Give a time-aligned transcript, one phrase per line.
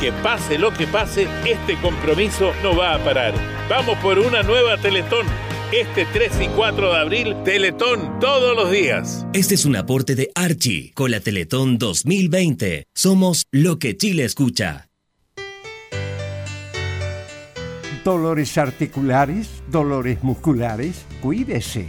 [0.00, 3.34] Que pase lo que pase, este compromiso no va a parar.
[3.68, 5.26] Vamos por una nueva Teletón.
[5.72, 9.26] Este 3 y 4 de abril, Teletón todos los días.
[9.32, 12.84] Este es un aporte de Archie con la Teletón 2020.
[12.94, 14.86] Somos lo que Chile escucha.
[18.04, 21.88] Dolores articulares, dolores musculares, cuídese.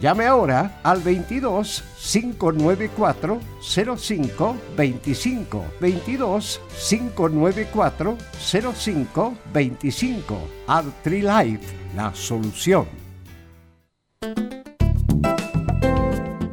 [0.00, 3.38] Llame ahora al 22 594
[3.98, 8.16] 05 25 22 594
[8.72, 12.86] 05 25 Artrilife, la solución.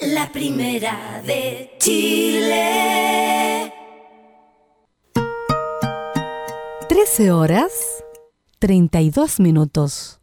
[0.00, 3.72] La primera de Chile.
[6.86, 8.04] 13 horas
[8.58, 10.20] 32 minutos.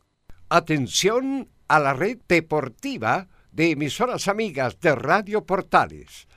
[0.49, 6.27] Atención a la red deportiva de emisoras amigas de Radio Portales.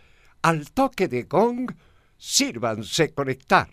[0.41, 1.71] Al toque de gong,
[2.17, 3.69] sírvanse conectar.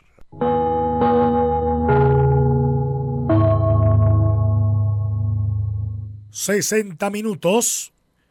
[6.31, 7.93] ...60 minutos...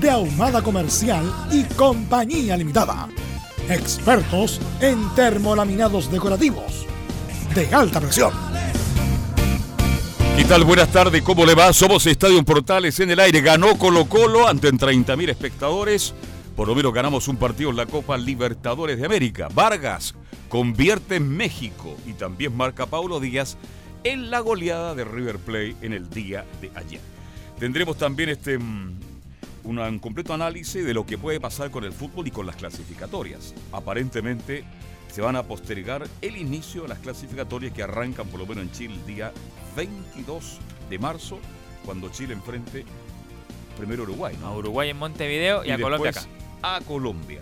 [0.00, 3.08] de Ahumada Comercial y Compañía Limitada.
[3.68, 6.86] Expertos en termolaminados decorativos
[7.54, 8.32] de alta presión.
[10.36, 10.64] ¿Qué tal?
[10.64, 11.72] Buenas tardes, ¿cómo le va?
[11.72, 13.40] Somos Estadio Portales en el aire.
[13.40, 16.14] Ganó Colo Colo ante 30.000 espectadores.
[16.54, 19.48] Por lo menos ganamos un partido en la Copa Libertadores de América.
[19.52, 20.14] Vargas
[20.48, 23.56] convierte en México y también marca Paulo Díaz
[24.04, 27.00] en la goleada de River Plate en el día de ayer.
[27.58, 28.58] Tendremos también este
[29.66, 33.54] un completo análisis de lo que puede pasar con el fútbol y con las clasificatorias.
[33.72, 34.64] Aparentemente
[35.12, 38.72] se van a postergar el inicio de las clasificatorias que arrancan por lo menos en
[38.72, 39.32] Chile el día
[39.76, 40.58] 22
[40.88, 41.38] de marzo,
[41.84, 42.84] cuando Chile enfrente
[43.76, 44.36] primero Uruguay.
[44.42, 46.22] A Uruguay en Montevideo y, a Colombia acá.
[46.62, 47.40] A Colombia.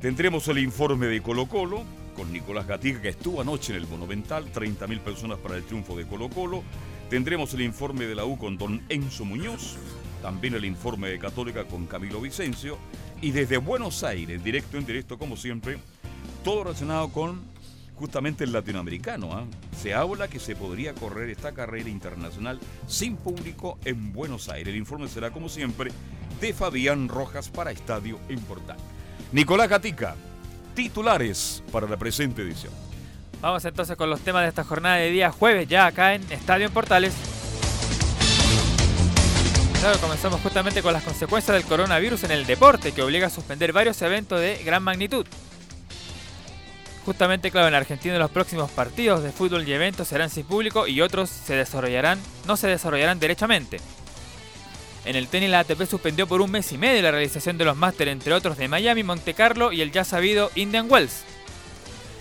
[0.00, 1.84] Tendremos el informe de Colo Colo
[2.14, 6.06] con Nicolás Gatica, que estuvo anoche en el Monumental, 30.000 personas para el triunfo de
[6.06, 6.62] Colo Colo.
[7.08, 9.76] Tendremos el informe de la U con don Enzo Muñoz,
[10.22, 12.78] también el informe de Católica con Camilo Vicencio.
[13.20, 15.78] Y desde Buenos Aires, directo en directo como siempre,
[16.42, 17.42] todo relacionado con
[17.96, 19.32] justamente el latinoamericano.
[19.32, 19.44] ¿ah?
[19.76, 24.72] Se habla que se podría correr esta carrera internacional sin público en Buenos Aires.
[24.72, 25.90] El informe será, como siempre,
[26.40, 28.82] de Fabián Rojas para Estadio Importante.
[29.32, 30.14] Nicolás Gatica,
[30.74, 32.72] titulares para la presente edición.
[33.40, 36.66] Vamos entonces con los temas de esta jornada de día jueves, ya acá en Estadio
[36.66, 37.41] en Portales.
[40.00, 44.00] Comenzamos justamente con las consecuencias del coronavirus en el deporte, que obliga a suspender varios
[44.00, 45.26] eventos de gran magnitud.
[47.04, 51.00] Justamente, claro, en Argentina los próximos partidos de fútbol y eventos serán sin público y
[51.00, 53.80] otros se desarrollarán, no se desarrollarán derechamente.
[55.04, 57.76] En el tenis la ATP suspendió por un mes y medio la realización de los
[57.76, 61.24] máster entre otros de Miami, Monte Carlo y el ya sabido Indian Wells.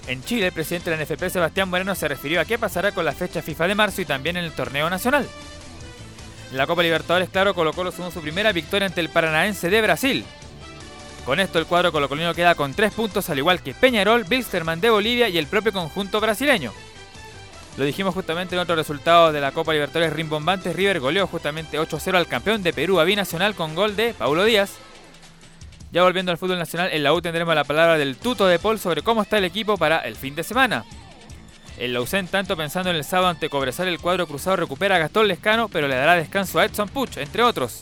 [0.08, 3.06] En Chile, el presidente de la NFP, Sebastián Moreno, se refirió a qué pasará con
[3.06, 5.28] la fecha FIFA de marzo y también en el torneo nacional.
[6.52, 9.82] En la Copa Libertadores, claro, Colo Colo sumó su primera victoria ante el Paranaense de
[9.82, 10.26] Brasil.
[11.26, 14.90] Con esto el cuadro colocolino queda con tres puntos al igual que Peñarol, Bilsterman de
[14.90, 16.74] Bolivia y el propio conjunto brasileño.
[17.78, 22.16] Lo dijimos justamente en otros resultados de la Copa Libertadores rimbombantes, River goleó justamente 8-0
[22.16, 24.74] al campeón de Perú a binacional con gol de Paulo Díaz.
[25.92, 28.80] Ya volviendo al fútbol nacional, en la U tendremos la palabra del tuto de Paul
[28.80, 30.86] sobre cómo está el equipo para el fin de semana.
[31.78, 35.28] El Lausanne, tanto pensando en el sábado ante Cobresal, el cuadro cruzado recupera a Gastón
[35.28, 37.82] Lescano, pero le dará descanso a Edson Puch, entre otros.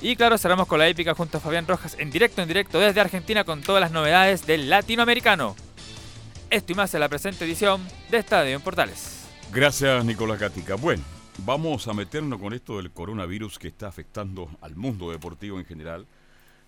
[0.00, 3.00] Y claro, cerramos con la épica junto a Fabián Rojas en directo, en directo desde
[3.00, 5.54] Argentina con todas las novedades del latinoamericano.
[6.50, 7.80] Esto y más en la presente edición
[8.10, 9.26] de Estadio en Portales.
[9.52, 10.74] Gracias, Nicolás Gatica.
[10.74, 11.02] Bueno,
[11.38, 16.06] vamos a meternos con esto del coronavirus que está afectando al mundo deportivo en general.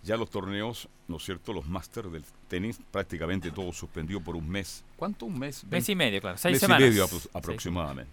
[0.05, 1.53] Ya los torneos, ¿no es cierto?
[1.53, 4.85] Los máster del tenis, prácticamente todo suspendió por un mes.
[4.97, 5.27] ¿Cuánto?
[5.27, 5.65] ¿Un mes?
[5.65, 6.37] Mes y medio, claro.
[6.37, 6.83] Seis mes semanas.
[6.83, 8.13] y medio aproximadamente.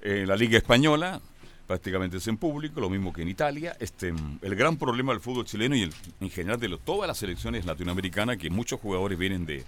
[0.00, 1.20] Eh, la Liga Española
[1.66, 3.76] prácticamente es en público, lo mismo que en Italia.
[3.78, 7.66] Este, el gran problema del fútbol chileno y el, en general de todas las selecciones
[7.66, 9.64] latinoamericanas, que muchos jugadores vienen de,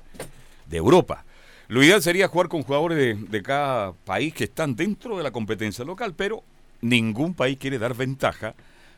[0.66, 1.26] de Europa.
[1.68, 5.30] Lo ideal sería jugar con jugadores de, de, cada país que están dentro de la
[5.30, 6.42] competencia local, pero
[6.80, 8.54] ningún país quiere dar ventaja,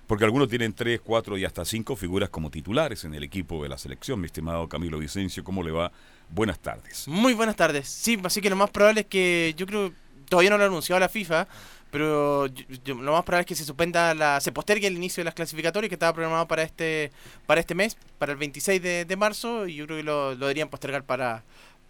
[0.06, 3.69] porque algunos tienen tres, cuatro y hasta cinco figuras como titulares en el equipo de
[3.69, 4.20] la selección.
[4.20, 5.93] Mi estimado Camilo Vicencio, ¿cómo le va?
[6.28, 7.06] Buenas tardes.
[7.08, 7.88] Muy buenas tardes.
[7.88, 9.93] Sí, así que lo más probable es que yo creo,
[10.28, 11.46] todavía no lo ha anunciado la FIFA,
[11.93, 15.26] pero yo, lo más probable es que se suspenda la se postergue el inicio de
[15.26, 17.12] las clasificatorias que estaba programado para este
[17.44, 20.46] para este mes para el 26 de, de marzo y yo creo que lo, lo,
[20.46, 21.44] deberían postergar para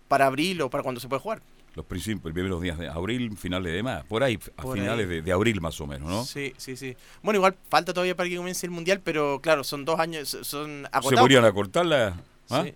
[0.08, 1.40] para abril o para cuando se puede jugar
[1.74, 5.16] los primeros días de abril finales de más por ahí a por finales ahí.
[5.16, 8.28] De, de, abril más o menos no sí sí sí bueno igual falta todavía para
[8.28, 12.16] que comience el mundial pero claro son dos años son agotados se podrían acortar la
[12.50, 12.62] ¿ah?
[12.64, 12.74] sí.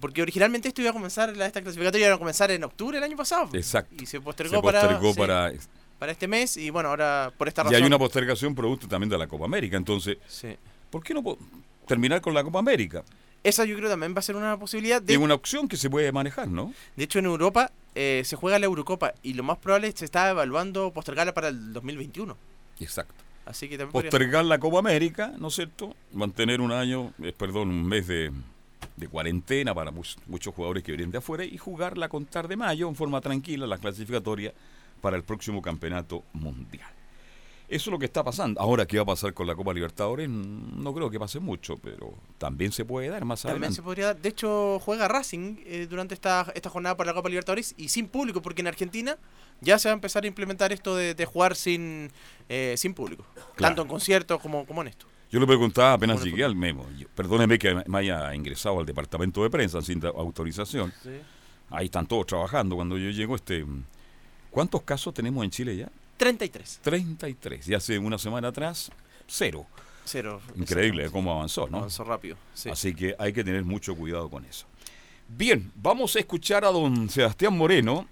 [0.00, 3.04] Porque originalmente esto iba a comenzar, la, esta clasificatoria iba a comenzar en octubre del
[3.04, 3.48] año pasado.
[3.54, 3.94] Exacto.
[4.02, 5.66] Y se postergó, se postergó para, para, sí
[5.98, 7.74] para este mes y bueno, ahora por esta razón.
[7.74, 10.56] Y hay una postergación producto también de la Copa América, entonces, sí.
[10.90, 11.22] ¿por qué no
[11.86, 13.02] terminar con la Copa América?
[13.44, 15.00] Esa yo creo también va a ser una posibilidad.
[15.02, 16.72] De, es una opción que se puede manejar, ¿no?
[16.96, 19.98] De hecho, en Europa eh, se juega la Eurocopa y lo más probable es que
[20.00, 22.36] se está evaluando postergarla para el 2021.
[22.80, 23.22] Exacto.
[23.44, 24.42] Así que también Postergar podría...
[24.42, 25.94] la Copa América, ¿no es cierto?
[26.12, 28.32] Mantener un año, eh, perdón, un mes de,
[28.96, 32.56] de cuarentena para muchos, muchos jugadores que vienen de afuera y jugarla a contar de
[32.56, 34.54] mayo en forma tranquila, la clasificatoria
[35.02, 36.90] para el próximo campeonato mundial.
[37.74, 38.60] Eso es lo que está pasando.
[38.60, 40.28] Ahora, ¿qué va a pasar con la Copa Libertadores?
[40.28, 43.74] No creo que pase mucho, pero también se puede dar más también adelante.
[43.74, 44.22] se podría dar.
[44.22, 48.06] De hecho, juega Racing eh, durante esta, esta jornada para la Copa Libertadores y sin
[48.06, 49.18] público, porque en Argentina
[49.60, 52.12] ya se va a empezar a implementar esto de, de jugar sin,
[52.48, 53.54] eh, sin público, claro.
[53.56, 55.06] tanto en conciertos como, como en esto.
[55.32, 56.86] Yo le preguntaba apenas bueno, llegué al memo.
[56.96, 60.92] Yo, perdóneme que me haya ingresado al departamento de prensa sin autorización.
[61.02, 61.10] Sí.
[61.70, 62.76] Ahí están todos trabajando.
[62.76, 63.66] Cuando yo llego, este,
[64.52, 65.90] ¿cuántos casos tenemos en Chile ya?
[66.16, 66.80] 33.
[66.82, 67.68] 33.
[67.68, 68.90] Y hace una semana atrás,
[69.26, 69.66] cero.
[70.04, 70.40] Cero.
[70.56, 71.78] Increíble cómo avanzó, ¿no?
[71.78, 72.36] Avanzó rápido.
[72.52, 72.68] Sí.
[72.68, 74.66] Así que hay que tener mucho cuidado con eso.
[75.28, 78.06] Bien, vamos a escuchar a don Sebastián Moreno,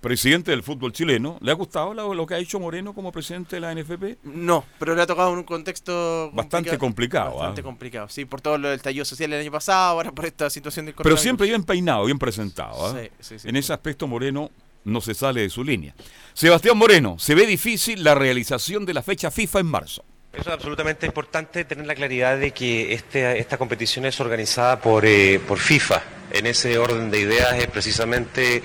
[0.00, 1.36] presidente del fútbol chileno.
[1.40, 4.24] ¿Le ha gustado lo, lo, que ha hecho Moreno como presidente de la NFP?
[4.24, 7.38] No, pero le ha tocado en un contexto bastante complicado.
[7.38, 7.64] Bastante ¿eh?
[7.64, 10.86] complicado, sí, por todo lo del tallo social el año pasado, ahora por esta situación
[10.86, 10.94] del.
[10.94, 12.96] Pero siempre bien peinado, bien presentado.
[12.96, 13.10] ¿eh?
[13.18, 14.50] Sí, sí, sí, en ese aspecto Moreno
[14.86, 15.94] no se sale de su línea.
[16.32, 20.04] Sebastián Moreno, se ve difícil la realización de la fecha FIFA en marzo.
[20.32, 25.06] Eso es absolutamente importante tener la claridad de que este, esta competición es organizada por,
[25.06, 26.02] eh, por FIFA.
[26.30, 28.62] En ese orden de ideas es precisamente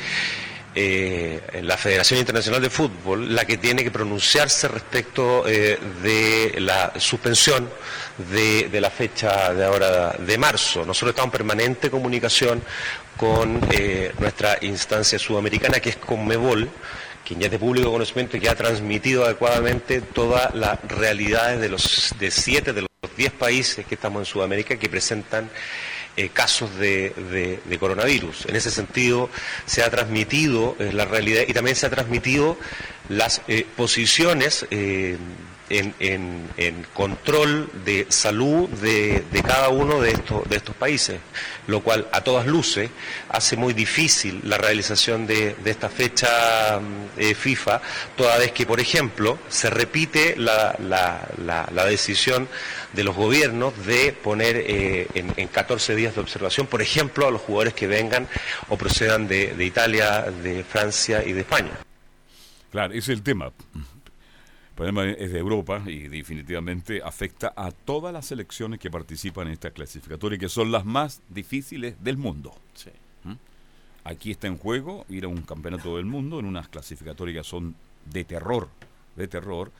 [0.75, 6.93] eh, la Federación Internacional de Fútbol la que tiene que pronunciarse respecto eh, de la
[6.97, 7.69] suspensión
[8.31, 10.85] de, de, la fecha de ahora de marzo.
[10.85, 12.61] Nosotros estamos en permanente comunicación
[13.17, 16.69] con eh, nuestra instancia sudamericana que es Conmebol,
[17.25, 21.69] quien ya es de público conocimiento y que ha transmitido adecuadamente todas las realidades de
[21.69, 25.49] los de siete de los diez países que estamos en Sudamérica que presentan
[26.17, 28.45] eh, casos de, coronavirus.
[28.47, 29.29] En ese sentido,
[29.65, 32.57] se ha transmitido eh, la realidad y también se ha transmitido
[33.07, 34.65] las eh, posiciones
[35.79, 41.19] en, en- control de salud de, de cada uno de estos, de estos países,
[41.67, 42.89] lo cual a todas luces
[43.29, 47.81] hace muy difícil la realización de, de esta fecha mm, eh, FIFA,
[48.15, 52.47] toda vez que, por ejemplo, se repite la, la- la- la decisión
[52.93, 57.31] de los gobiernos de poner eh, en, en 14 días de observación, por ejemplo, a
[57.31, 58.27] los jugadores que vengan
[58.69, 61.71] o procedan de, de Italia, de Francia y de España.
[62.71, 63.51] Claro, ese es el tema.
[64.81, 69.53] El problema es de Europa y definitivamente afecta a todas las selecciones que participan en
[69.53, 72.51] esta clasificatoria, que son las más difíciles del mundo.
[73.23, 73.33] ¿Mm?
[74.05, 77.75] Aquí está en juego ir a un campeonato del mundo en unas clasificatorias que son
[78.11, 78.69] de terror,
[79.15, 79.71] de terror,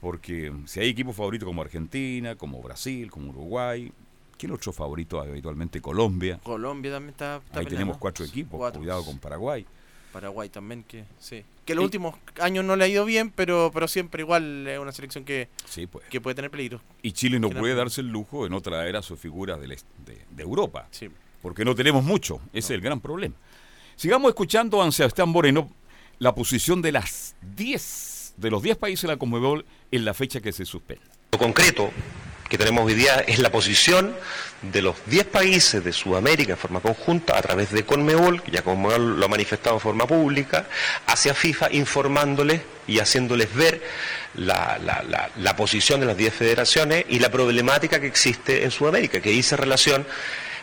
[0.00, 3.90] porque si hay equipos favoritos como Argentina, como Brasil, como Uruguay,
[4.38, 5.80] ¿quién otro favorito habitualmente?
[5.80, 6.38] Colombia.
[6.44, 7.70] Colombia también está, está Ahí peleando.
[7.70, 8.78] tenemos cuatro equipos, Cuatro.
[8.80, 9.66] cuidado con Paraguay.
[10.12, 11.44] Paraguay también, que sí.
[11.64, 14.92] Que los últimos años no le ha ido bien, pero pero siempre igual es una
[14.92, 16.06] selección que, Sí, pues.
[16.08, 16.80] que puede tener peligro.
[17.02, 20.18] Y Chile no puede darse el lujo de no traer a sus figuras del de,
[20.30, 20.86] de Europa.
[20.90, 21.08] Sí.
[21.42, 22.40] Porque no tenemos mucho.
[22.52, 23.34] Ese es el gran problema.
[23.96, 25.70] Sigamos escuchando a Sebastián Moreno
[26.18, 30.40] la posición de las 10, de los 10 países de la Conmebol en la fecha
[30.40, 31.04] que se suspende.
[31.32, 31.90] Lo concreto
[32.48, 34.14] que tenemos hoy día es la posición
[34.62, 38.62] de los 10 países de Sudamérica en forma conjunta a través de Conmebol, que ya
[38.62, 40.66] Conmebol lo ha manifestado en forma pública,
[41.06, 43.82] hacia FIFA informándoles y haciéndoles ver
[44.34, 49.56] la, posición de las 10 federaciones y la problemática que existe en Sudamérica, que dice
[49.56, 50.06] relación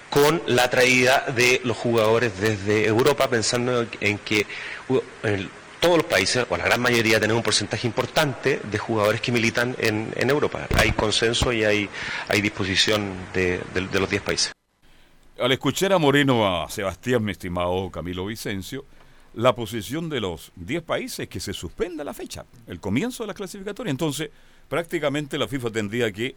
[0.09, 4.45] con la traída de los jugadores desde Europa, pensando en que
[5.83, 9.75] todos los países, o la gran mayoría, tenemos un porcentaje importante de jugadores que militan
[9.79, 10.65] en, Europa.
[10.77, 11.89] Hay consenso y hay,
[12.41, 14.53] disposición de, los 10 países.
[15.37, 18.85] Al escuchar a Moreno, a Sebastián, mi estimado Camilo Vicencio,
[19.33, 23.27] la posición de los 10 países es que se suspenda la fecha, el comienzo de
[23.27, 23.91] la clasificatoria.
[23.91, 24.29] Entonces,
[24.69, 26.33] prácticamente la FIFA tendría que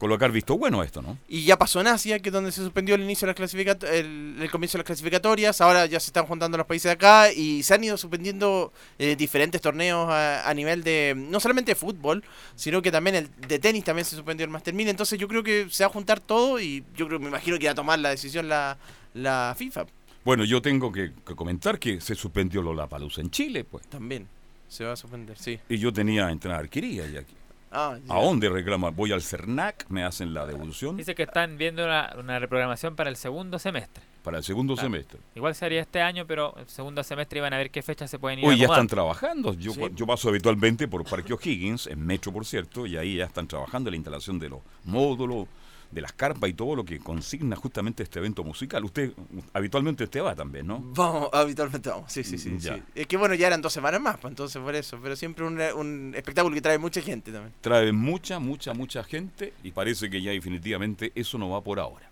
[0.00, 1.18] colocar visto bueno esto, ¿no?
[1.28, 4.36] Y ya pasó en Asia, que es donde se suspendió el inicio de las el,
[4.40, 5.60] el comienzo de las clasificatorias.
[5.60, 9.14] Ahora ya se están juntando los países de acá y se han ido suspendiendo eh,
[9.14, 12.24] diferentes torneos a, a nivel de no solamente de fútbol,
[12.56, 14.88] sino que también el de tenis también se suspendió el Master 1000.
[14.88, 17.66] Entonces yo creo que se va a juntar todo y yo creo me imagino que
[17.66, 18.78] va a tomar la decisión la,
[19.12, 19.84] la FIFA
[20.24, 23.86] Bueno, yo tengo que, que comentar que se suspendió Lollapalooza en Chile, pues.
[23.86, 24.26] también.
[24.66, 25.58] Se va a suspender, sí.
[25.68, 27.34] Y yo tenía entrada arquería y aquí.
[27.72, 27.96] Ah.
[28.08, 28.90] ¿A dónde reclama?
[28.90, 33.10] Voy al CERNAC, me hacen la devolución Dice que están viendo una, una reprogramación para
[33.10, 34.02] el segundo semestre.
[34.24, 34.86] para el segundo Claro.
[34.88, 35.20] semestre.
[35.36, 38.40] Igual sería este año, pero el segundo semestre iban a ver qué fechas se pueden
[38.40, 39.54] ir Hoy ya están trabajando.
[39.54, 39.80] Yo, Sí.
[39.94, 43.88] yo paso habitualmente por Parque O'Higgins, en Metro, por cierto, y ahí ya están trabajando
[43.88, 45.46] en la instalación de los módulos,
[45.90, 48.84] de las carpas y todo lo que consigna justamente este evento musical.
[48.84, 49.12] Usted,
[49.52, 50.78] habitualmente usted va también, ¿no?
[50.94, 52.56] Vamos, habitualmente vamos, sí, sí, sí.
[52.58, 52.76] Ya.
[52.76, 52.82] sí.
[52.94, 54.98] Es que bueno, ya eran dos semanas más, pues entonces por eso.
[55.02, 57.52] Pero siempre un, un espectáculo que trae mucha gente también.
[57.60, 62.08] Trae mucha, mucha, mucha gente y parece que ya definitivamente eso no va por ahora.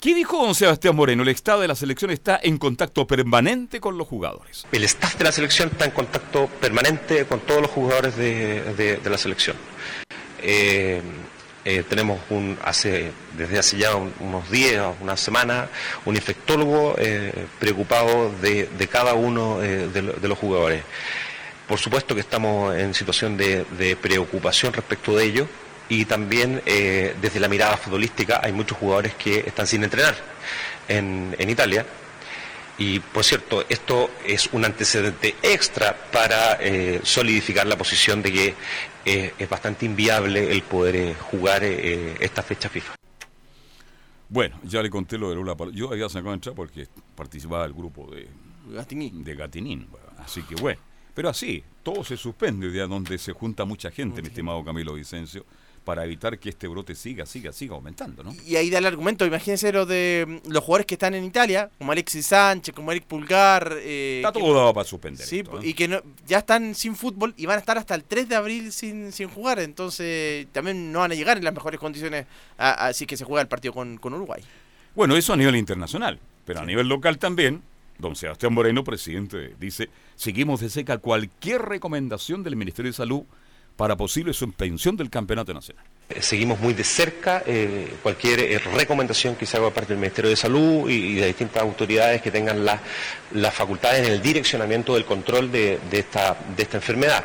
[0.00, 1.22] ¿Qué dijo don Sebastián Moreno?
[1.22, 4.66] El estado de la selección está en contacto permanente con los jugadores.
[4.70, 8.96] El staff de la selección está en contacto permanente con todos los jugadores de, de-
[8.98, 9.56] de la selección.
[10.42, 11.00] Eh,
[11.68, 15.68] eh, tenemos un, hace, desde hace ya un- unos días, una semana,
[16.04, 20.82] un infectólogo eh, preocupado de, cada uno eh, de, lo- de los jugadores.
[21.66, 23.66] Por supuesto que estamos en situación de,
[24.00, 25.48] preocupación respecto de ello
[25.88, 30.14] y también desde la mirada futbolística hay muchos jugadores que están sin entrenar
[30.86, 31.84] en, Italia
[32.78, 36.58] y por cierto, esto es un antecedente extra para
[37.02, 38.54] solidificar la posición de que
[39.06, 42.96] eh, es bastante inviable el poder eh, jugar eh, esta fecha FIFA.
[44.28, 48.10] Bueno, ya le conté lo de Lola Yo había sacado entrar porque participaba del grupo
[48.10, 48.28] de
[48.68, 49.10] Gatiní.
[49.22, 49.86] de Gatinín.
[50.18, 50.80] Así que bueno.
[51.14, 55.46] Pero así, todo se suspende de donde se junta mucha gente, mi estimado Camilo Vicencio,
[55.86, 58.34] para evitar que este brote siga, siga, siga aumentando, ¿no?
[58.44, 61.70] Y ahí da el argumento, imagínense lo de mm, los jugadores que están en Italia,
[61.78, 63.72] como Alexis Sánchez, como Eric Pulgar.
[63.80, 65.24] eh, Está que- todo dado para suspender.
[65.24, 65.68] Sí, esto, ¿eh?
[65.68, 68.34] y que no, ya están sin fútbol y van a estar hasta el 3 de
[68.34, 69.60] abril sin, sin jugar.
[69.60, 72.26] Entonces también no van a llegar en las mejores condiciones
[72.58, 74.42] a- así que se juega el partido con, con Uruguay.
[74.96, 77.62] Bueno, eso a nivel internacional, pero a nivel local también.
[77.98, 83.22] Don Sebastián Moreno, presidente, dice, seguimos de cerca cualquier recomendación del Ministerio de Salud
[83.76, 85.84] para posible suspensión del campeonato nacional.
[86.08, 90.30] Eh, Seguimos muy de cerca eh, cualquier eh, recomendación que se haga parte del Ministerio
[90.30, 92.80] de Salud y, de distintas autoridades que tengan la-
[93.32, 96.36] las facultades en el direccionamiento del control de, esta,
[96.72, 97.24] enfermedad.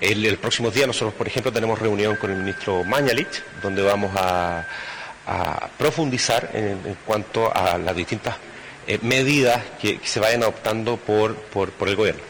[0.00, 4.10] El, el próximo día nosotros, por ejemplo, tenemos reunión con el ministro Mañalich, donde vamos
[4.16, 4.66] a,
[5.76, 8.36] profundizar en, cuanto a las distintas
[9.02, 11.36] medidas que, se vayan adoptando por
[11.86, 12.22] el gobierno.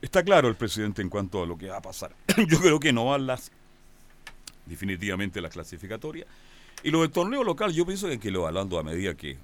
[0.00, 2.14] Está claro el presidente en cuanto a lo que va a pasar.
[2.48, 3.50] Yo creo que no van las
[4.66, 6.26] definitivamente las clasificatorias.
[6.82, 9.36] Y lo del torneo local, yo pienso que hay que lo hablando a medida que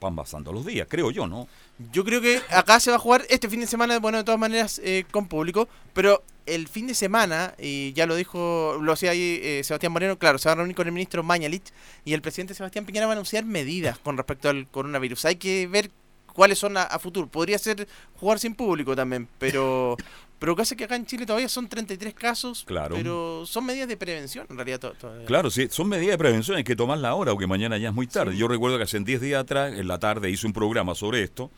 [0.00, 1.48] van pasando los días, creo yo, ¿no?
[1.92, 4.38] Yo creo que acá se va a jugar este fin de semana, bueno, de todas
[4.38, 9.10] maneras eh, con público, pero el fin de semana, y ya lo dijo, lo hacía
[9.10, 11.72] ahí eh, Sebastián Moreno, claro, se va a reunir con el ministro Mañalich
[12.04, 15.24] y el presidente Sebastián Piñera va a anunciar medidas con respecto al coronavirus.
[15.24, 15.90] Hay que ver
[16.38, 17.26] cuáles son a, a futuro.
[17.26, 19.96] Podría ser jugar sin público también, pero
[20.38, 22.94] pero casi que acá en Chile todavía son 33 casos, Claro.
[22.94, 24.78] pero son medidas de prevención en realidad.
[24.78, 25.26] to- todavía.
[25.26, 28.06] Claro, sí, son medidas de prevención, hay que tomarla ahora, porque mañana ya es muy
[28.06, 28.36] tarde.
[28.36, 31.50] Yo recuerdo que hace 10 días atrás, en la tarde, hice un programa sobre esto,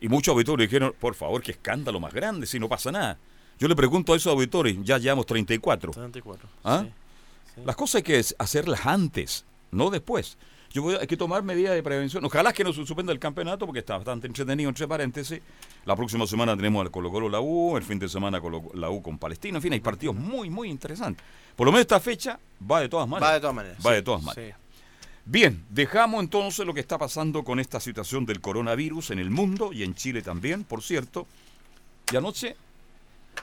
[0.00, 3.18] y muchos auditores dijeron, por favor, qué escándalo más grande, si no pasa nada.
[3.58, 5.92] Yo le pregunto a esos auditores, ya llevamos 34.
[5.92, 6.48] 34.
[6.64, 6.84] ¿Ah?
[7.54, 7.60] sí.
[7.66, 10.38] Las cosas hay que hacerlas antes, no después.
[10.72, 12.24] Yo voy hay que tomar medidas de prevención.
[12.24, 15.40] Ojalá que no se suspenda el campeonato porque está bastante entretenido, entre paréntesis.
[15.84, 18.88] La próxima semana tenemos al Colo Colo la U, el fin de semana Colo- la
[18.90, 19.58] U con Palestina.
[19.58, 21.22] En fin, hay partidos muy, muy interesantes.
[21.54, 22.38] Por lo menos esta fecha
[22.70, 23.30] va de todas maneras.
[23.30, 23.78] Va de todas maneras.
[23.86, 24.58] Va sí, de todas maneras.
[25.24, 29.72] Bien, dejamos entonces lo que está pasando con esta situación del coronavirus en el mundo
[29.72, 31.26] y en Chile también, por cierto.
[32.12, 32.56] Y anoche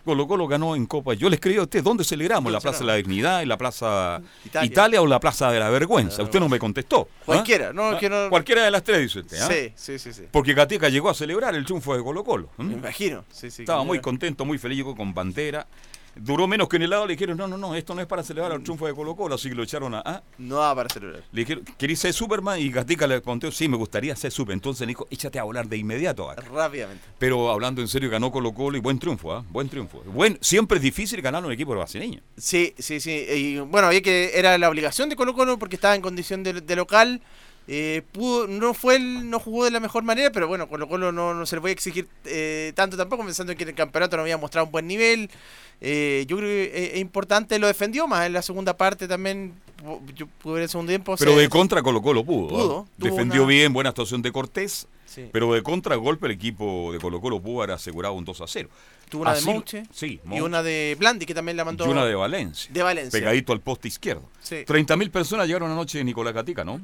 [0.05, 1.13] Colo Colo ganó en Copa.
[1.13, 2.49] Yo le escribí a usted, ¿dónde celebramos?
[2.49, 4.65] ¿En la Plaza de la Dignidad, en la Plaza Italia.
[4.67, 6.23] Italia, o la Plaza de la Vergüenza?
[6.23, 7.09] Usted no me contestó.
[7.11, 7.23] ¿ah?
[7.25, 9.37] Cualquiera, no, que no- Cualquiera de las tres, dice usted.
[9.41, 9.47] ¿ah?
[9.51, 10.23] Sí, sí, sí, sí.
[10.31, 12.49] Porque Gatica llegó a celebrar el triunfo de Colo Colo.
[12.57, 13.23] Me imagino.
[13.31, 15.67] Sí, sí, Estaba muy contento, muy feliz, llegó con bandera.
[16.15, 18.23] Duró menos que en el lado, le dijeron, no, no, no, esto no es para
[18.23, 20.01] celebrar el triunfo de Colo Colo, así que lo echaron a...
[20.05, 20.23] ah.
[20.37, 21.23] No para celebrar.
[21.31, 22.59] Le dijeron, ¿querés ser Superman?
[22.59, 24.53] Y Gatica le contó, sí, me gustaría ser Super.
[24.53, 26.41] Entonces le dijo, échate a volar de inmediato acá.
[26.41, 27.03] Rápidamente.
[27.17, 29.43] Pero hablando en serio, ganó Colo Colo y buen triunfo, ¿ah?
[29.49, 30.01] Buen triunfo.
[30.05, 32.21] Buen, siempre es difícil ganar un equipo brasileño.
[32.37, 33.11] Sí, sí, sí.
[33.11, 36.61] Y bueno, había que era la obligación de Colo Colo porque estaba en condición de,
[36.61, 37.21] de local.
[37.71, 41.11] Eh, pudo, no fue el, no jugó de la mejor manera, pero bueno, Colo Colo
[41.11, 43.75] no, no se le voy a exigir eh, tanto tampoco, pensando en que en el
[43.75, 45.29] campeonato no había mostrado un buen nivel.
[45.79, 49.53] Eh, yo creo que es, es importante, lo defendió más en la segunda parte también.
[50.15, 51.15] Yo pude ver el segundo tiempo.
[51.17, 52.47] Pero se- de contra Colo Colo pudo.
[52.47, 52.49] ¿ah?
[52.49, 54.87] Pudo, Defendió una- bien, buena actuación de Cortés.
[55.05, 55.27] Sí.
[55.31, 58.47] Pero de contra golpe el equipo de Colo Colo pudo haber asegurado un 2 a
[58.47, 58.67] 0.
[59.09, 61.85] Tuvo una Así- de Mouche Sí, y una de Blandi que también la mandó.
[61.85, 62.69] Y una de Valencia.
[62.73, 63.19] De Valencia.
[63.19, 64.23] Pegadito al poste izquierdo.
[64.41, 64.65] Sí.
[64.65, 66.81] 30.000 personas llegaron anoche de Nicolás Gatica, ¿no?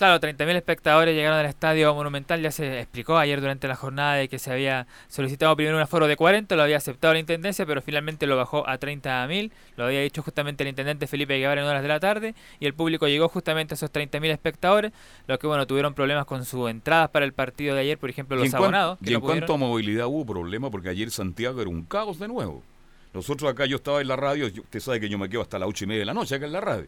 [0.00, 2.40] Claro, 30.000 espectadores llegaron al estadio Monumental.
[2.40, 6.06] Ya se explicó ayer durante la jornada de que se había solicitado primero un aforo
[6.06, 9.50] de 40, lo había aceptado la intendencia, pero finalmente lo bajó a 30.000.
[9.76, 12.34] Lo había dicho justamente el intendente Felipe Guevara en horas de la tarde.
[12.60, 14.92] Y el público llegó justamente a esos 30.000 espectadores.
[15.26, 18.36] Los que, bueno, tuvieron problemas con sus entradas para el partido de ayer, por ejemplo,
[18.36, 18.98] los abonados.
[19.04, 22.18] que y no en cuanto a movilidad hubo problema porque ayer Santiago era un caos
[22.18, 22.62] de nuevo.
[23.12, 25.58] Nosotros acá, yo estaba en la radio, yo- usted sabe que yo me quedo hasta
[25.58, 26.86] las ocho y media de la noche acá en la radio.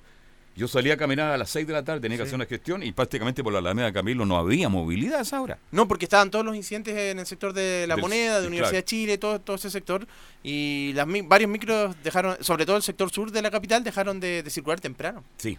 [0.55, 2.83] Yo salía a caminar a las 6 de la tarde, tenía que hacer una gestión
[2.83, 5.59] y prácticamente por la Alameda Camilo no había movilidad a esa hora.
[5.71, 8.71] No, porque estaban todos los incidentes en el sector de la Del- moneda, de Universidad
[8.71, 8.77] claro.
[8.83, 10.07] de Chile, todo, todo ese sector.
[10.43, 14.43] Y las, varios micros dejaron, sobre todo el sector sur de la capital, dejaron de,
[14.43, 15.25] de circular temprano.
[15.39, 15.59] Sí.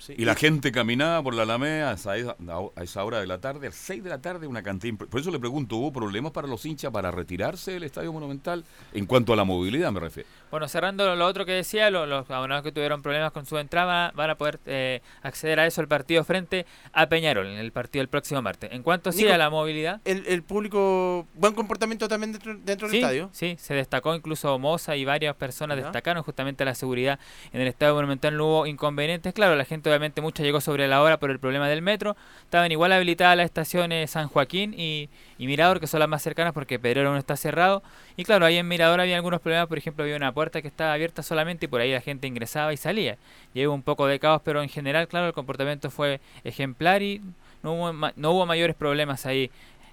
[0.00, 0.14] Sí.
[0.16, 3.66] Y la gente caminaba por la Alameda a esa, a esa hora de la tarde,
[3.66, 4.94] a las 6 de la tarde, una cantidad.
[4.96, 8.64] Por eso le pregunto, ¿hubo problemas para los hinchas para retirarse del Estadio Monumental?
[8.92, 10.28] En cuanto a la movilidad me refiero.
[10.50, 14.12] Bueno, cerrando lo otro que decía, lo- los abonados que tuvieron problemas con su entrada
[14.14, 18.02] van a poder eh, acceder a eso el partido frente a Peñarol, en el partido
[18.02, 18.70] el próximo martes.
[18.72, 22.96] En cuanto sí a la movilidad, El, el público, buen comportamiento también dentro, dentro del
[22.96, 23.30] estadio.
[23.32, 27.18] sí, se destacó incluso Moza y varias personas destacaron justamente la seguridad
[27.52, 29.32] en el Estadio Monumental, no hubo inconvenientes.
[29.34, 32.16] Claro, la gente obviamente mucha llegó sobre la hora por el problema del metro.
[32.42, 35.08] Estaban igual habilitadas las estaciones San Joaquín y,
[35.38, 37.82] y Mirador, que son las más cercanas porque Pedrero no está cerrado.
[38.16, 40.92] Y claro, ahí en Mirador había algunos problemas, por ejemplo, había una puerta que estaba
[40.92, 43.16] abierta solamente y por ahí la gente ingresaba y salía.
[43.54, 47.22] Y hubo un poco de caos, pero en general, claro, el comportamiento fue ejemplar y
[47.62, 49.50] no hubo, ma- no hubo mayores problemas ahí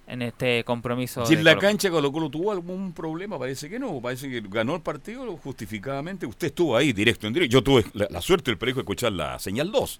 [0.07, 1.25] en este compromiso.
[1.25, 1.67] Si de en la Colo Colo.
[1.69, 3.99] cancha Colo Colo tuvo algún problema, parece que no.
[4.01, 6.25] Parece que ganó el partido justificadamente.
[6.27, 7.53] Usted estuvo ahí directo en directo.
[7.53, 9.99] Yo tuve la, la suerte, el periódico, de escuchar la señal 2,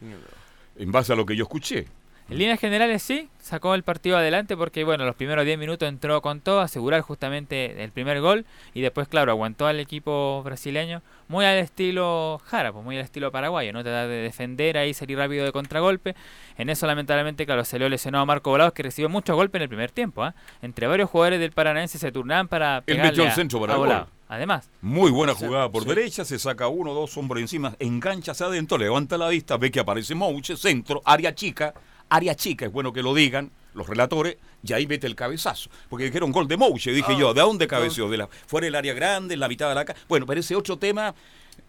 [0.78, 1.86] en base a lo que yo escuché.
[2.28, 6.24] En líneas generales sí, sacó el partido adelante porque bueno, los primeros 10 minutos entró
[6.24, 11.46] con todo, asegurar justamente el primer gol y después claro, aguantó al equipo brasileño muy
[11.46, 15.46] al estilo Jara, pues muy al estilo paraguayo, no tratar de defender ahí, salir rápido
[15.46, 16.16] de contragolpe.
[16.58, 19.64] En eso lamentablemente claro, se le lesionado a Marco Volados que recibió muchos golpes en
[19.64, 20.34] el primer tiempo, ¿ah?
[20.64, 24.08] Entre varios jugadores del Paranaense se turnaban para pegarle el a- centro para a Volados.
[24.28, 25.90] Además, Muy buena jugada por sí.
[25.90, 29.80] derecha, se saca uno, dos hombres encima, engancha hacia adentro, levanta la vista, ve que
[29.80, 31.76] aparece Mouche, centro, área chica,
[32.10, 35.70] área chica, es bueno que lo digan los relatores, y ahí vete el cabezazo.
[35.90, 38.10] Porque dijeron gol de Mouche, dije Ah, yo, ¿de dónde cabeció?
[38.10, 40.00] De la, fuera del área grande, en la mitad de la casa.
[40.08, 41.14] Bueno, pero ese otro tema,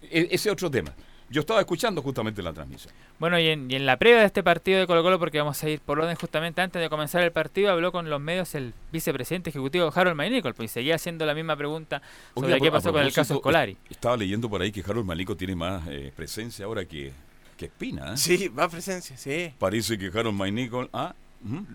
[0.02, 0.92] e- ese otro tema.
[1.28, 2.94] Yo estaba escuchando justamente la transmisión.
[3.18, 5.60] Bueno, y en, y en la previa de este partido de Colo Colo, porque vamos
[5.60, 8.72] a ir por orden justamente antes de comenzar el partido, habló con los medios el
[8.92, 12.00] vicepresidente ejecutivo Harold Maynicol, pues y seguía haciendo la misma pregunta
[12.36, 13.76] sobre qué pasó con el caso Escolari.
[13.90, 17.12] Estaba leyendo por ahí que Harold Malico tiene más eh, presencia ahora que,
[17.56, 18.12] que Espina.
[18.14, 18.16] ¿eh?
[18.16, 19.52] Sí, más presencia, sí.
[19.58, 20.88] Parece que Harold Malico...
[20.92, 21.14] Ah.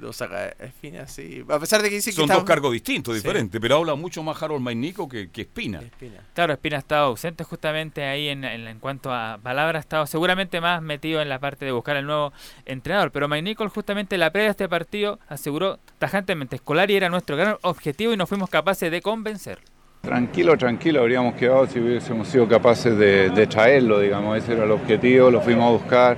[0.01, 1.45] Lo saca Espina, sí.
[1.47, 3.21] A pesar de que dice que Son está- dos cargos distintos, Sí.
[3.21, 5.79] diferentes, pero habla mucho más Harold Maynico que, que Espina.
[5.79, 6.19] Espina.
[6.33, 10.07] Claro, Espina ha estado ausente justamente ahí en, en- en cuanto a palabras, ha estado
[10.07, 12.33] seguramente más metido en la parte de buscar el nuevo
[12.65, 13.11] entrenador.
[13.13, 17.37] Pero Mike Nicol justamente en la previa de este partido aseguró tajantemente Escolari era nuestro
[17.37, 19.59] gran objetivo y no fuimos capaces de convencer.
[20.01, 24.71] Tranquilo, tranquilo, habríamos quedado si hubiésemos sido capaces de, de traerlo, digamos, ese era el
[24.71, 26.17] objetivo, lo fuimos a buscar,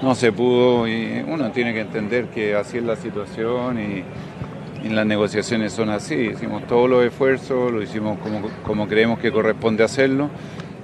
[0.00, 4.90] no se pudo y uno tiene que entender que así es la situación y, y
[4.90, 9.82] las negociaciones son así, hicimos todos los esfuerzos, lo hicimos como, como creemos que corresponde
[9.82, 10.30] hacerlo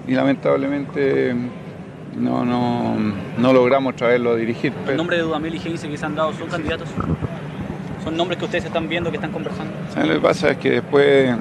[0.09, 1.33] y lamentablemente
[2.17, 2.97] no, no,
[3.39, 4.73] no logramos traerlo a dirigir.
[4.89, 6.89] ¿El nombre de Dudamel y Heinze que se han dado son candidatos?
[8.03, 9.73] ¿Son nombres que ustedes están viendo, que están conversando?
[9.95, 11.37] ¿Sabes Lo que pasa es que después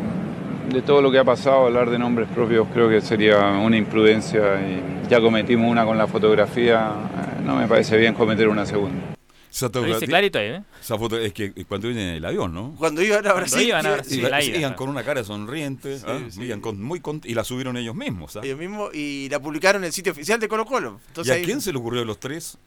[0.69, 4.41] de todo lo que ha pasado, hablar de nombres propios creo que sería una imprudencia
[4.61, 6.91] y ya cometimos una con la fotografía,
[7.37, 9.13] eh, no me parece bien cometer una segunda.
[9.51, 10.63] Esa Lo dice fotografía- clarito ahí, ¿eh?
[10.81, 12.75] Esa foto es que cuando vienen en el avión, ¿no?
[12.77, 16.19] Cuando iban a Cuando Brasil, iban a Brasil, iban con una cara sonriente, Sí, ¿ah?
[16.29, 16.41] sí.
[16.43, 18.35] Iban con- muy y la subieron ellos mismos.
[18.35, 18.41] ¿ah?
[18.43, 20.99] ellos mismos y la publicaron en el sitio oficial de Colo Colo.
[21.23, 22.57] ¿Y a ahí- quién se le ocurrió de los tres?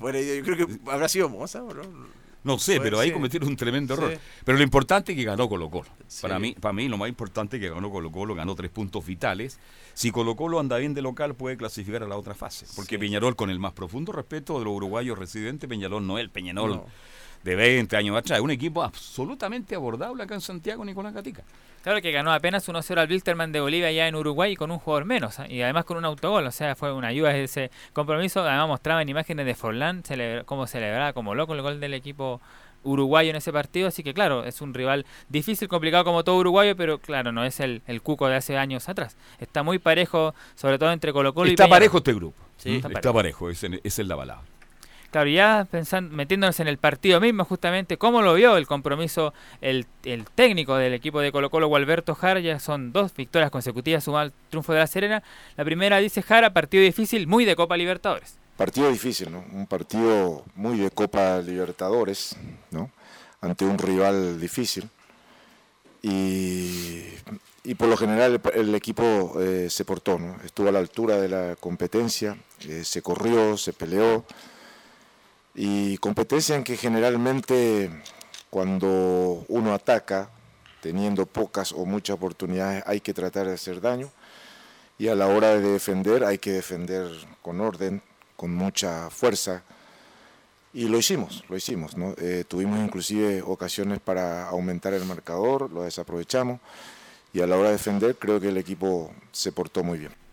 [0.00, 1.82] Bueno, yo, creo que habrá sido Moza, ¿o ¿no?
[2.44, 4.12] No sé, Puede pero ahí cometieron un tremendo error.
[4.12, 4.20] Sí.
[4.44, 5.88] Pero lo importante es que ganó Colo Colo.
[6.06, 6.22] Sí.
[6.22, 9.04] Para, mí, para mí lo más importante es que ganó Colo Colo, ganó tres puntos
[9.04, 9.58] vitales.
[9.94, 12.66] Si Colo Colo anda bien de local, puede clasificar a la otra fase.
[12.76, 12.98] Porque.
[12.98, 16.70] Peñarol, con el más profundo respeto de los uruguayos residentes, Peñarol no es el Peñarol
[16.70, 16.86] No.
[17.42, 18.40] De 20 años atrás.
[18.40, 21.42] Un equipo absolutamente abordable acá en Santiago, Nicolás Gatica.
[21.82, 25.04] Claro que ganó apenas 1-0 al Wilterman de Bolivia allá en Uruguay con un jugador
[25.04, 25.46] menos ¿eh?
[25.48, 28.40] y además con un autogol, o sea, fue una ayuda ese compromiso.
[28.42, 32.40] Además mostraban imágenes de Forlán, celebra- cómo celebraba como loco el gol del equipo
[32.84, 36.76] uruguayo en ese partido, así que claro, es un rival difícil, complicado como todo uruguayo,
[36.76, 39.16] pero claro, no es el, el cuco de hace años atrás.
[39.40, 41.76] Está muy parejo, sobre todo entre Colo Colo y Está Peñarol.
[41.78, 42.36] parejo este grupo.
[42.56, 43.14] Sí, está está, parejo.
[43.14, 44.42] parejo, esa es, esa es la balada.
[45.10, 49.86] Claro, ya pensando, metiéndonos en el partido mismo, justamente, ¿cómo lo vio el compromiso el,
[50.04, 52.40] el técnico del equipo de Colo Colo, Gualberto Jara?
[52.40, 55.22] Ya son dos victorias consecutivas sumado al triunfo de la Serena.
[55.56, 58.36] La primera, dice Jara, partido difícil, muy de Copa Libertadores.
[58.58, 59.44] Partido difícil, ¿no?
[59.52, 62.36] Un partido muy de Copa Libertadores,
[62.70, 62.90] ¿no?
[63.40, 64.90] Ante un rival difícil.
[66.02, 67.04] Y,
[67.64, 70.36] y por lo general el, equipo eh, se portó, ¿no?
[70.44, 72.36] Estuvo a la altura de la competencia,
[72.68, 74.24] eh, se corrió, se peleó.
[75.60, 77.90] Y competencia en que generalmente
[78.48, 80.30] cuando uno ataca,
[80.80, 84.08] teniendo pocas o muchas oportunidades, hay que tratar de hacer daño.
[85.00, 87.10] Y a la hora de defender hay que defender
[87.42, 88.00] con orden,
[88.36, 89.64] con mucha fuerza.
[90.72, 91.96] Y lo hicimos, lo hicimos.
[91.96, 92.14] ¿no?
[92.18, 96.60] Eh, tuvimos inclusive ocasiones para aumentar el marcador, lo desaprovechamos.
[97.32, 100.27] Y a la hora de defender creo que el equipo se portó muy bien.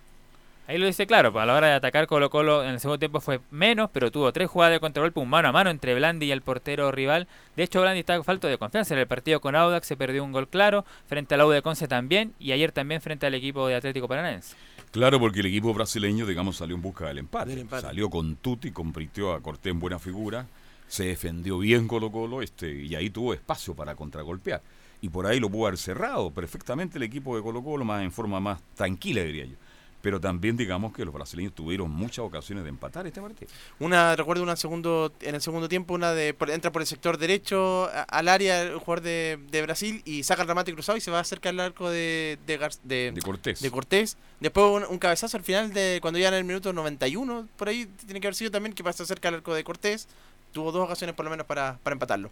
[0.67, 2.97] Ahí lo dice claro, pues a la hora de atacar Colo Colo en el segundo
[2.97, 6.25] tiempo fue menos, pero tuvo tres jugadas de contragolpe, un mano a mano entre Blandi
[6.25, 7.27] y el portero rival.
[7.55, 10.31] De hecho, Blandi está falto de confianza en el partido con Audax, se perdió un
[10.31, 13.75] gol claro, frente al Audax de Conce también, y ayer también frente al equipo de
[13.75, 14.55] Atlético Paranaense.
[14.89, 17.51] Claro, porque el equipo brasileño, digamos, salió en busca del empate.
[17.51, 17.83] Del empate.
[17.83, 20.47] Salió con Tuti, convirtió a Cortés en buena figura,
[20.87, 24.63] se defendió bien Colo Colo este, y ahí tuvo espacio para contragolpear.
[25.01, 28.11] Y por ahí lo pudo haber cerrado perfectamente el equipo de Colo Colo, más en
[28.11, 29.57] forma más tranquila, diría yo.
[30.05, 33.49] Pero también digamos que los brasileños tuvieron muchas ocasiones de empatar este partido.
[33.79, 37.17] Una, recuerdo una segundo, en el segundo tiempo, una de por- entra por el sector
[37.17, 41.01] derecho a- al área el jugador de, de Brasil y saca el remate cruzado y
[41.01, 43.61] se va cerca al arco de, de, Gar- de- De Cortés.
[43.61, 44.15] de Cortés.
[44.39, 47.87] Después un, un cabezazo al final de cuando ya en el minuto 91, por ahí
[48.05, 50.07] tiene que haber sido también que pasa cerca al arco de Cortés.
[50.51, 52.29] Tuvo dos ocasiones por lo menos para, para empatarlo.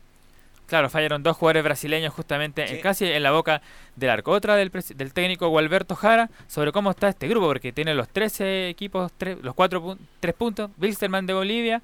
[0.68, 2.76] Claro, fallaron dos jugadores brasileños justamente Sí.
[2.76, 3.62] en- casi en la boca
[3.96, 4.32] del arco.
[4.32, 8.70] Otra del, del técnico Gualberto Jara sobre cómo está este grupo, porque tiene los 13
[8.70, 10.72] equipos, tre- los 4 tres puntos.
[10.80, 11.82] Wilstermann de Bolivia,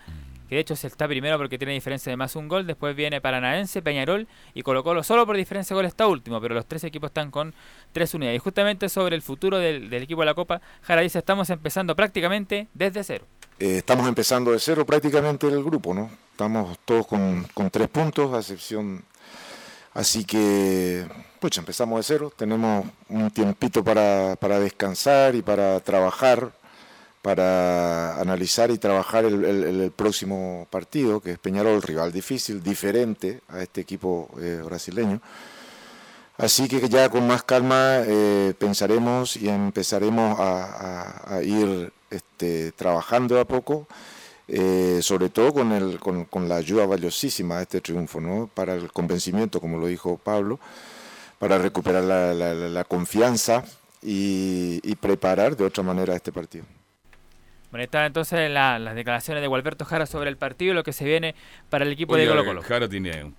[0.48, 2.65] que de hecho se está primero porque tiene diferencia de más un gol.
[2.65, 5.04] Después viene Paranaense, Peñarol y Colo Colo.
[5.04, 7.54] Solo por diferencia de gol está último, pero los tres equipos están con
[7.92, 8.38] tres unidades.
[8.38, 11.96] Y justamente sobre el futuro del, del equipo de la Copa, Jara dice, estamos empezando
[11.96, 13.26] prácticamente desde cero.
[13.60, 16.10] Eh, estamos empezando de cero prácticamente el grupo, ¿no?
[16.39, 19.04] Estamos todos con, con tres puntos, a excepción.
[19.93, 21.06] Así que,
[21.38, 22.32] pues empezamos de cero.
[22.34, 26.54] Tenemos un tiempito para, para descansar y para trabajar,
[27.21, 33.62] para analizar y trabajar el, el- próximo partido, que es Peñarol, rival difícil, diferente a
[33.62, 35.19] este equipo eh, brasileño.
[36.38, 43.41] Así que ya con más calma eh, pensaremos y empezaremos a, a- ir este, trabajando
[43.41, 43.89] a poco,
[44.51, 48.49] eh, sobre todo con, el, con, con, la ayuda valiosísima de este triunfo, ¿no?
[48.53, 50.59] para el convencimiento, como lo dijo Pablo,
[51.38, 53.63] para recuperar la, la, la confianza
[54.01, 56.65] y, y, preparar de otra manera este partido.
[57.69, 60.93] Bueno, está entonces la, las declaraciones de Gualberto Jara sobre el partido y lo que
[60.93, 61.35] se viene
[61.69, 62.62] para el equipo Oye, de Colo Colo.
[62.63, 63.33] Jara tiene un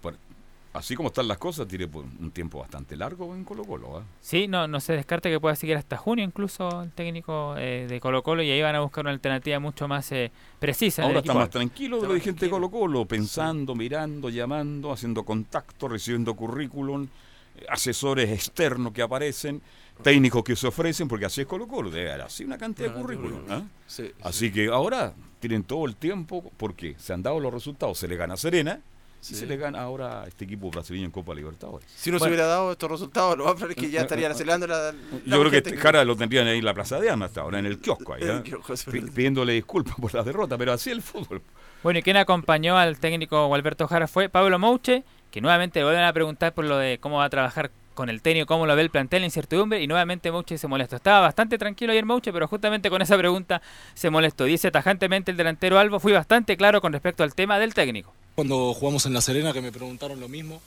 [0.72, 4.00] así como están las cosas, tiene un tiempo bastante largo en Colo Colo.
[4.00, 4.02] ¿eh?
[4.20, 8.00] Sí, no, no se descarta que pueda seguir hasta junio incluso el técnico eh, de
[8.00, 11.02] Colo Colo y ahí van a buscar una alternativa mucho más eh, precisa.
[11.02, 15.88] Ahora está más tranquilo de la gente de Colo Colo, pensando, mirando, llamando, haciendo contacto,
[15.88, 17.08] recibiendo currículum,
[17.56, 19.60] eh, asesores externos que aparecen,
[20.02, 23.00] técnicos que se ofrecen, porque así es Colo Colo, debe haber así una cantidad de
[23.00, 23.40] currículum.
[23.50, 23.62] ¿eh?
[23.86, 24.52] Sí, así sí.
[24.52, 28.34] que ahora tienen todo el tiempo, porque se han dado los resultados, se le gana
[28.34, 28.80] a Serena,
[29.20, 29.40] si sí.
[29.40, 31.86] se le gana ahora a este equipo brasileño en Copa Libertadores.
[31.94, 32.24] Si no bueno.
[32.24, 34.92] se hubiera dado estos resultados, lo va a ver que ya estarían acelerando la, la
[35.26, 37.58] Yo creo que este cara lo tendrían ahí en la Plaza de Armas hasta ahora,
[37.58, 38.40] en el kiosco ahí, ¿eh?
[38.42, 41.42] kiosco, pidiéndole disculpas por la derrota, pero así el fútbol.
[41.82, 46.04] Bueno, y quien acompañó al técnico Alberto Jara fue Pablo Mouche, que nuevamente le vuelven
[46.04, 48.82] a preguntar por lo de cómo va a trabajar con el técnico, cómo lo ve
[48.82, 50.96] el plantel, incertidumbre, y nuevamente Mouche se molestó.
[50.96, 53.60] Estaba bastante tranquilo ayer Mouche, pero justamente con esa pregunta
[53.92, 54.44] se molestó.
[54.44, 58.72] Dice tajantemente el delantero Albo, fui bastante claro con respecto al tema del técnico cuando
[58.72, 60.62] jugamos en La Serena que me preguntaron lo mismo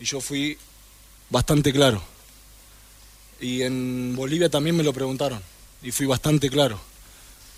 [0.00, 0.58] y yo fui
[1.30, 2.02] bastante claro.
[3.40, 5.40] Y en Bolivia también me lo preguntaron
[5.80, 6.80] y fui bastante claro.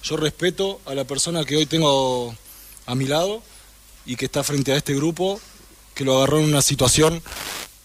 [0.02, 2.36] Yo respeto a la persona que hoy tengo
[2.84, 3.42] a mi lado
[4.04, 5.40] y que está frente a este grupo
[5.94, 7.22] que lo agarró en una situación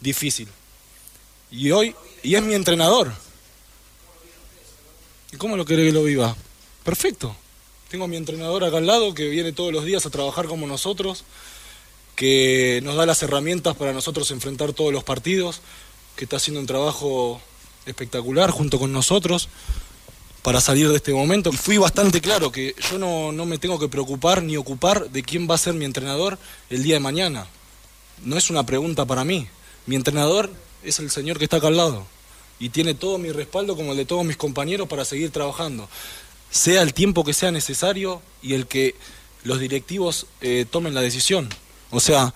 [0.02, 0.50] difícil.
[1.52, 3.14] Y hoy, y es mi entrenador.
[5.32, 6.36] ¿Y cómo lo quiere que lo viva?
[6.84, 7.34] Perfecto.
[7.90, 10.68] Tengo a mi entrenador acá al lado que viene todos los días a trabajar como
[10.68, 11.24] nosotros,
[12.16, 15.62] que nos da las herramientas para nosotros enfrentar todos los partidos,
[16.16, 17.42] que está haciendo un trabajo
[17.88, 19.50] espectacular junto con nosotros
[20.44, 21.50] para salir de este momento.
[21.52, 25.24] Y fui bastante claro que yo no, no me tengo que preocupar ni ocupar de
[25.24, 26.38] quién va a ser mi entrenador
[26.70, 27.48] el día de mañana.
[28.24, 29.48] No es una pregunta para mí.
[29.88, 30.52] Mi entrenador
[30.84, 32.06] es el señor que está acá al lado
[32.60, 35.90] y tiene todo mi respaldo como el de todos mis compañeros para seguir trabajando
[36.50, 38.96] sea el tiempo que sea necesario y el que
[39.44, 41.50] los directivos eh, tomen la decisión.
[41.92, 42.34] O sea,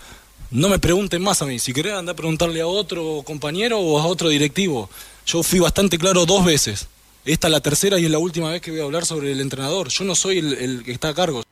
[0.50, 1.58] no me pregunten más a mí.
[1.58, 4.88] Si querés andar a preguntarle a otro compañero o a otro directivo.
[5.26, 6.88] Yo fui bastante claro dos veces.
[7.24, 9.40] Esta es la tercera y es la última vez que voy a hablar sobre el
[9.40, 9.88] entrenador.
[9.88, 11.42] Yo no soy el, el que está a cargo.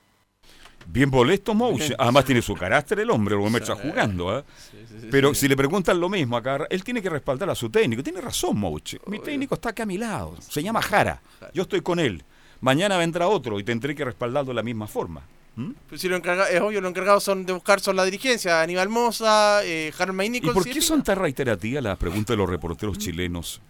[0.87, 1.95] Bien molesto Mouche.
[1.99, 4.39] Además tiene su carácter el hombre, el hombre está jugando.
[4.39, 4.45] ¿eh?
[4.71, 7.71] Sí, sí, Pero si le preguntan lo mismo acá, él tiene que respaldar a su
[7.71, 8.03] técnico.
[8.03, 9.01] Tiene razón Mouche.
[9.07, 10.37] Mi técnico está acá a mi lado.
[10.47, 11.23] Se llama Jara.
[11.55, 12.23] Yo estoy con él
[12.63, 15.23] mañana vendrá otro y tendré que respaldarlo de la misma forma.
[15.55, 15.73] ¿Mm?
[15.89, 18.89] Pues si lo encarga, es obvio, los encargados son de buscar son la dirigencia, Aníbal
[18.89, 23.61] Mosa, eh, Harmay ¿Y por qué son tan reiterativas las preguntas de los reporteros chilenos?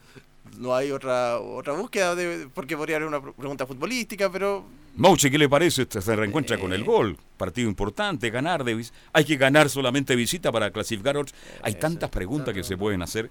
[0.58, 4.64] No hay otra otra búsqueda, de, porque podría haber una pregunta futbolística, pero...
[4.94, 5.86] Mauche, ¿qué le parece?
[5.88, 6.60] Se reencuentra eh...
[6.60, 11.16] con el gol, partido importante, ganar, de hay que ganar solamente visita para clasificar.
[11.62, 13.28] Hay tantas preguntas que se pueden hacer.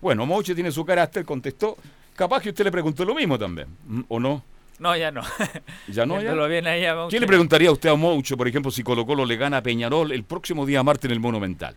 [0.00, 1.76] Bueno, Mauche tiene su carácter, contestó.
[2.16, 3.68] Capaz que usted le preguntó lo mismo también,
[4.08, 4.42] ¿o no?
[4.78, 5.22] No, ya no.
[5.88, 6.20] ¿Ya no?
[6.20, 6.32] Ya?
[6.70, 9.36] Ahí a ¿Qué le preguntaría a usted a Moucho, por ejemplo, si Colo Colo le
[9.36, 11.76] gana a Peñarol el próximo día martes en el Monumental?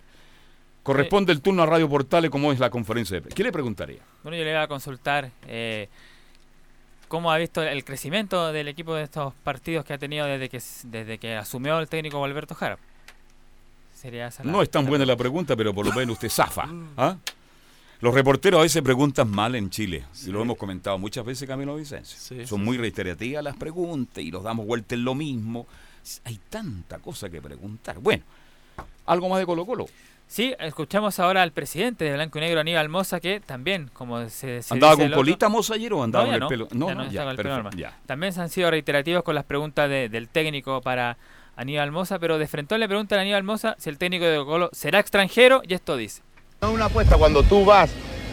[0.86, 4.02] Corresponde el turno a Radio Portales, como es la conferencia de ¿Qué le preguntaría?
[4.22, 5.90] Bueno, yo le voy a consultar eh,
[7.08, 10.62] cómo ha visto el crecimiento del equipo de estos partidos que ha tenido desde que
[10.84, 12.78] desde que asumió el técnico Alberto Jara.
[13.96, 16.68] Sería esa la, no es tan buena la pregunta, pero por lo menos usted zafa.
[16.98, 17.18] ¿ah?
[18.02, 20.30] Los reporteros a veces preguntan mal en Chile, sí.
[20.30, 22.18] y lo hemos comentado muchas veces, Camilo Vicencio.
[22.20, 22.66] Sí, Son sí.
[22.66, 25.66] muy reiterativas las preguntas y los damos vuelta en lo mismo.
[26.26, 28.00] Hay tanta cosa que preguntar.
[28.00, 28.24] Bueno,
[29.06, 29.88] algo más de Colo Colo.
[30.28, 34.64] Sí, escuchamos ahora al presidente de Blanco y Negro, Aníbal Moza, que también, como se,
[34.64, 36.68] se ¿Andaba con colita Moza ayer o andaba no, con el pelo?
[36.72, 39.88] No, ya no, ya, ya, perfecto, ya, También se han sido reiterativos con las preguntas
[39.88, 41.18] de, del técnico para
[41.56, 44.46] Aníbal Moza, pero de frente le preguntan a Aníbal Moza si el técnico de Colo
[44.46, 46.24] Colo será extranjero y esto dice.
[46.62, 47.92] No es una apuesta cuando tú vas,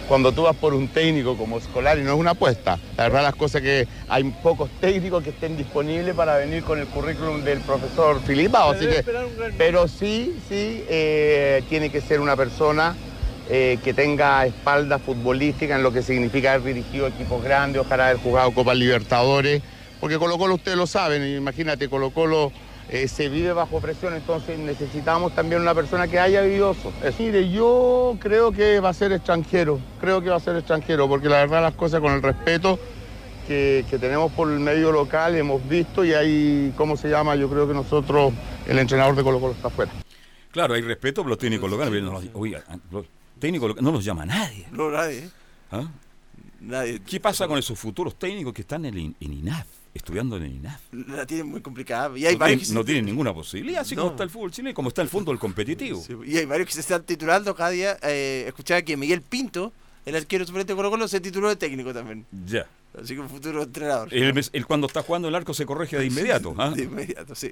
[0.09, 2.79] cuando tú vas por un técnico como Scolari, no es una apuesta.
[2.97, 6.87] La verdad las cosas que hay pocos técnicos que estén disponibles para venir con el
[6.87, 9.05] currículum del profesor Filipao, así que,
[9.59, 12.95] pero sí, sí, eh, tiene que ser una persona
[13.51, 18.19] eh, que tenga espalda futbolística en lo que significa haber dirigido equipos grandes, ojalá haber
[18.19, 19.63] jugado Copa Libertadores,
[20.01, 22.53] porque Colo Colo ustedes lo saben, imagínate, Colo Colo
[22.93, 26.93] eh, se vive bajo presión, entonces necesitamos también una persona que haya vivido eso.
[27.03, 31.09] Es, mire, yo creo que va a ser extranjero, creo que va a ser extranjero,
[31.09, 32.79] porque la verdad las cosas con el respeto
[33.49, 37.35] que, que tenemos por el medio local hemos visto y hay, ¿cómo se llama?
[37.35, 38.35] Yo creo que nosotros,
[38.69, 39.91] el entrenador de Colo Colo está afuera.
[40.51, 43.07] Claro, hay respeto por los técnicos locales, no, oiga, los
[43.39, 44.67] técnicos no los llama nadie.
[44.71, 45.31] No, nadie.
[45.71, 45.89] ¿Ah?
[46.61, 47.01] Nadie.
[47.01, 49.67] ¿Qué pasa con esos futuros técnicos que están en, en INAF?
[49.95, 50.81] Estudiando en el INAF.
[50.93, 52.17] La tienen muy complicada.
[52.19, 54.51] Y hay no, varios tienen, se- no tienen ninguna posibilidad, así como está el fútbol
[54.51, 56.01] chileno, como está el del competitivo.
[56.03, 57.99] Sí, y hay varios que se están titulando cada día.
[58.03, 59.73] Eh, escuchaba que Miguel Pinto,
[60.07, 62.27] el arquero suplente de Colo Colo, se tituló de técnico también.
[62.47, 62.67] Ya.
[63.01, 64.13] Así que un futuro entrenador.
[64.13, 66.55] Él cuando está jugando el arco se corrige de inmediato.
[66.59, 66.71] ¿ah?
[66.71, 67.51] De inmediato, sí.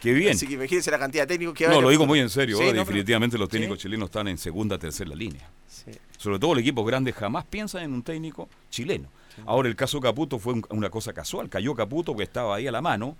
[0.00, 0.32] Qué bien.
[0.32, 2.56] Así que imagínense la cantidad de técnicos que a No, lo digo muy en serio.
[2.56, 5.50] Sí, pero- definitivamente los técnicos chilenos están en segunda, tercera línea.
[6.16, 9.08] Sobre todo el equipo grande jamás piensa en un técnico chileno.
[9.46, 11.48] Ahora el caso Caputo fue un- una cosa casual.
[11.48, 13.16] Cayó Caputo que estaba ahí a la mano.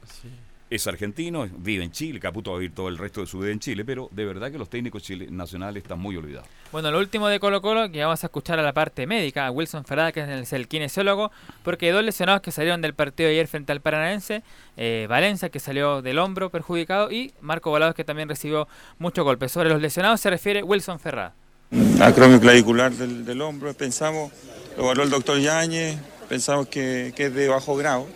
[0.71, 2.21] Es argentino, vive en Chile.
[2.21, 3.87] Caputo va a vivir todo el resto de su vida en Chile.
[3.87, 6.47] Pero de verdad que los técnicos chile- nacionales están muy olvidados.
[6.73, 9.51] Bueno, lo último de Colo Colo, que vamos a escuchar a la parte médica, a
[9.51, 11.31] Wilson Ferrada, que es el kinesiólogo,
[11.63, 14.43] porque hay dos lesionados que salieron del partido de ayer frente al Paranaense,
[14.77, 19.51] eh, Valencia, que salió del hombro perjudicado, y Marco Volados, que también recibió muchos golpes.
[19.51, 21.33] Sobre los lesionados se refiere Wilson Ferrada.
[22.03, 24.33] acromio clavicular del, del hombro, pensamos,
[24.79, 28.07] lo evaluó el doctor Yáñez, pensamos que, que es de bajo grado.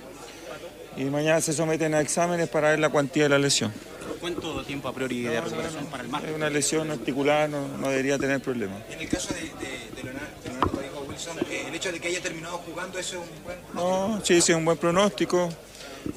[0.96, 3.72] Y mañana se someten a exámenes para ver la cuantía de la lesión.
[4.20, 6.30] ¿Cuánto tiempo a priori de recuperación para el martes?
[6.30, 8.80] Es una lesión articular, no, no debería tener problemas.
[8.90, 11.98] En el caso de, de, de Leonardo, de Leonardo dijo Wilson, eh, el hecho de
[11.98, 15.48] que haya terminado jugando, eso es un buen No, sí, sí, es un buen pronóstico.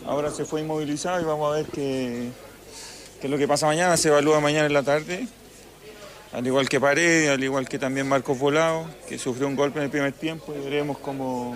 [0.06, 2.30] Ahora se fue inmovilizado y vamos a ver qué,
[3.20, 3.98] qué es lo que pasa mañana.
[3.98, 5.28] Se evalúa mañana en la tarde.
[6.36, 9.86] Al igual que Paredes, al igual que también Marcos Volado, que sufrió un golpe en
[9.86, 11.56] el primer tiempo y veremos cómo,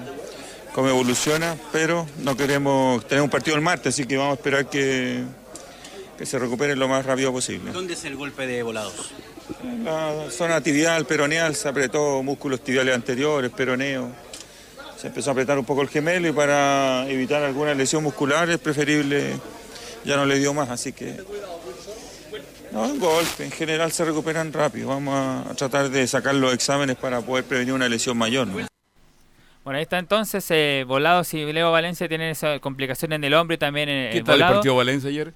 [0.74, 1.58] cómo evoluciona.
[1.74, 5.22] Pero no queremos tener un partido el martes, así que vamos a esperar que,
[6.18, 7.74] que se recupere lo más rápido posible.
[7.74, 9.12] ¿Dónde es el golpe de volados?
[9.62, 14.08] En la zona tibial, peroneal, se apretó músculos tibiales anteriores, peroneo.
[14.98, 18.60] Se empezó a apretar un poco el gemelo y para evitar alguna lesión muscular es
[18.60, 19.34] preferible,
[20.06, 21.18] ya no le dio más, así que...
[22.72, 24.90] No, un golpe, en general se recuperan rápido.
[24.90, 28.48] Vamos a, tratar de sacar los exámenes para poder prevenir una lesión mayor.
[28.48, 28.54] ¿no?
[29.64, 33.56] Bueno, ahí está entonces, eh, Volados y Leo Valencia tienen esa complicación en el hombro
[33.56, 35.34] y también en ¿Qué el tal el partido Valencia ayer?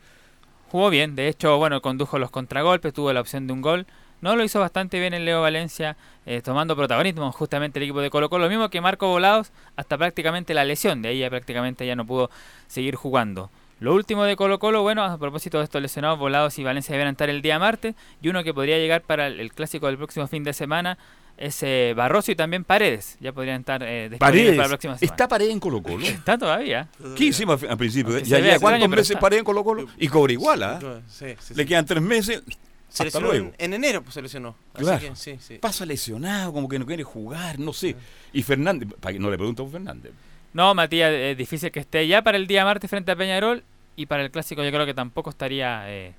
[0.71, 3.85] Jugó bien, de hecho, bueno, condujo los contragolpes, tuvo la opción de un gol.
[4.21, 8.09] No lo hizo bastante bien el Leo Valencia, eh, tomando protagonismo justamente el equipo de
[8.09, 8.45] Colo Colo.
[8.45, 11.01] Lo mismo que Marco Volados, hasta prácticamente la lesión.
[11.01, 12.31] De ahí ya prácticamente ya no pudo
[12.67, 13.51] seguir jugando.
[13.83, 17.09] Lo último de Colo Colo, bueno, a propósito de estos lesionados, Volados y Valencia deben
[17.09, 17.95] estar el día martes.
[18.21, 20.97] Y uno que podría llegar para el, el clásico del próximo fin de semana
[21.35, 23.17] es eh, Barroso y también Paredes.
[23.19, 24.51] Ya podrían estar eh, Paredes.
[24.55, 25.13] para la próxima semana.
[25.13, 26.05] ¿Está Paredes en Colo Colo?
[26.05, 26.87] Está todavía.
[27.17, 28.17] ¿Qué hicimos al principio?
[28.19, 29.19] Ya lleva cuántos meses está.
[29.19, 30.79] Paredes en Colo Colo y cobra igual, ¿ah?
[31.09, 32.41] Sí, sí, Le quedan tres meses.
[32.87, 33.45] Se Hasta lesionó luego.
[33.57, 34.55] en, en enero, pues se lesionó.
[34.75, 34.99] Así Claro.
[35.01, 35.57] que, sí, sí.
[35.57, 37.97] Pasa lesionado, como que no quiere jugar, no sé.
[38.31, 38.87] Y Fernández,
[39.19, 40.11] no le pregunto a Fernández.
[40.53, 43.63] No, Matías, es difícil que esté ya para el día martes frente a Peñarol
[43.95, 46.13] y para el clásico yo creo que tampoco estaría, eh,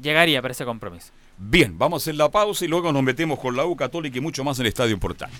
[0.00, 1.12] llegaría para ese compromiso.
[1.36, 4.20] Bien, vamos a hacer la pausa y luego nos metemos con la U Católica y
[4.20, 5.30] mucho más en el Estadio Portal.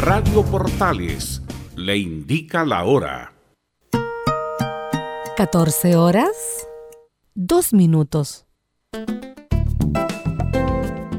[0.00, 1.42] Radio Portales
[1.76, 3.32] le indica la hora.
[5.36, 6.66] 14 horas,
[7.34, 8.46] 2 minutos.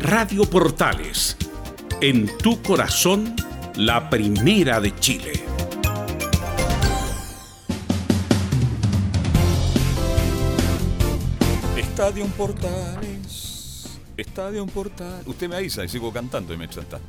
[0.00, 1.36] Radio Portales,
[2.00, 3.34] en tu corazón,
[3.74, 5.32] la primera de Chile.
[11.76, 15.26] Estadio Portales, Estadio Portales.
[15.26, 17.00] Usted me avisa y sigo cantando y me chanta.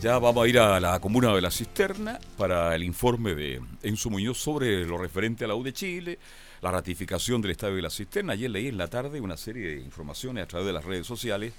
[0.00, 4.08] Ya vamos a ir a la comuna de La Cisterna para el informe de Enzo
[4.08, 6.18] Muñoz sobre lo referente a la U de Chile,
[6.62, 8.34] la ratificación del Estadio de La Cisterna.
[8.34, 11.52] Ayer leí en la tarde una serie de informaciones a través de las redes sociales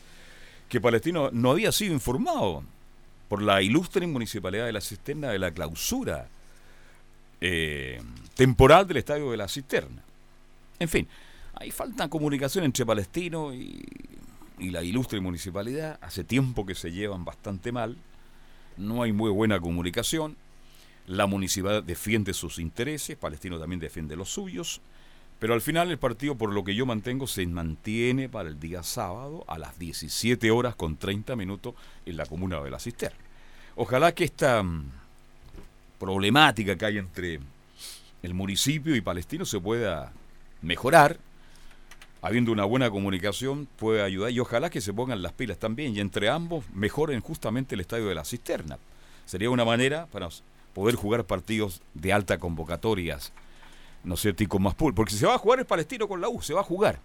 [0.71, 2.63] que Palestino no había sido informado
[3.27, 6.27] por la ilustre municipalidad de La Cisterna de la clausura
[7.39, 8.01] eh,
[8.33, 10.01] temporal del Estadio de La Cisterna.
[10.79, 11.07] En fin,
[11.55, 13.85] hay falta comunicación entre Palestino y
[14.59, 15.99] la ilustre municipalidad.
[16.01, 17.97] Hace tiempo que se llevan bastante mal
[18.77, 20.37] no hay muy buena comunicación,
[21.07, 24.81] la municipalidad defiende sus intereses, Palestino también defiende los suyos,
[25.41, 28.83] pero al final el partido, por lo que yo mantengo, se mantiene para el día
[28.83, 31.73] sábado a las 17 horas con 30 minutos
[32.05, 33.17] en la comuna de La Cisterna.
[33.75, 34.91] Ojalá que esta mm,
[35.97, 37.39] problemática que hay entre
[38.21, 40.13] el municipio y Palestino se pueda
[40.61, 41.17] mejorar,
[42.21, 46.01] habiendo una buena comunicación, puede ayudar y ojalá que se pongan las pilas también y
[46.01, 48.77] entre ambos mejoren justamente el estadio de la cisterna.
[49.25, 50.29] Sería una manera para
[50.75, 53.33] poder jugar partidos de alta convocatorias,
[54.03, 54.43] ¿no es cierto?
[54.43, 56.41] Y con más pool, porque si se va a jugar el Palestino con la U,
[56.41, 56.99] se va a jugar.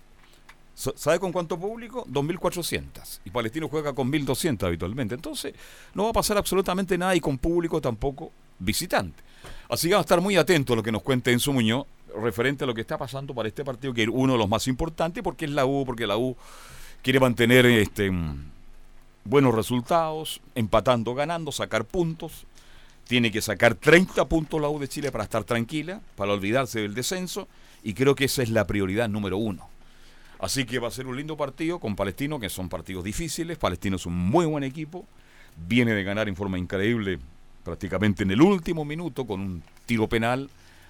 [0.74, 2.04] ¿Sabe con cuánto público?
[2.06, 3.20] 2.400.
[3.24, 5.14] Y Palestino juega con 1.200 habitualmente.
[5.14, 5.54] Entonces,
[5.94, 9.22] no va a pasar absolutamente nada y con público tampoco visitante.
[9.70, 11.86] Así que vamos a estar muy atentos a lo que nos cuente Enzo Muñoz
[12.20, 14.68] referente a lo que está pasando para este partido, que es uno de los más
[14.68, 16.36] importantes, porque es la U, porque la U
[17.02, 18.10] quiere mantener este,
[19.24, 22.46] buenos resultados, empatando, ganando, sacar puntos.
[23.06, 26.94] Tiene que sacar 30 puntos la U de Chile para estar tranquila, para olvidarse del
[26.94, 27.48] descenso,
[27.82, 29.68] y creo que esa es la prioridad número uno.
[30.38, 33.58] Así que va a ser un lindo partido con Palestino, que son partidos difíciles.
[33.58, 35.06] Palestino es un muy buen equipo,
[35.68, 37.18] viene de ganar en forma increíble
[37.64, 40.48] prácticamente en el último minuto con un tiro penal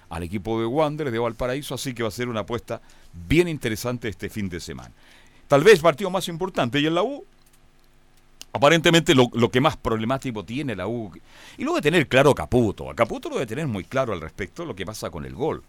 [0.09, 2.81] al equipo de Wander de Valparaíso, así que va a ser una apuesta
[3.13, 4.91] bien interesante este fin de semana.
[5.47, 7.25] Tal vez partido más importante, y en la U,
[8.57, 11.11] aparentemente lo, que más problemático tiene la U,
[11.57, 14.63] y lo debe tener claro Caputo, a Caputo lo debe tener muy claro al respecto
[14.63, 15.63] de lo que pasa con el gol,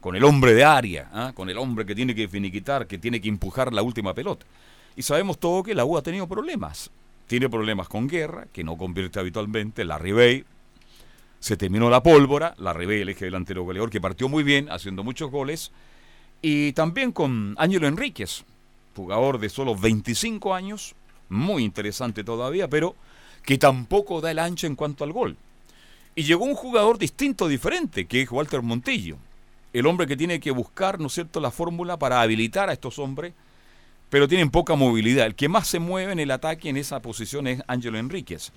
[0.00, 1.32] con el hombre de área, ¿ah?
[1.34, 4.46] con el hombre que tiene que finiquitar, que tiene que empujar la última pelota.
[4.94, 6.90] Y sabemos todo que la U ha tenido problemas.
[7.26, 10.44] Tiene problemas con Guerra, que no convierte habitualmente, la Ribey,
[11.42, 15.02] se terminó la pólvora, la Ribey, el eje delantero goleador, que partió muy bien, haciendo
[15.02, 15.72] muchos goles,
[16.40, 18.44] y también con Ángelo Enríquez,
[18.94, 20.94] jugador de solo 25 años,
[21.32, 22.94] muy interesante todavía, pero
[23.42, 25.36] que tampoco da el ancho en cuanto al gol.
[26.14, 29.16] Y llegó un jugador distinto, diferente, que es Walter Montillo,
[29.72, 32.98] el hombre que tiene que buscar, ¿no es cierto?, la fórmula para habilitar a estos
[32.98, 33.32] hombres,
[34.10, 35.26] pero tienen poca movilidad.
[35.26, 38.52] El que más se mueve en el ataque en esa posición es Ángelo Enríquez.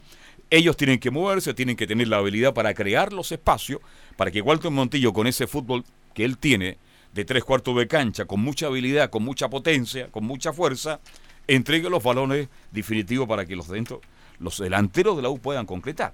[0.49, 3.79] Ellos tienen que moverse, tienen que tener la habilidad para crear los espacios
[4.17, 6.77] para que Walter Montillo, con ese fútbol que él tiene,
[7.13, 10.99] de tres cuartos de cancha, con mucha habilidad, con mucha potencia, con mucha fuerza,
[11.47, 14.01] entregue los balones definitivos para que los, dentro,
[14.39, 16.13] los delanteros de la U puedan concretar.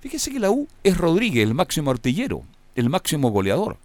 [0.00, 2.42] Fíjese que la U es Rodríguez, el máximo artillero,
[2.74, 3.76] el máximo goleador.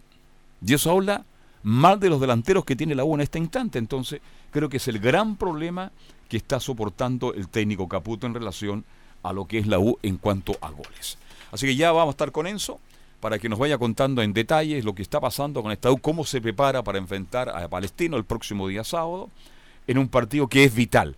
[0.65, 1.25] Y eso habla
[1.63, 3.77] mal de los delanteros que tiene la U en este instante.
[3.77, 4.21] Entonces,
[4.51, 5.91] creo que es el gran problema
[6.27, 8.83] que está soportando el técnico Caputo en relación
[9.23, 11.17] a lo que es la U en cuanto a goles.
[11.51, 12.79] Así que ya vamos a estar con Enzo
[13.19, 16.23] para que nos vaya contando en detalles lo que está pasando con esta U, cómo
[16.25, 19.29] se prepara para enfrentar a Palestino el próximo día sábado
[19.87, 21.15] en un partido que es vital.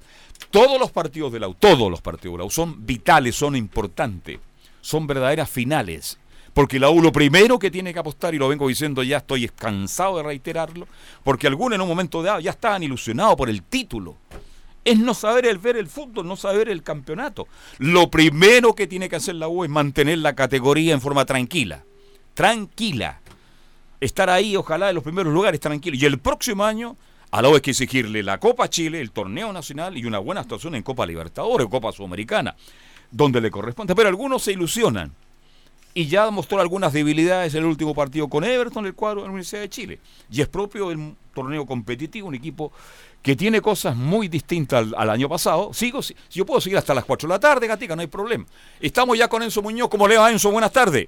[0.52, 3.56] Todos los partidos de la U, todos los partidos de la U son vitales, son
[3.56, 4.40] importantes,
[4.82, 6.18] son verdaderas finales.
[6.54, 9.48] Porque la U lo primero que tiene que apostar, y lo vengo diciendo ya, estoy
[9.50, 10.88] cansado de reiterarlo,
[11.24, 14.18] porque algunos en un momento dado ya estaban ilusionados por el título
[14.86, 17.48] es no saber el ver el fútbol, no saber el campeonato.
[17.78, 21.84] Lo primero que tiene que hacer la U es mantener la categoría en forma tranquila.
[22.34, 23.22] Tranquila.
[24.00, 25.98] Estar ahí, ojalá, en los primeros lugares, tranquilo.
[25.98, 26.96] Y el próximo año,
[27.32, 30.76] a la hay que exigirle la Copa Chile, el torneo nacional y una buena actuación
[30.76, 32.56] en Copa Libertadores, Copa Sudamericana,
[33.12, 33.96] donde le corresponde.
[33.96, 35.14] Pero algunos se ilusionan.
[35.94, 39.62] Y ya mostró algunas debilidades el último partido con Everton, el cuadro de la Universidad
[39.62, 40.00] de Chile.
[40.32, 42.72] Y es propio del torneo competitivo, un equipo
[43.22, 45.74] que tiene cosas muy distintas al, año pasado.
[45.74, 48.46] Sigo, si, yo puedo seguir hasta las 4 de la tarde, Gatica, no hay problema.
[48.80, 49.90] Estamos ya con Enzo Muñoz.
[49.90, 50.52] ¿Cómo le va, Enzo?
[50.52, 51.08] Buenas tardes.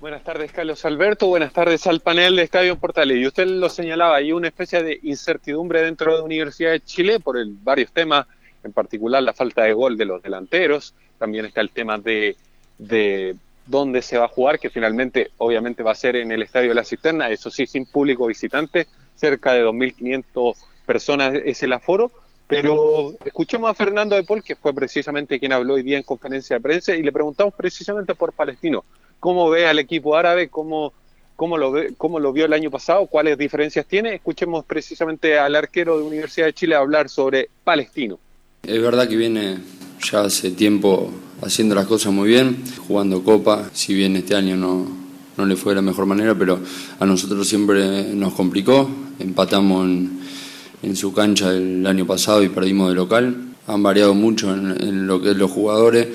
[0.00, 1.26] Buenas tardes, Carlos Alberto.
[1.26, 3.18] Buenas tardes al panel de Estadio Portales.
[3.18, 7.20] Y usted lo señalaba, hay una especie de incertidumbre dentro de la Universidad de Chile
[7.20, 8.26] por varios temas,
[8.64, 10.94] en particular la falta de gol de los delanteros.
[11.18, 12.34] También está el tema de,
[12.78, 13.36] de
[13.66, 16.76] dónde se va a jugar, que finalmente obviamente va a ser en el Estadio de
[16.76, 18.86] la Cisterna, eso sí, sin público visitante,
[19.16, 22.10] cerca de 2.500 personas es el aforo,
[22.46, 26.56] Pero escuchemos a Fernando de Paul, que fue precisamente quien habló hoy día en conferencia
[26.56, 28.82] de prensa, y le preguntamos precisamente por Palestino.
[29.20, 30.48] ¿Cómo ve al equipo árabe?
[30.48, 30.92] ¿Cómo,
[31.36, 33.06] cómo, lo, ve, cómo lo vio el año pasado?
[33.06, 34.14] ¿Cuáles diferencias tiene?
[34.14, 38.18] Escuchemos precisamente al arquero de Universidad de Chile hablar sobre Palestino.
[38.62, 39.58] Es verdad que viene
[40.10, 41.10] ya hace tiempo
[41.42, 44.86] haciendo las cosas muy bien, jugando Copa, si bien este año no,
[45.36, 46.58] no le fue de la mejor manera, pero
[46.98, 50.20] a nosotros siempre nos complicó, empatamos en,
[50.82, 53.36] en su cancha el año pasado y perdimos de local.
[53.66, 56.08] Han variado mucho en, lo que es los jugadores,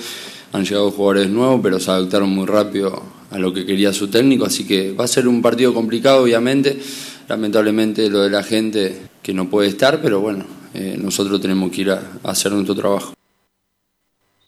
[0.55, 4.45] han llegado jugadores nuevos, pero se adaptaron muy rápido a lo que quería su técnico,
[4.45, 6.79] así que va a ser un partido complicado, obviamente.
[7.27, 11.81] Lamentablemente lo de la gente que no puede estar, pero bueno, eh, nosotros tenemos que
[11.81, 13.13] ir a, hacer nuestro trabajo.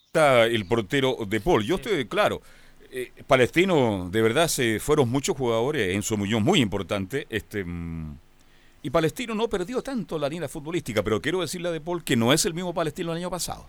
[0.06, 1.64] Está el portero de Paul.
[1.64, 2.42] Yo estoy claro.
[2.92, 7.28] Eh, Palestino, de verdad, se fueron muchos jugadores en su Muñoz muy importante.
[7.30, 8.18] Este, mm,
[8.84, 12.16] y Palestino no perdió tanto la línea futbolística, pero quiero decirle a De Paul que
[12.16, 13.68] no es el mismo Palestino del año pasado.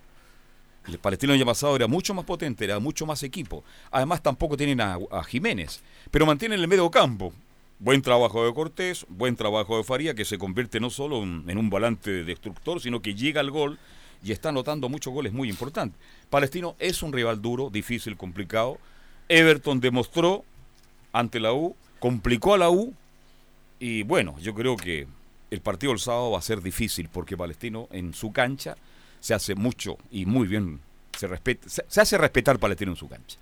[0.88, 3.62] El Palestino del año pasado era mucho más potente, era mucho más equipo.
[3.90, 7.32] Además, tampoco tienen a, a Jiménez, pero mantienen el medio campo.
[7.78, 11.58] Buen trabajo de Cortés, buen trabajo de Faría, que se convierte no solo en, en
[11.58, 13.78] un volante destructor, sino que llega al gol
[14.24, 16.00] y está anotando muchos goles muy importantes.
[16.30, 18.78] Palestino es un rival duro, difícil, complicado.
[19.28, 20.44] Everton demostró
[21.12, 22.94] ante la U, complicó a la U
[23.78, 25.06] y bueno, yo creo que
[25.50, 28.76] el partido del sábado va a ser difícil porque Palestino en su cancha
[29.20, 30.80] se hace mucho y muy bien,
[31.16, 33.38] se, respeta, se, hace respetar Palestino en su cancha.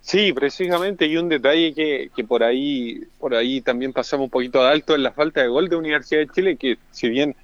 [0.00, 4.62] Sí, precisamente, y un detalle que, que, por ahí por ahí también pasamos un poquito
[4.62, 7.34] de alto en la falta de gol de Universidad de Chile, que si bien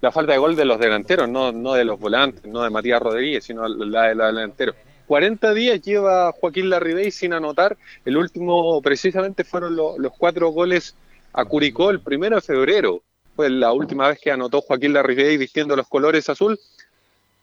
[0.00, 3.00] la falta de gol de los delanteros, no, no de los volantes, no de Matías
[3.00, 4.76] Rodríguez, sino la de los delanteros.
[5.06, 10.96] 40 días lleva Joaquín Larribey sin anotar, el último precisamente fueron lo, los cuatro goles
[11.32, 13.02] a Curicó el primero de febrero,
[13.36, 16.58] fue la última vez que anotó Joaquín Larribey vistiendo los colores azul,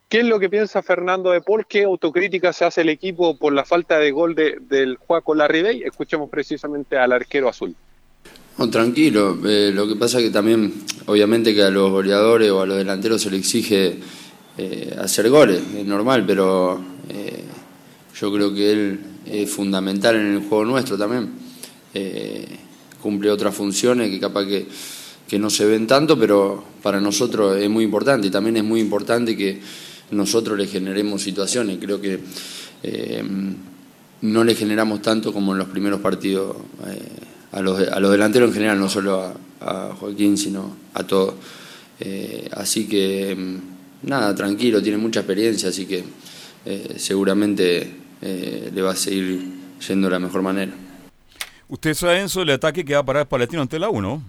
[0.10, 1.68] ¿Qué es lo que piensa Fernando de Paul?
[1.70, 5.84] ¿Qué autocrítica se hace el equipo por la falta de gol de, del Juaco Larribey?
[5.84, 7.76] Escuchemos precisamente al arquero azul.
[8.72, 10.74] Tranquilo, eh, lo que pasa es que también,
[11.06, 14.00] obviamente que a los goleadores o a los delanteros se le exige
[14.58, 17.44] eh, hacer goles, es normal, pero eh,
[18.20, 21.30] yo creo que él es fundamental en el juego nuestro también.
[23.02, 24.66] cumple otras funciones que capaz que,
[25.28, 28.82] que no se ven tanto, pero para nosotros es muy importante y también es muy
[28.82, 29.62] importante que
[30.12, 31.78] nosotros le generemos situaciones.
[31.80, 32.20] Creo que
[32.84, 33.24] eh,
[34.22, 36.56] no le generamos tanto como en los primeros partidos
[36.88, 37.02] eh,
[37.52, 41.36] a, los, a los delanteros en general, no solo a, a Joaquín, sino a todos.
[42.00, 43.36] Eh, así que,
[44.04, 46.04] nada, tranquilo, tiene mucha experiencia, así que
[46.66, 49.42] eh, seguramente eh, le va a seguir
[49.86, 50.72] yendo de la mejor manera.
[51.68, 54.24] Usted sabe, Enzo, el ataque que va a parar Palestino ante la 1.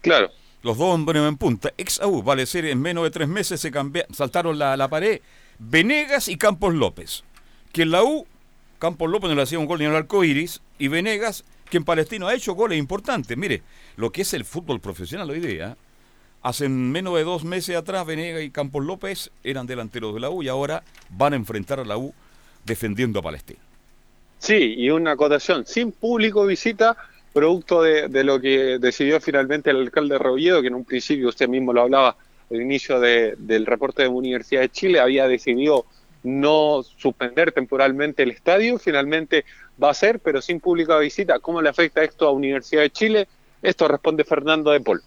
[0.00, 0.30] Claro.
[0.62, 1.72] Los dos hombres en punta.
[1.78, 5.20] Ex AU, vale ser, en menos de tres meses se cambia, saltaron la, la pared
[5.58, 7.24] Venegas y Campos López.
[7.72, 8.26] Que en la U,
[8.78, 11.84] Campos López no le hacía un gol ni al arco iris, y Venegas, que en
[11.84, 13.36] Palestino ha hecho goles importantes.
[13.36, 13.62] Mire,
[13.96, 15.76] lo que es el fútbol profesional hoy día,
[16.42, 20.42] hace menos de dos meses atrás, Venegas y Campos López eran delanteros de la U
[20.42, 22.14] y ahora van a enfrentar a la U
[22.64, 23.60] defendiendo a Palestino.
[24.38, 26.96] Sí, y una acotación, sin público visita,
[27.38, 31.72] producto de, lo que decidió finalmente el alcalde Robledo, que en un principio usted mismo
[31.72, 32.16] lo hablaba
[32.50, 35.86] al inicio de, del reporte de Universidad de Chile, había decidido
[36.24, 39.44] no suspender temporalmente el estadio, finalmente
[39.80, 41.38] va a ser, pero sin pública visita.
[41.38, 43.28] ¿Cómo le afecta esto a Universidad de Chile?
[43.62, 45.00] Esto responde Fernando de Paul.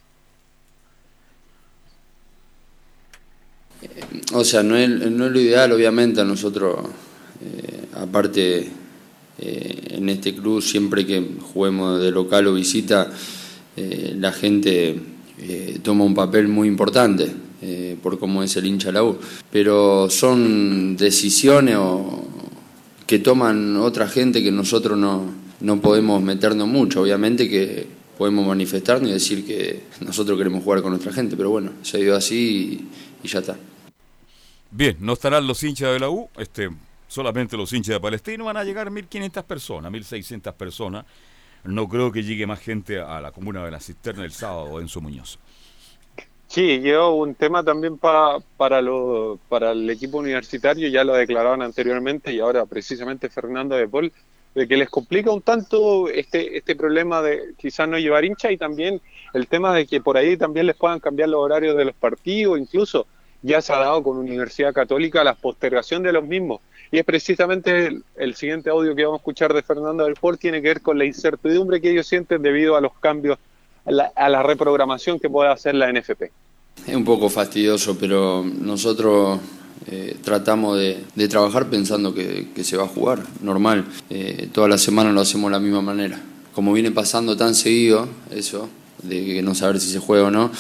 [4.34, 6.80] O sea, no es, no es lo ideal, obviamente, a nosotros,
[7.44, 8.72] eh, aparte
[9.42, 13.12] eh, en este club siempre que juguemos de local o visita,
[13.76, 14.96] eh, la gente
[15.39, 17.30] eh, toma un papel muy importante
[18.02, 19.20] por cómo es el hincha la U.
[19.52, 22.26] Pero son decisiones o,
[23.06, 25.26] que toman otra gente que nosotros no,
[25.60, 27.02] no podemos meternos mucho.
[27.02, 27.86] Obviamente que
[28.18, 32.16] podemos manifestarnos y decir que nosotros queremos jugar con nuestra gente, pero bueno, se dio
[32.16, 32.82] así
[33.22, 33.58] y, y ya está.
[34.72, 36.70] Bien, no estarán los hinchas de la U, este,
[37.12, 41.05] solamente los hinchas de Palestino, van a llegar 1.500 personas, 1.600 personas.
[41.66, 44.88] No creo que llegue más gente a la comuna de la Cisterna el sábado en
[44.88, 45.38] su Muñoz.
[46.47, 51.62] Sí, llevo un tema también pa, para, lo, para el equipo universitario, ya lo declaraban
[51.62, 54.12] anteriormente y ahora precisamente Fernando de Paul,
[54.55, 58.57] de que les complica un tanto este, este problema de quizás no llevar hincha y
[58.57, 59.01] también
[59.34, 62.57] el tema de que por ahí también les puedan cambiar los horarios de los partidos,
[62.57, 63.05] incluso
[63.41, 66.62] ya se ha dado con Universidad Católica la postergación de los mismos.
[66.92, 70.62] Y es precisamente el, siguiente audio que vamos a escuchar de Fernando del Port, tiene
[70.62, 73.39] que ver con la incertidumbre que ellos sienten debido a los cambios,
[73.86, 76.24] a la, reprogramación que puede hacer la NFP.
[76.86, 79.39] Es un poco fastidioso, pero nosotros
[79.89, 83.86] eh, tratamos de, trabajar pensando que, que, se va a jugar, normal.
[84.10, 86.20] Eh, toda la semana lo hacemos de la misma manera.
[86.54, 88.68] Como viene pasando tan seguido, eso,
[89.04, 90.52] de no saber si se juega o no,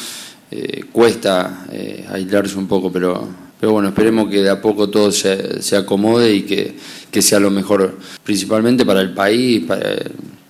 [0.53, 3.25] eh, cuesta eh, aislarse un poco, pero,
[3.61, 6.75] pero bueno, esperemos que de a poco todo se, se acomode y que,
[7.11, 9.63] que, sea lo mejor, principalmente para el país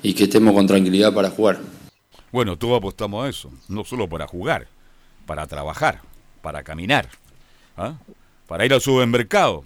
[0.02, 1.60] y que estemos con tranquilidad para jugar.
[2.32, 4.70] Bueno, todos apostamos a eso, no solo para jugar,
[5.26, 6.00] para trabajar,
[6.42, 7.10] para caminar,
[7.76, 7.96] ¿ah?
[8.48, 9.66] para ir al supermercado.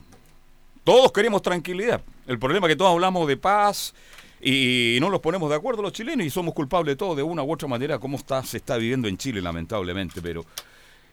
[0.84, 2.02] Todos queremos tranquilidad.
[2.26, 3.94] El problema es que todos hablamos de paz,
[4.42, 7.44] y no nos ponemos de acuerdo los chilenos y somos culpables de todo de una
[7.44, 10.46] u otra manera como está, se está viviendo en Chile lamentablemente, pero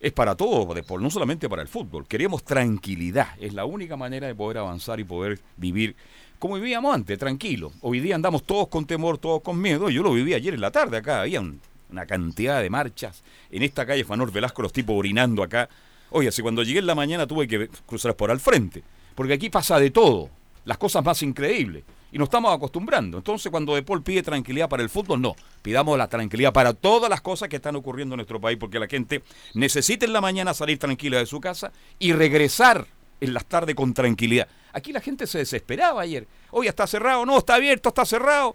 [0.02, 2.08] es para todo, no solamente para el fútbol.
[2.08, 5.94] Queremos tranquilidad, es la única manera de poder avanzar y poder vivir
[6.40, 7.70] como vivíamos antes, tranquilo.
[7.82, 9.88] Hoy día andamos todos con temor, todos con miedo.
[9.90, 13.22] Yo lo viví ayer en la tarde acá, había una cantidad de marchas.
[13.48, 15.68] En esta calle Fanor Velasco los tipos orinando acá.
[16.10, 18.82] Oye, si cuando llegué en la mañana tuve que cruzar por al frente,
[19.14, 20.30] porque aquí pasa de todo,
[20.64, 23.18] las cosas más increíbles y nos estamos acostumbrando.
[23.18, 25.34] Entonces, cuando De Paul pide tranquilidad para el fútbol, no.
[25.62, 28.86] Pidamos la tranquilidad para todas las cosas que están ocurriendo en nuestro país, porque la
[28.86, 29.22] gente
[29.54, 32.86] necesita en la mañana salir tranquila de su casa y regresar
[33.20, 34.46] en las tardes con tranquilidad.
[34.72, 36.26] Aquí la gente se desesperaba ayer.
[36.50, 38.54] Hoy está cerrado, no, está abierto, está cerrado.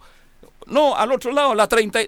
[0.68, 2.00] No, al otro lado, la 30.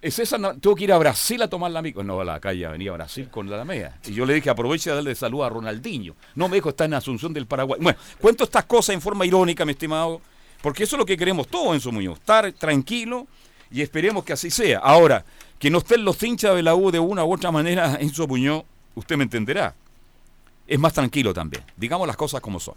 [0.00, 2.04] Es esa, no, tengo que ir a Brasil a tomar la mico.
[2.04, 3.98] No, a la calle venía a Brasil con la media.
[4.06, 6.14] Y yo le dije, aproveche de darle salud a Ronaldinho.
[6.36, 7.80] No me dijo, está en Asunción del Paraguay.
[7.82, 10.20] Bueno, cuento estas cosas en forma irónica, mi estimado,
[10.62, 12.18] porque eso es lo que queremos todos en su Muñoz.
[12.18, 13.26] Estar tranquilo
[13.70, 14.78] y esperemos que así sea.
[14.78, 15.24] Ahora,
[15.58, 18.26] que no estén los hinchas de la U de una u otra manera en su
[18.28, 18.62] Muñoz,
[18.94, 19.74] usted me entenderá.
[20.66, 21.64] Es más tranquilo también.
[21.76, 22.74] Digamos las cosas como son.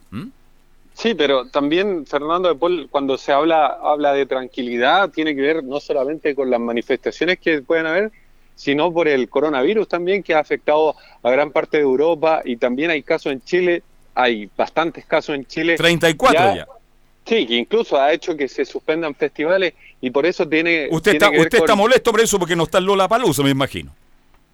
[0.94, 5.64] Sí, pero también Fernando de Paul, cuando se habla, habla de tranquilidad, tiene que ver
[5.64, 8.12] no solamente con las manifestaciones que pueden haber,
[8.56, 12.92] sino por el coronavirus también que ha afectado a gran parte de Europa y también
[12.92, 13.84] hay casos en Chile,
[14.14, 15.78] hay bastantes casos en Chile.
[15.78, 16.68] 34 ya.
[17.26, 20.88] Sí, que incluso ha hecho que se suspendan festivales y por eso tiene...
[20.92, 23.92] Usted, está, usted está molesto por eso porque no está Lola Palusa, me imagino.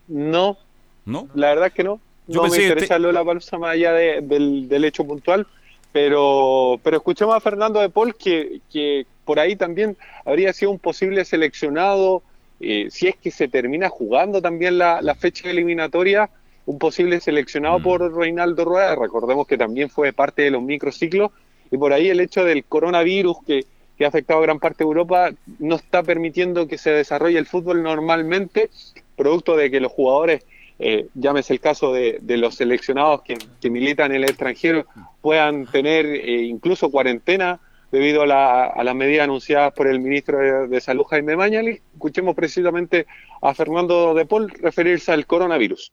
[0.08, 0.58] No.
[1.06, 1.28] ¿No?
[1.34, 2.00] La verdad es que no.
[2.28, 3.00] Yo no me interesa este...
[3.00, 5.48] Lola Palusa más allá de, del, del hecho puntual
[5.92, 10.80] pero, pero escuchamos a Fernando de Paul que, que por ahí también habría sido un
[10.80, 12.24] posible seleccionado,
[12.60, 16.30] eh, si es que se termina jugando también la, la fecha eliminatoria,
[16.66, 21.32] un posible seleccionado por Reinaldo Rueda, recordemos que también fue parte de los microciclos,
[21.72, 23.66] y por ahí el hecho del coronavirus que,
[23.98, 27.46] que ha afectado a gran parte de Europa no está permitiendo que se desarrolle el
[27.46, 28.70] fútbol normalmente,
[29.16, 30.44] producto de que los jugadores
[30.80, 34.86] eh, llámese el caso de, de los seleccionados que, militan en el extranjero,
[35.22, 37.60] puedan tener eh, incluso cuarentena
[37.92, 41.82] debido a, la, a, las medidas anunciadas por el ministro de, Salud, Jaime Mañali.
[41.94, 43.08] Escuchemos precisamente
[43.42, 45.92] a Fernando de Paul referirse al coronavirus.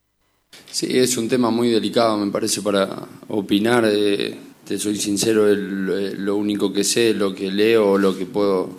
[0.71, 2.89] Sí, es un tema muy delicado, me parece, para
[3.29, 3.85] opinar.
[3.87, 8.71] Eh, te soy sincero, el, lo único que sé, lo que leo, lo que puedo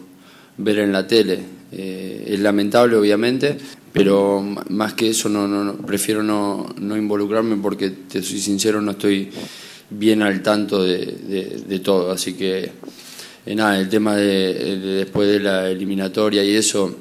[0.57, 1.39] ver en la tele.
[1.71, 3.57] Eh, es lamentable, obviamente,
[3.95, 8.81] pero más que eso no, no, no prefiero no, no, involucrarme porque te soy sincero
[8.81, 9.29] no estoy
[9.89, 11.05] bien al tanto de,
[11.65, 12.11] de, todo.
[12.11, 12.71] Así que
[13.45, 16.93] eh, nada el tema de, de, después de la eliminatoria y eso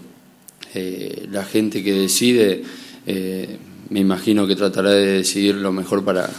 [0.73, 2.63] eh, la gente que decide
[3.09, 3.59] eh,
[3.91, 6.31] me imagino que tratará de decidir lo mejor para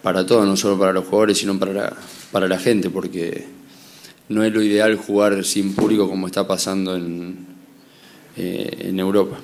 [0.00, 1.96] para todos no solo para los jugadores sino para la,
[2.32, 3.44] para la gente porque
[4.30, 7.46] no es lo ideal jugar sin público como está pasando en,
[8.38, 9.38] eh, en Europa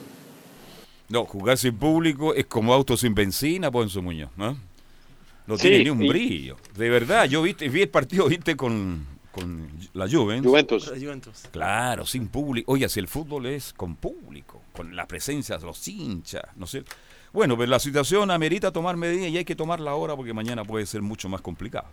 [1.13, 4.57] no, jugar sin público es como auto sin benzina, su Muñoz, ¿no?
[5.47, 6.57] No sí, tiene ni un brillo.
[6.75, 10.51] De verdad, yo vi, vi el partido, viste, con, con la Juventus.
[10.51, 10.89] Juventus.
[10.89, 11.49] Juventus.
[11.51, 12.73] Claro, sin público.
[12.73, 16.83] Oye, si el fútbol es con público, con la presencia de los hinchas, no sé.
[17.31, 20.87] Bueno, pero la situación amerita tomar medidas y hay que tomarla ahora porque mañana puede
[20.87, 21.89] ser mucho más complicado.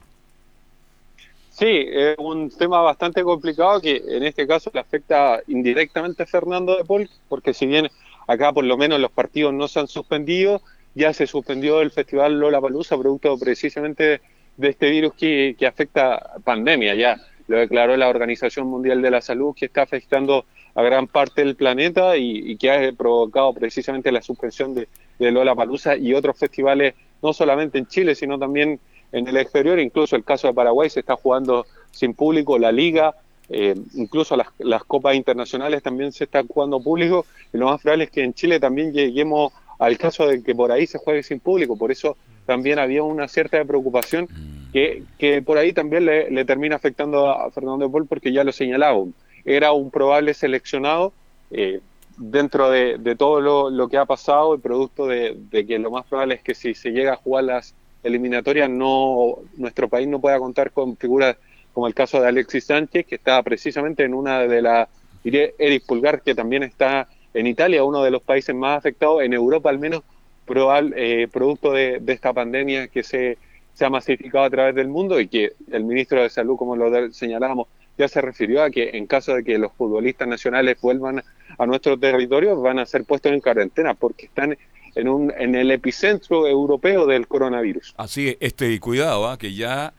[1.50, 6.78] Sí, es un tema bastante complicado que en este caso le afecta indirectamente a Fernando
[6.78, 7.90] de Paul, porque si bien
[8.30, 10.62] Acá por lo menos los partidos no se han suspendido,
[10.94, 14.22] ya se suspendió el festival Lola Palusa, producto precisamente
[14.56, 17.18] de este virus que, que afecta pandemia, ya
[17.48, 21.56] lo declaró la Organización Mundial de la Salud, que está afectando a gran parte del
[21.56, 26.94] planeta y, que ha provocado precisamente la suspensión de, de Lola Palusa y otros festivales,
[27.24, 28.80] no solamente en Chile, sino también
[29.12, 29.80] en el exterior.
[29.80, 33.16] Incluso el caso de Paraguay se está jugando sin público, la Liga
[33.50, 37.26] eh, incluso las, las, copas internacionales también se está jugando público.
[37.54, 40.72] Y lo más probable es que en Chile también lleguemos al caso de que por
[40.72, 44.28] ahí se juegue sin público, por eso también había una cierta preocupación
[44.74, 48.52] que, que por ahí también le, le, termina afectando a Fernando Paul porque ya lo
[48.52, 49.06] señalaba,
[49.46, 51.14] era un probable seleccionado,
[51.52, 51.80] eh,
[52.18, 55.92] dentro de, de todo lo, lo que ha pasado, el producto de, de que lo
[55.92, 57.74] más probable es que si se llega a jugar las
[58.04, 61.38] eliminatorias, no nuestro país no pueda contar con figuras
[61.80, 64.90] como el caso de Alexis Sánchez, que está precisamente en una de las,
[65.24, 69.32] diré, Eric Pulgar, que también está en Italia, uno de los países más afectados, en
[69.32, 70.04] Europa al menos,
[70.46, 73.38] probable, eh, producto de, esta pandemia que se,
[73.76, 77.14] se ha masificado a través del mundo y que el ministro de Salud, como lo
[77.14, 81.24] señalábamos, ya se refirió a que en caso de que los futbolistas nacionales vuelvan
[81.58, 84.58] a nuestro territorio, van a ser puestos en cuarentena porque están
[84.96, 87.94] en, un, en el epicentro europeo del coronavirus.
[87.96, 89.38] Así es, este cuidado, ¿ah?
[89.38, 89.94] que ya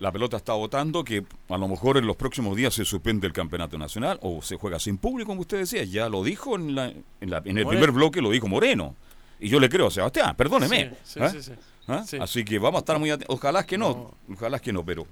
[0.00, 3.32] la pelota está votando, que a lo mejor en los próximos días se suspende el
[3.32, 6.86] campeonato nacional o se juega sin público, como usted decía, ya lo dijo en, la,
[6.88, 7.68] en, la, en el Moreno.
[7.68, 8.96] primer bloque, lo dijo Moreno.
[9.38, 10.94] Y yo le creo a Sebastián, perdóneme.
[11.04, 11.52] Sí, sí, sí, sí.
[11.86, 12.02] ¿Ah?
[12.06, 12.16] Sí.
[12.20, 13.34] Así que vamos a estar muy atentos.
[13.36, 15.06] Ojalá que no, ojalá que no, pero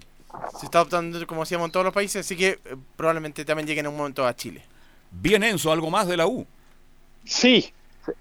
[0.58, 3.86] Se está adoptando, como decíamos, en todos los países, así que eh, probablemente también lleguen
[3.86, 4.62] en un momento a Chile.
[5.10, 6.46] bien Enzo, algo más de la U.
[7.24, 7.72] Sí,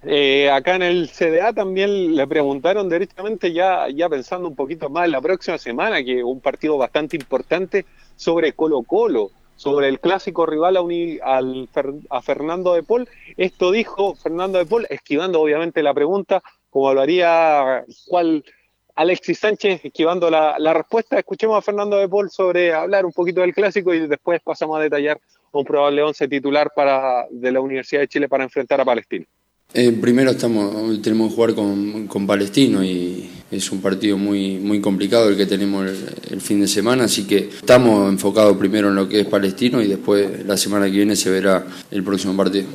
[0.03, 5.09] eh, acá en el CDA también le preguntaron directamente, ya, ya pensando un poquito más
[5.09, 7.85] la próxima semana, que un partido bastante importante
[8.15, 11.67] sobre Colo Colo, sobre el clásico rival a, Uni- al
[12.09, 13.07] a Fernando de Paul.
[13.37, 18.43] Esto dijo Fernando de Paul, esquivando obviamente la pregunta, como lo haría cuál
[18.95, 21.17] Alexis Sánchez, esquivando la, la respuesta.
[21.17, 24.81] Escuchemos a Fernando de Paul sobre hablar un poquito del clásico y después pasamos a
[24.81, 25.19] detallar
[25.51, 29.25] un probable once titular para, de la Universidad de Chile para enfrentar a Palestina.
[29.73, 34.79] Eh, primero estamos, tenemos que jugar con, con Palestino y es un partido muy, muy
[34.81, 38.95] complicado el que tenemos el, el fin de semana, así que estamos enfocados primero en
[38.95, 42.67] lo que es Palestino y después la semana que viene se verá el próximo partido.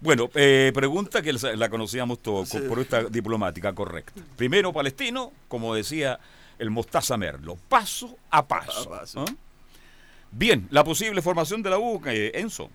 [0.00, 4.22] Bueno, eh, pregunta que la la conocíamos todos por esta diplomática correcta.
[4.36, 6.18] Primero palestino, como decía
[6.58, 8.94] el Mostaza Merlo, paso a paso.
[9.16, 9.24] ¿ah?
[10.32, 12.70] Bien, la posible formación de la U, eh, Enzo.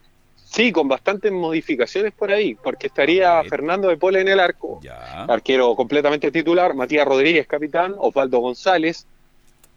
[0.56, 4.80] Sí, con bastantes modificaciones por ahí, porque estaría Fernando de Pole en el arco,
[5.28, 9.06] arquero completamente titular, Matías Rodríguez capitán, Osvaldo González,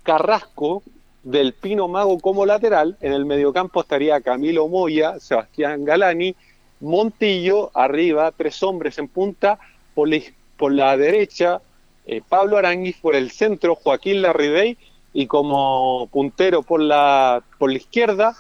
[0.04, 0.84] Carrasco,
[1.24, 6.36] Del Pino Mago como lateral, en el mediocampo estaría Camilo Moya, Sebastián Galani,
[6.78, 9.58] Montillo, arriba, tres hombres en punta,
[9.96, 10.20] por la,
[10.56, 11.60] por la derecha,
[12.06, 14.78] eh, Pablo Aranguis, por el centro, Joaquín Larribey,
[15.12, 18.36] y como puntero por la, por la izquierda,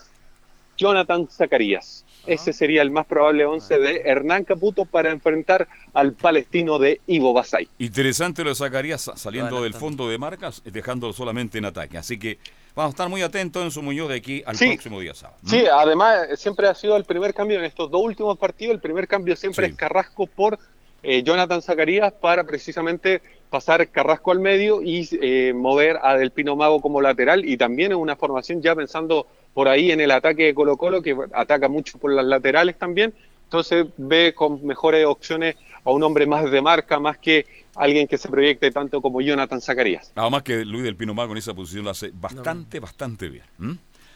[0.76, 2.04] Jonathan Zacarías.
[2.26, 7.32] Ese sería el más probable once de Hernán Caputo para enfrentar al palestino de Ivo
[7.32, 7.68] Basay.
[7.78, 11.96] Interesante lo de Zacarías saliendo del fondo de marcas, eh, dejándolo solamente en ataque.
[11.96, 12.38] Así que
[12.74, 14.66] vamos a estar muy atentos en su Muñoz de aquí al Sí.
[14.68, 15.38] próximo día sábado.
[15.46, 18.74] Sí, además eh, siempre ha sido el primer cambio en estos dos últimos partidos.
[18.74, 20.58] El primer cambio siempre es Carrasco por
[21.02, 26.56] eh, Jonathan Zacarías para precisamente pasar Carrasco al medio y eh, mover a Del Pino
[26.56, 27.44] Mago como lateral.
[27.44, 31.02] Y también en una formación ya pensando por ahí en el ataque de Colo Colo,
[31.02, 33.14] que ataca mucho por las laterales también.
[33.44, 38.18] Entonces ve con mejores opciones a un hombre más de marca, más que alguien que
[38.18, 40.12] se proyecte tanto como Jonathan Zacarías.
[40.14, 43.44] Nada más que Luis del Pino Mago en esa posición lo hace bastante, bastante bien.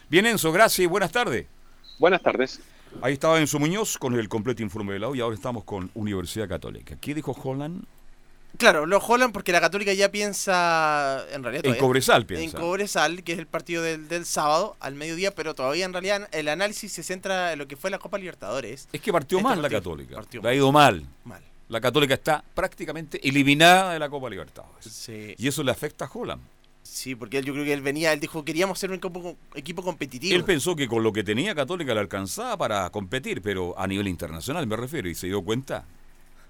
[0.09, 1.47] Bien, Enzo, gracias y buenas tardes.
[1.97, 2.61] Buenas tardes.
[3.01, 5.91] Ahí estaba Enzo Muñoz con el completo informe de la U y ahora estamos con
[5.93, 6.95] Universidad Católica.
[6.95, 7.83] ¿Qué dijo Holland?
[8.57, 11.65] Claro, lo Holland porque la Católica ya piensa, en realidad...
[11.65, 12.45] En Cobresal piensa.
[12.55, 16.29] En Cobresal, que es el partido del, del sábado al mediodía, pero todavía en realidad
[16.31, 18.87] el análisis se centra en lo que fue la Copa Libertadores.
[18.93, 20.17] Es que partió Este mal la Católica.
[20.17, 21.03] partió Le ha ido mal.
[21.23, 21.41] Mal.
[21.67, 24.85] La Católica está prácticamente eliminada de la Copa Libertadores.
[24.85, 25.33] Sí.
[25.37, 26.41] Y eso le afecta a Holland.
[26.83, 29.81] Sí, porque él, yo creo que él venía, él dijo, queríamos ser un equipo, equipo
[29.81, 30.35] competitivo.
[30.35, 34.07] Él pensó que con lo que tenía Católica le alcanzaba para competir, pero a nivel
[34.09, 35.85] internacional me refiero, y se dio cuenta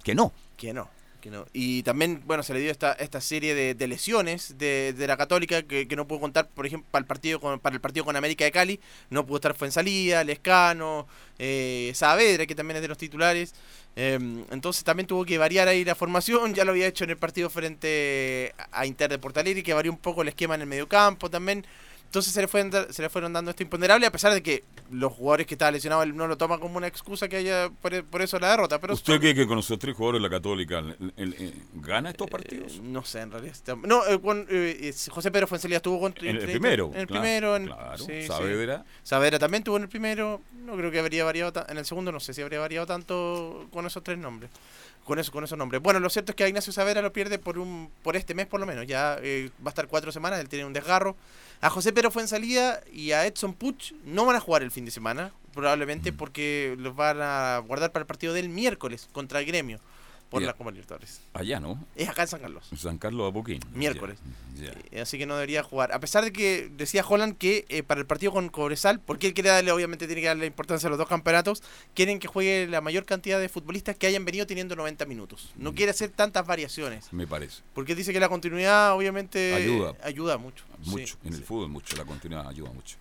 [0.04, 0.34] que no.
[0.58, 0.90] Que no,
[1.24, 1.46] que no.
[1.54, 5.64] Y también, bueno, se le dio esta, esta serie de, lesiones de, de la Católica
[5.64, 8.44] que, no pudo contar, por ejemplo, para el partido con, para el partido con América
[8.44, 8.80] de Cali.
[9.10, 11.08] No pudo estar Fuensalida, Lescano,
[11.40, 13.56] eh, Saavedra, que también es de los titulares.
[13.96, 14.20] Eh,
[14.52, 16.54] entonces también tuvo que variar ahí la formación.
[16.54, 19.94] Ya lo había hecho en el partido frente a Inter de Porto Alegre, que varió
[19.94, 21.66] un poco el esquema en el mediocampo también.
[22.14, 24.64] Entonces se le, fueron, da- se le fueron dando esto imponderable, a pesar de que
[24.92, 28.04] los jugadores que estaban lesionados él no lo toman como una excusa que haya por,
[28.06, 28.80] por eso la derrota.
[28.80, 32.12] Pero ¿Usted cree que con los tres jugadores de la Católica el- el- el- gana
[32.12, 32.80] estos partidos?
[32.82, 33.56] No sé, en realidad.
[33.84, 36.14] No, eh, con, eh, es- José Pedro Fuensalida estuvo con.
[36.22, 37.56] En el primero, En el claro, primero.
[37.56, 37.98] En, claro.
[37.98, 38.28] sí, sí.
[38.28, 38.86] Saavedra.
[39.02, 40.40] Saavedra también estuvo en el primero.
[40.54, 41.66] No creo que habría variado.
[41.68, 44.52] En el segundo no sé si habría variado tanto con esos tres nombres.
[45.04, 45.82] Con, eso, con esos nombres.
[45.82, 48.48] Bueno, lo cierto es que a Ignacio Saavedra lo pierde por un por este mes
[48.48, 48.88] por lo menos.
[48.88, 50.40] Ya eh, va a estar cuatro semanas.
[50.40, 51.18] Él tiene un desgarro.
[51.60, 54.92] A José Pedro Fuensalida y a Edson Puch no van a jugar el fin de
[54.92, 55.34] semana.
[55.54, 59.80] Probablemente porque los van a guardar para el partido del miércoles contra el gremio
[60.34, 60.48] por Ya.
[60.48, 61.22] la Copa Libertadores.
[61.34, 61.86] Allá, ¿no?
[61.96, 62.68] Es acá en San Carlos.
[62.76, 63.60] San Carlos Apoquín.
[63.74, 64.18] Miércoles.
[64.56, 64.74] Ya, ya.
[64.92, 65.92] Eh, Así que no debería jugar.
[65.92, 69.36] A pesar de que decía Holland que eh, para el partido con Cobresal, porque él
[69.36, 71.62] quiere darle, obviamente tiene que darle importancia a los dos campeonatos,
[71.94, 75.52] quieren que juegue la mayor cantidad de futbolistas que hayan venido teniendo 90 minutos.
[75.56, 75.64] Mm.
[75.64, 77.14] No quiere hacer tantas variaciones.
[77.14, 77.62] Me parece.
[77.76, 79.94] Porque dice que la continuidad, obviamente, Ayuda.
[80.04, 80.66] ayuda mucho.
[80.80, 81.18] Mucho.
[81.22, 81.96] Sí, en el fútbol, mucho.
[81.96, 82.98] La continuidad ayuda mucho.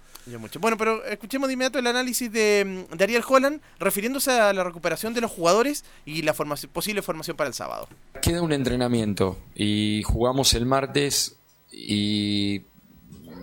[0.60, 4.64] Bueno, pero escuchemos de inmediato el análisis de, mm, de Ariel Holland refiriéndose a la
[4.64, 7.88] recuperación de los jugadores y la formación, posible formación para el sábado.
[8.20, 11.36] Queda un entrenamiento y jugamos el martes
[11.70, 12.62] y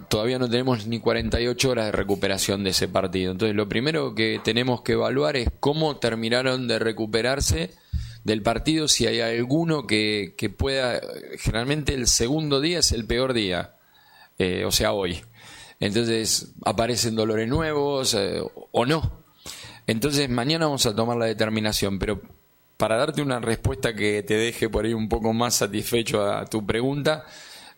[0.07, 3.31] todavía no tenemos ni 48 horas de recuperación de ese partido.
[3.31, 7.71] Entonces lo primero que tenemos que evaluar es cómo terminaron de recuperarse
[8.23, 10.99] del partido, si hay alguno que, que pueda,
[11.37, 13.75] generalmente el segundo día es el peor día,
[14.37, 15.21] eh, o sea, hoy.
[15.79, 19.23] Entonces aparecen dolores nuevos eh, o no.
[19.87, 22.21] Entonces mañana vamos a tomar la determinación, pero
[22.77, 26.65] para darte una respuesta que te deje por ahí un poco más satisfecho a tu
[26.65, 27.25] pregunta,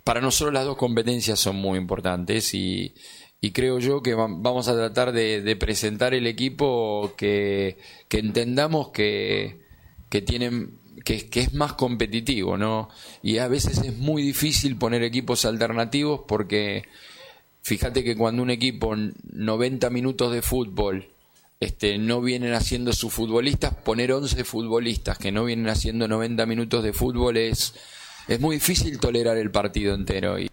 [0.03, 2.93] para nosotros las dos competencias son muy importantes y,
[3.39, 7.77] y creo yo que va- vamos a tratar de, de presentar el equipo que,
[8.07, 9.61] que entendamos que,
[10.09, 12.89] que tienen que, que es más competitivo, ¿no?
[13.23, 16.83] Y a veces es muy difícil poner equipos alternativos porque
[17.61, 21.07] fíjate que cuando un equipo en 90 minutos de fútbol
[21.59, 26.83] este, no vienen haciendo sus futbolistas, poner 11 futbolistas que no vienen haciendo 90 minutos
[26.83, 27.75] de fútbol es,
[28.27, 30.39] es muy difícil tolerar el partido entero.
[30.39, 30.49] Y,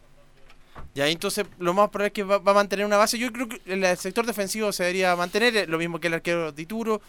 [0.95, 3.19] Y ahí entonces lo más probable es que va, a mantener una base.
[3.19, 6.15] Yo creo que el, el sector defensivo se debería mantener, eh, lo mismo que el
[6.15, 7.01] arquero Dituro.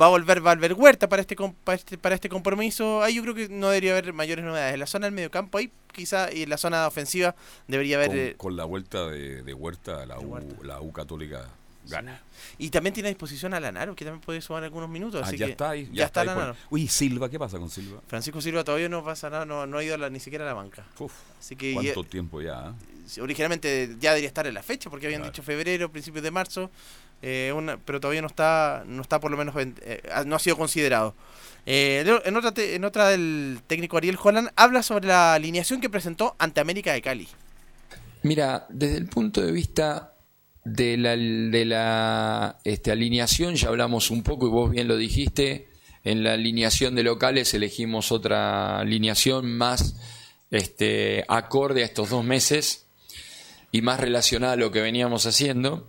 [0.00, 3.02] Va a volver Valver Huerta para este, para este para este compromiso.
[3.02, 4.74] Ahí yo creo que no debería haber mayores novedades.
[4.74, 7.34] En la zona del mediocampo ahí quizá y en la zona ofensiva
[7.68, 8.08] debería haber...
[8.10, 11.48] Con, eh, con la vuelta de, de Huerta, la U, la U Católica
[11.90, 12.20] gana.
[12.58, 15.20] y también tiene a disposición a Lanaro, que también puede sumar algunos minutos.
[15.24, 15.88] Ah, así ya que está ahí.
[15.92, 16.56] Ya, está, ahí por- Lanaro.
[16.70, 18.00] Uy, Silva, ¿qué pasa con Silva?
[18.06, 20.48] Francisco Silva todavía no pasa nada, no, no ha ido a la- ni siquiera a
[20.48, 20.84] la banca.
[21.38, 22.68] Así que ¿Cuánto tiempo ya?
[22.68, 22.74] ah?
[23.20, 26.70] Originalmente ya debería estar en la fecha porque habían dicho febrero, principios de marzo,
[27.22, 30.36] eh, una- pero todavía no está, no está por lo menos, en- eh, ah, no
[30.36, 31.14] ha sido considerado.
[31.66, 35.90] Eh, en otra, te- en otra del técnico Ariel Holland habla sobre la alineación que
[35.90, 37.28] presentó ante América de Cali.
[38.22, 40.09] Mira, desde el punto de vista
[40.72, 45.68] de la, de la este, alineación, ya hablamos un poco y vos bien lo dijiste,
[46.04, 49.96] en la alineación de locales elegimos otra alineación más
[50.50, 52.86] este, acorde a estos dos meses
[53.72, 55.88] y más relacionada a lo que veníamos haciendo.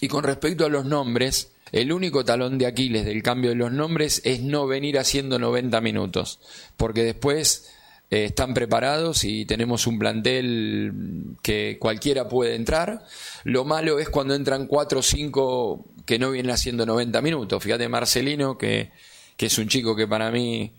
[0.00, 3.72] Y con respecto a los nombres, el único talón de Aquiles del cambio de los
[3.72, 6.40] nombres es no venir haciendo 90 minutos,
[6.76, 7.70] porque después
[8.10, 13.04] eh, están preparados y tenemos un plantel que cualquiera puede entrar.
[13.44, 17.62] Lo malo es cuando entran 4 o 5 que no vienen haciendo 90 minutos.
[17.62, 18.90] Fíjate Marcelino, que,
[19.36, 20.72] que es un chico que para mí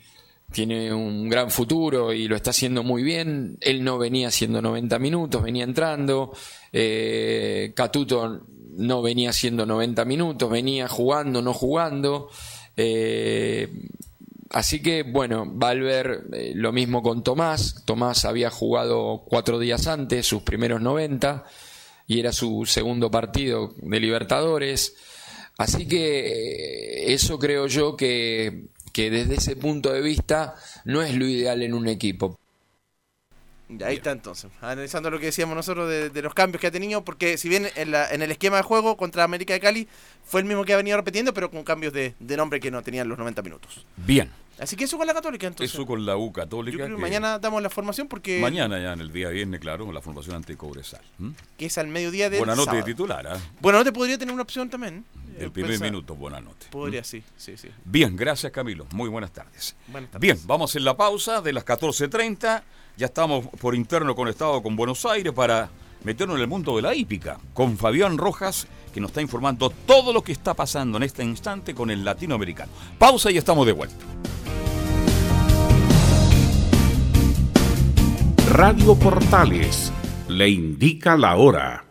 [0.52, 3.58] tiene un gran futuro y lo está haciendo muy bien.
[3.62, 6.34] Él no venía haciendo 90 minutos, venía entrando.
[6.74, 8.42] Eh, Catuto
[8.76, 12.30] no venía haciendo 90 minutos, venía jugando, no jugando.
[12.76, 13.70] Eh,
[14.50, 17.84] así que, bueno, Valver, eh, lo mismo con Tomás.
[17.86, 21.46] Tomás había jugado cuatro días antes, sus primeros 90,
[22.08, 24.96] y era su segundo partido de Libertadores.
[25.58, 31.16] Así que eh, eso creo yo que, que desde ese punto de vista no es
[31.16, 32.40] lo ideal en un equipo.
[33.86, 37.04] Ahí está entonces, analizando lo que decíamos nosotros de, de los cambios que ha tenido,
[37.06, 39.88] porque si bien en, la- en el esquema de juego contra América de Cali
[40.26, 42.82] fue el mismo que ha venido repitiendo, pero con cambios de, de nombre que no
[42.82, 43.86] tenían los 90 minutos.
[43.98, 44.32] Bien.
[44.58, 45.74] Así que eso con la Católica entonces.
[45.74, 46.78] Eso con la U Católica.
[46.80, 49.62] Yo creo que que mañana damos la formación porque Mañana ya en el día viernes,
[49.62, 51.00] claro, la formación ante Cobresal.
[51.56, 53.38] que es al mediodía del Buena noche de titular, ¿ah?
[53.62, 55.06] Bueno, no te podría tener una opción también.
[55.38, 56.68] El Eh, primer minuto, buena noche.
[56.72, 57.70] Podría, sí, sí, sí.
[57.86, 58.86] Bien, gracias Camilo.
[58.92, 59.78] Muy buenas tardes.
[59.88, 60.22] Buenas tardes.
[60.22, 62.62] Bien, vamos en la pausa de las 14.30.
[63.00, 65.70] Ya estamos por interno conectados con Buenos Aires para
[66.04, 67.40] meternos en el mundo de la hípica.
[67.54, 71.74] Con Fabián Rojas, que nos está informando todo lo que está pasando en este instante
[71.74, 72.70] con el latinoamericano.
[72.98, 73.96] Pausa y estamos de vuelta.
[78.50, 79.94] Radio Portales
[80.28, 81.86] le indica la hora.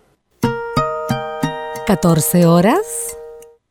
[1.86, 3.16] 14 horas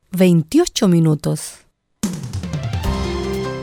[0.09, 1.66] 28 minutos.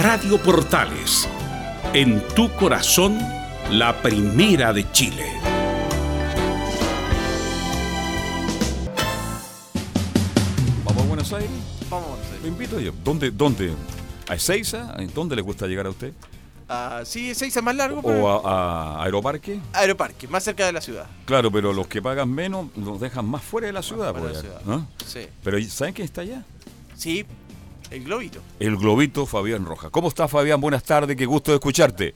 [0.00, 1.28] Radio Portales,
[1.92, 3.18] en tu corazón,
[3.70, 5.24] la primera de Chile.
[10.84, 11.50] ¿Vamos a Buenos Aires?
[11.90, 12.42] Vamos a Buenos Aires.
[12.42, 12.92] Lo invito yo.
[13.02, 13.30] ¿Dónde?
[13.32, 13.72] ¿Dónde?
[14.28, 14.94] ¿A Ezeiza?
[15.14, 16.12] ¿Dónde le gusta llegar a usted?
[16.68, 18.46] Ah, sí, seis es más largo, ¿O pero...
[18.46, 19.58] a, a Aeroparque?
[19.72, 21.06] Aeroparque, más cerca de la ciudad.
[21.24, 24.12] Claro, pero los que pagan menos los dejan más fuera de la ciudad.
[24.12, 24.60] fuera de pues, la ciudad.
[24.64, 24.86] ¿no?
[25.06, 25.26] Sí.
[25.42, 26.44] Pero ¿saben quién está allá?
[26.94, 27.24] Sí,
[27.90, 28.40] el globito.
[28.58, 29.90] El globito Fabián Roja.
[29.90, 30.60] ¿Cómo está Fabián?
[30.60, 32.14] Buenas tardes, qué gusto de escucharte.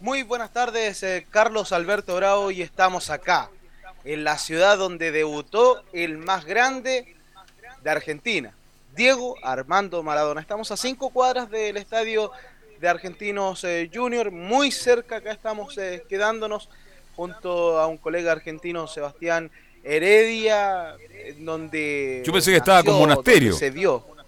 [0.00, 3.50] Muy buenas tardes, eh, Carlos Alberto Bravo, y estamos acá,
[4.04, 7.16] en la ciudad donde debutó el más grande
[7.82, 8.54] de Argentina,
[8.96, 10.40] Diego Armando Maradona.
[10.40, 12.30] Estamos a cinco cuadras del estadio
[12.80, 16.70] de Argentinos eh, Junior, muy cerca, acá estamos eh, quedándonos
[17.14, 19.50] junto a un colega argentino, Sebastián
[19.84, 22.22] Heredia, en donde...
[22.24, 23.52] Yo pensé que estaba monasterio.
[23.52, 24.19] Se dio.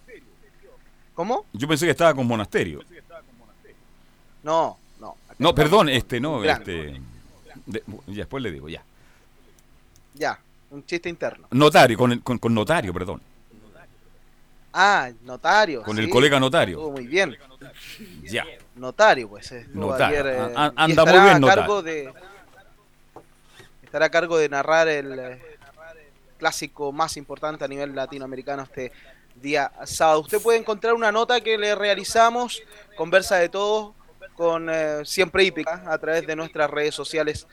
[1.23, 1.47] ¿Cómo?
[1.53, 2.81] Yo pensé que estaba con monasterio.
[4.43, 5.17] No, no.
[5.39, 7.01] No, perdón, este, no, este.
[7.65, 8.83] de- ya, después le digo, ya.
[10.15, 10.37] Ya,
[10.71, 11.47] un chiste interno.
[11.53, 13.23] Notario, con, el- con, con notario, perdón.
[14.73, 15.85] Ah, notario.
[15.85, 16.79] Con el colega notario.
[16.79, 17.37] Estuvo muy bien.
[18.25, 18.45] Ya.
[18.75, 19.53] Notario, pues.
[19.53, 20.21] estuvo Notario.
[20.23, 21.63] ayer, eh, A- a- y anda muy bien, notario.
[21.63, 22.13] cargo de
[23.85, 25.41] Estará a cargo de narrar el eh,
[26.39, 28.91] clásico más importante a nivel latinoamericano este
[29.43, 30.21] día sábado.
[30.21, 32.63] Usted puede encontrar una nota que le realizamos,
[32.97, 33.95] conversa de todo,
[34.35, 37.47] con eh, siempre hípica, a través de nuestras redes sociales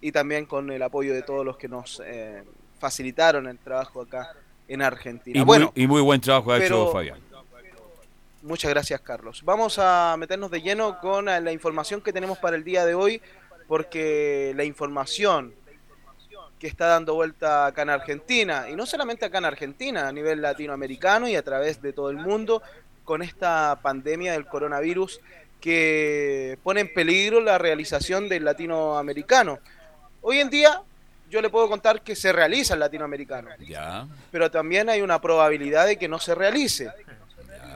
[0.00, 2.42] y también con el apoyo de todos los que nos eh,
[2.78, 4.34] facilitaron el trabajo acá
[4.68, 5.38] en Argentina.
[5.38, 7.20] Y, bueno, muy, y muy buen trabajo ha hecho Fabián.
[8.42, 9.42] Muchas gracias, Carlos.
[9.42, 12.94] Vamos a meternos de lleno con eh, la información que tenemos para el día de
[12.94, 13.22] hoy,
[13.66, 15.54] porque la información
[16.64, 20.40] que está dando vuelta acá en Argentina, y no solamente acá en Argentina, a nivel
[20.40, 22.62] latinoamericano y a través de todo el mundo,
[23.04, 25.20] con esta pandemia del coronavirus
[25.60, 29.58] que pone en peligro la realización del latinoamericano.
[30.22, 30.80] Hoy en día
[31.28, 34.06] yo le puedo contar que se realiza el latinoamericano, Ya.
[34.30, 36.90] pero también hay una probabilidad de que no se realice.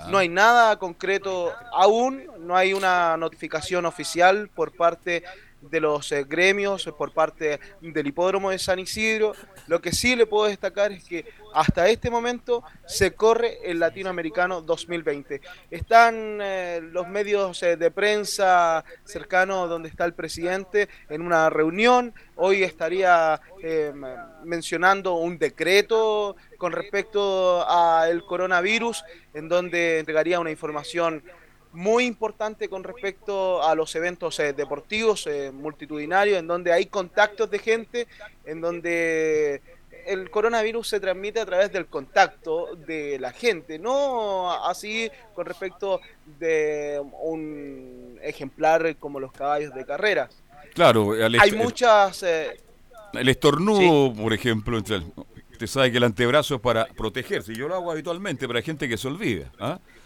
[0.09, 5.25] No hay nada concreto aún, no hay una notificación oficial por parte
[5.71, 9.33] de los eh, gremios eh, por parte del hipódromo de San Isidro.
[9.67, 14.61] Lo que sí le puedo destacar es que hasta este momento se corre el Latinoamericano
[14.61, 15.41] 2020.
[15.71, 22.15] Están eh, los medios de prensa cercanos donde está el presidente en una reunión.
[22.37, 23.41] Hoy estaría
[24.45, 29.05] mencionando un decreto con respecto al coronavirus
[29.35, 31.23] en donde entregaría una información
[31.73, 37.51] muy importante con respecto a los eventos eh, deportivos eh, multitudinarios, en donde hay contactos
[37.51, 38.07] de gente,
[38.45, 39.61] en donde
[40.07, 46.01] el coronavirus se transmite a través del contacto de la gente, no así con respecto
[46.39, 50.29] de un ejemplar como los caballos de carrera.
[50.75, 52.23] Claro, hay muchas...
[52.23, 52.61] Eh,
[53.13, 57.91] el estornudo, por ejemplo, usted sabe que el antebrazo es para protegerse, yo lo hago
[57.91, 59.51] habitualmente, pero hay gente que se olvida.
[59.59, 59.79] ¿ah?
[59.83, 59.98] Eh,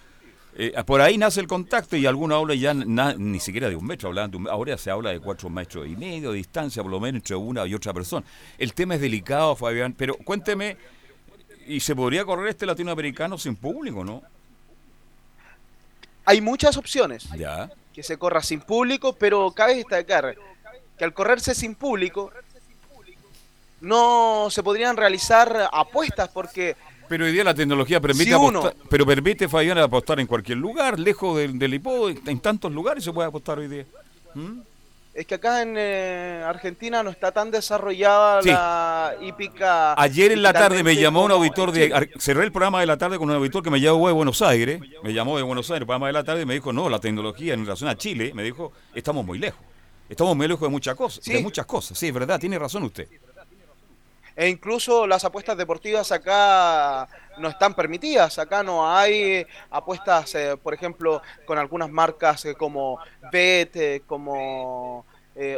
[0.86, 4.30] por ahí nace el contacto y algunos hablan ya ni siquiera de un metro, hablan
[4.30, 7.36] de ahora se habla de cuatro metros y medio de distancia, por lo menos entre
[7.36, 8.26] una y otra persona.
[8.59, 10.76] El tema es delicado, Fabián, pero cuénteme,
[11.66, 14.22] ¿y se podría correr este latinoamericano sin público, no?
[16.24, 17.28] Hay muchas opciones.
[17.36, 17.70] Ya.
[17.92, 20.36] Que se corra sin público, pero cabe destacar
[20.98, 22.30] que al correrse sin público
[23.80, 26.76] no se podrían realizar apuestas porque
[27.13, 31.37] pero hoy día la tecnología permite apostar, pero permite Fabián apostar en cualquier lugar, lejos
[31.37, 33.85] del, del en tantos lugares se puede apostar hoy día.
[34.33, 34.61] ¿Mm?
[35.13, 39.93] Es que acá en eh, Argentina no está tan desarrollada la hípica.
[40.01, 42.09] Ayer en la tarde me llamó un auditor de.
[42.19, 44.81] Cerré el programa de la tarde con un auditor que me llamó de Buenos Aires.
[45.03, 46.99] Me llamó de Buenos Aires, el programa de la tarde, y me dijo: No, la
[46.99, 49.61] tecnología en relación a Chile, me dijo, estamos muy lejos.
[50.09, 51.23] Estamos muy lejos de muchas cosas.
[51.23, 51.99] De muchas cosas.
[51.99, 53.07] Sí, es verdad, tiene razón usted
[54.37, 57.09] e incluso las apuestas deportivas acá
[57.39, 58.39] no están permitidas.
[58.39, 62.99] Acá no hay apuestas, eh, por ejemplo, con algunas marcas eh, como
[63.30, 65.05] Bet, eh, como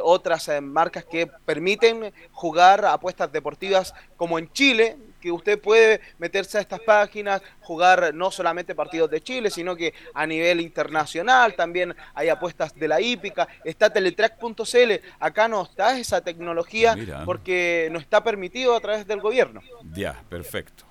[0.04, 6.60] otras marcas que permiten jugar apuestas deportivas como en Chile, que usted puede meterse a
[6.60, 12.28] estas páginas, jugar no solamente partidos de Chile, sino que a nivel internacional también hay
[12.28, 16.94] apuestas de la hípica, está teletrack.cl, acá no está esa tecnología
[17.24, 19.62] porque no está permitido a través del gobierno.
[19.94, 20.84] Ya, perfecto.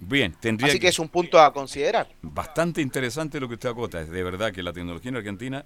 [0.00, 2.08] Bien, tendría Así que, es un punto a considerar.
[2.20, 5.64] Bastante interesante lo que usted acota, es de verdad que la tecnología en Argentina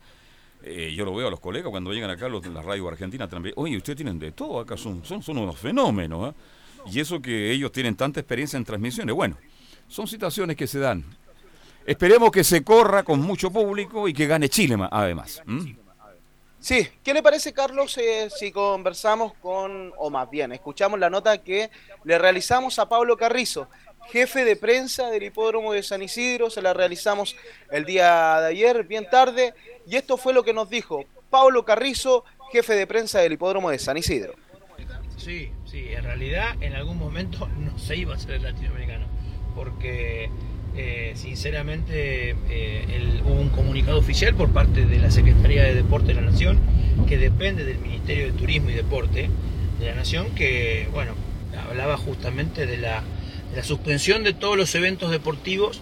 [0.62, 3.26] eh, yo lo veo a los colegas cuando llegan acá los de la radio argentina
[3.26, 3.54] también.
[3.56, 6.34] Oye, ustedes tienen de todo acá, son, son, son unos fenómenos.
[6.34, 6.36] ¿eh?
[6.86, 9.14] Y eso que ellos tienen tanta experiencia en transmisiones.
[9.14, 9.36] Bueno,
[9.88, 11.04] son situaciones que se dan.
[11.86, 15.42] Esperemos que se corra con mucho público y que gane Chile además.
[16.60, 21.42] Sí, ¿qué le parece Carlos eh, si conversamos con, o más bien, escuchamos la nota
[21.42, 21.70] que
[22.04, 23.66] le realizamos a Pablo Carrizo,
[24.12, 27.34] jefe de prensa del hipódromo de San Isidro, se la realizamos
[27.68, 29.54] el día de ayer, bien tarde,
[29.88, 33.80] y esto fue lo que nos dijo Pablo Carrizo, jefe de prensa del hipódromo de
[33.80, 34.34] San Isidro.
[35.16, 39.06] Sí, Sí, en realidad en algún momento no se iba a hacer el latinoamericano,
[39.54, 40.28] porque
[40.76, 46.20] eh, sinceramente eh, hubo un comunicado oficial por parte de la Secretaría de Deporte de
[46.20, 46.60] la Nación,
[47.08, 49.30] que depende del Ministerio de Turismo y Deporte
[49.80, 51.14] de la Nación, que bueno,
[51.66, 53.02] hablaba justamente de la,
[53.62, 55.80] suspensión de todos los eventos deportivos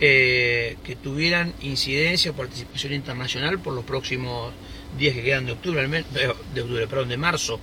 [0.00, 4.52] eh, que tuvieran incidencia o participación internacional por los próximos
[4.98, 6.28] días que quedan de octubre, de
[6.60, 7.60] octubre, perdón, de marzo.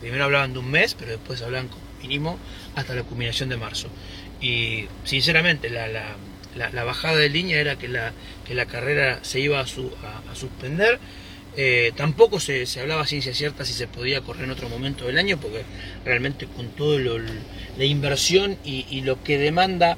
[0.00, 2.38] Primero hablaban de un mes, pero después hablaban como mínimo
[2.74, 3.88] hasta la culminación de marzo.
[4.40, 8.12] Y sinceramente la, la, bajada de línea era que la,
[8.46, 9.66] que la carrera se iba a,
[10.34, 10.98] suspender.
[11.56, 15.18] Eh, tampoco se, se, hablaba ciencia cierta si se podía correr en otro momento del
[15.18, 15.64] año, porque
[16.04, 19.96] realmente con todo la inversión y, lo que demanda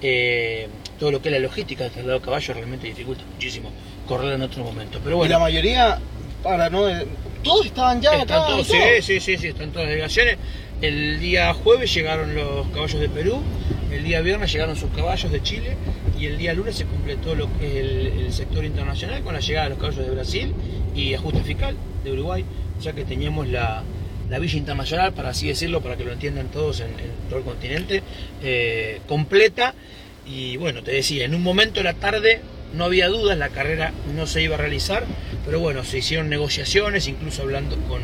[0.00, 3.70] eh, todo lo que es la logística del traslado de caballo realmente dificulta muchísimo
[4.12, 5.00] correr en otro momento.
[5.02, 5.98] Pero bueno, y la mayoría,
[6.42, 6.86] para no
[7.42, 10.36] todos estaban ya están todos, sí, sí, sí, sí, están todas las delegaciones.
[10.82, 13.40] El día jueves llegaron los caballos de Perú,
[13.90, 15.78] el día viernes llegaron sus caballos de Chile
[16.18, 17.86] y el día lunes se completó lo que es
[18.18, 20.54] el, sector internacional con la llegada de los caballos de Brasil
[20.94, 21.74] y ajuste fiscal
[22.04, 22.44] de Uruguay,
[22.82, 23.82] ya que teníamos la,
[24.28, 26.90] la villa internacional, para así decirlo, para que lo entiendan todos en,
[27.30, 28.02] todo el continente,
[28.42, 29.74] eh, completa.
[30.26, 32.40] Y bueno, te decía, en un momento de la tarde
[32.74, 35.04] no había dudas, la carrera no se iba a realizar,
[35.44, 38.00] pero bueno, se hicieron negociaciones, incluso hablando con,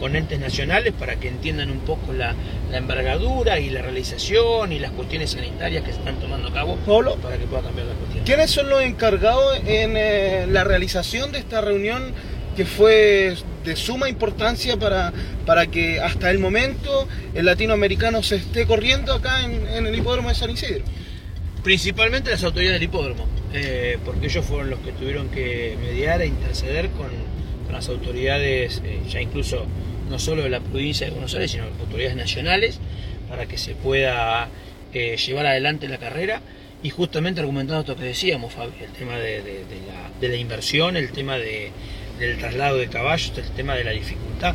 [0.00, 2.34] con entes nacionales para que entiendan un poco la,
[2.70, 6.76] la, envergadura y la realización y las cuestiones sanitarias que se están tomando a cabo
[6.86, 8.24] Pablo, para que pueda cambiar la cuestión.
[8.24, 12.12] ¿Quiénes son los encargados en eh, la realización de esta reunión
[12.56, 15.12] que fue de suma importancia para,
[15.46, 20.28] para que hasta el momento el latinoamericano se esté corriendo acá en, en el hipódromo
[20.28, 20.84] de San Isidro?
[21.62, 26.26] Principalmente las autoridades del hipódromo, eh, porque ellos fueron los que tuvieron que mediar e
[26.26, 27.10] interceder con,
[27.70, 29.64] las autoridades, eh, ya incluso
[30.10, 32.78] no solo de la provincia de Buenos Aires, sino autoridades nacionales,
[33.30, 34.50] para que se pueda
[34.92, 36.42] eh, llevar adelante la carrera
[36.82, 39.64] y justamente argumentando esto que decíamos, Fabi, el tema de,
[40.20, 44.54] la, inversión, el tema del traslado de caballos, el tema de la dificultad.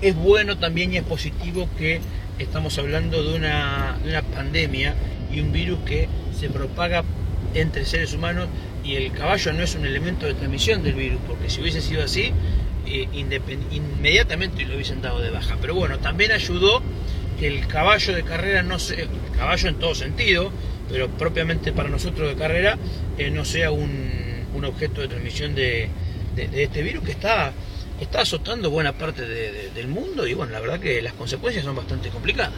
[0.00, 2.00] Es bueno también y es positivo que
[2.38, 4.94] estamos hablando de una, de una pandemia
[5.30, 7.04] y un virus que se propaga
[7.54, 8.48] entre seres humanos
[8.84, 12.02] y el caballo no es un elemento de transmisión del virus, porque si hubiese sido
[12.02, 12.32] así,
[12.86, 13.08] eh,
[13.70, 15.56] inmediatamente lo hubiesen dado de baja.
[15.60, 16.82] Pero bueno, también ayudó
[17.38, 19.06] que el caballo de carrera no sea,
[19.36, 20.50] caballo en todo sentido,
[20.88, 22.78] pero propiamente para nosotros de carrera,
[23.18, 24.18] eh, no sea un,
[24.64, 25.88] objeto de transmisión de,
[26.36, 27.52] este virus que está,
[28.00, 32.08] está azotando buena parte del mundo y bueno, la verdad que las consecuencias son bastante
[32.08, 32.52] complicadas.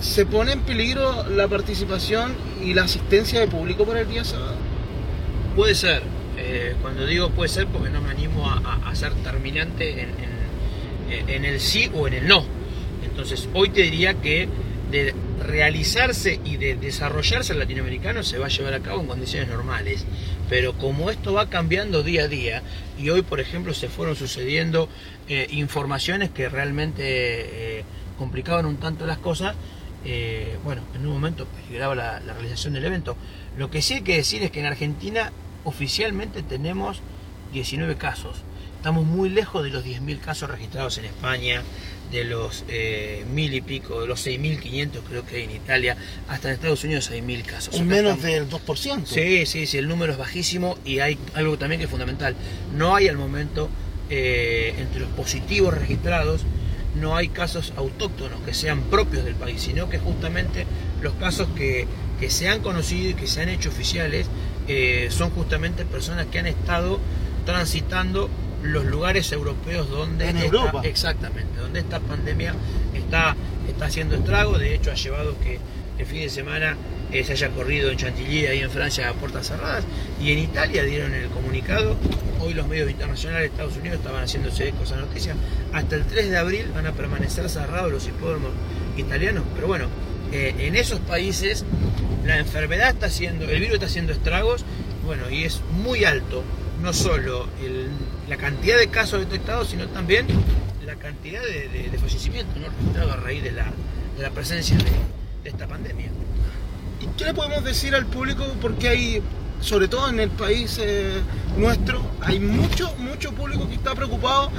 [0.00, 4.56] ¿Se pone en peligro la participación y la asistencia de público para el día sábado?
[5.54, 6.02] Puede ser.
[6.36, 10.08] Eh, cuando digo puede ser porque no me animo a, ser terminante
[11.10, 12.44] en el sí o en el no
[13.10, 14.48] entonces, hoy te diría que
[14.90, 15.14] de
[15.46, 20.04] realizarse y de desarrollarse el latinoamericano se va a llevar a cabo en condiciones normales.
[20.48, 22.62] Pero como esto va cambiando día a día,
[22.98, 24.88] y hoy, por ejemplo, se fueron sucediendo
[25.28, 27.84] eh, informaciones que realmente eh,
[28.18, 29.54] complicaban un tanto las cosas,
[30.04, 33.16] eh, bueno, en un momento peligraba la, la realización del evento.
[33.56, 35.32] Lo que sí hay que decir es que en Argentina
[35.64, 37.00] oficialmente tenemos
[37.52, 38.42] 19 casos.
[38.76, 41.62] Estamos muy lejos de los 10.000 casos registrados en España,
[42.10, 45.96] de los eh, mil y pico, de los 6.500 creo que hay en Italia,
[46.28, 47.74] hasta en Estados Unidos hay mil casos.
[47.74, 49.04] Un menos del 2%.
[49.04, 52.34] Sí, sí, sí, el número es bajísimo y hay algo también que es fundamental.
[52.74, 53.68] No hay al momento,
[54.08, 56.42] eh, entre los positivos registrados,
[57.00, 60.66] no hay casos autóctonos que sean propios del país, sino que justamente
[61.00, 61.86] los casos que,
[62.28, 64.26] se han conocido y que se han hecho oficiales
[64.68, 67.00] eh, son justamente personas que han estado
[67.46, 68.28] transitando
[68.62, 70.82] los lugares europeos donde en Europa.
[70.84, 72.54] Exactamente donde esta pandemia
[72.94, 73.34] está
[73.68, 74.58] está haciendo estrago.
[74.58, 75.58] De hecho ha llevado que
[75.98, 76.76] el fin de semana
[77.12, 79.84] eh, se haya corrido en Chantilly ahí en Francia a puertas cerradas
[80.20, 81.96] y en Italia dieron el comunicado
[82.40, 85.34] hoy los medios internacionales de Estados Unidos estaban haciéndose eco esa noticia
[85.72, 88.50] hasta el 3 de abril van a permanecer cerrados los hipódromos
[88.96, 89.86] italianos pero bueno
[90.32, 91.64] eh, en esos países
[92.24, 94.64] la enfermedad está haciendo el virus está haciendo estragos
[95.04, 96.44] bueno y es muy alto
[96.82, 97.46] no solo
[98.28, 100.26] la cantidad de casos detectados, sino también
[100.84, 102.68] la cantidad de, fallecimientos ¿no?
[102.68, 106.08] registrados a raíz de la, presencia de, esta pandemia.
[107.00, 108.44] ¿Y qué le podemos decir al público?
[108.60, 109.22] Porque hay,
[109.60, 111.20] sobre todo en el país eh,
[111.56, 114.50] nuestro, hay mucho, mucho público que está preocupado,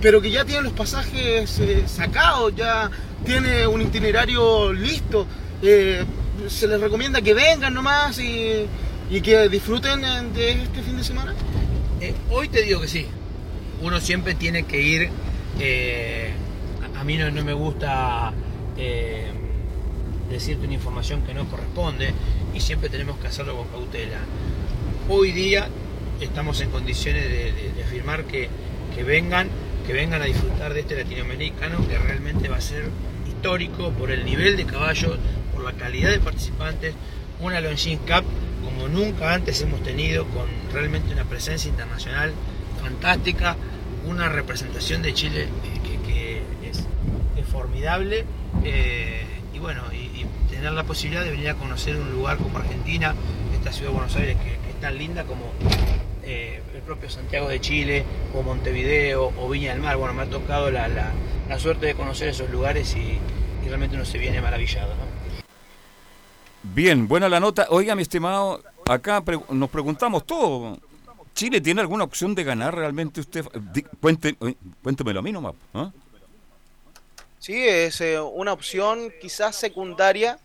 [0.00, 2.90] pero que ya tiene los pasajes eh, sacados, ya
[3.24, 5.26] tiene un itinerario listo.
[5.62, 6.04] Eh,
[6.48, 8.66] se les recomienda que vengan nomás y,
[9.10, 10.00] y que disfruten
[10.32, 11.34] de este fin de semana.
[12.30, 13.06] Hoy te digo que sí.
[13.80, 15.10] Uno siempre tiene que ir.
[16.98, 18.32] A mí no, me gusta
[20.32, 22.12] decirte una información que no corresponde
[22.54, 24.18] y siempre tenemos que hacerlo con cautela.
[25.08, 25.68] Hoy día
[26.20, 28.48] estamos en condiciones de, afirmar que,
[29.04, 29.48] vengan,
[29.86, 32.88] que vengan a disfrutar de este latinoamericano que realmente va a ser
[33.28, 35.18] histórico por el nivel de caballos,
[35.54, 36.94] por la calidad de participantes,
[37.40, 38.24] una Longines Cup
[38.64, 42.32] como nunca antes hemos tenido, con realmente una presencia internacional
[42.80, 43.56] fantástica,
[44.06, 46.84] una representación de Chile eh, que, es,
[47.50, 48.24] formidable
[48.64, 49.82] eh, y bueno,
[50.62, 53.16] tener la posibilidad de venir a conocer un lugar como Argentina,
[53.52, 55.42] esta ciudad de Buenos Aires que, es tan linda como
[56.22, 60.30] eh, el propio Santiago de Chile o Montevideo o Viña del Mar, bueno, me ha
[60.30, 61.10] tocado la,
[61.58, 63.18] suerte de conocer esos lugares y,
[63.66, 64.92] realmente uno se viene maravillado.
[66.62, 67.66] Bien, buena la nota.
[67.70, 69.20] Oiga, mi estimado, acá
[69.50, 70.78] nos preguntamos todo.
[71.34, 73.44] ¿Chile tiene alguna opción de ganar realmente usted?
[74.00, 74.36] Cuente,
[74.80, 75.54] cuéntemelo a mí nomás.
[75.74, 75.90] ¿ah?
[77.40, 80.38] Sí, es eh, una opción quizás secundaria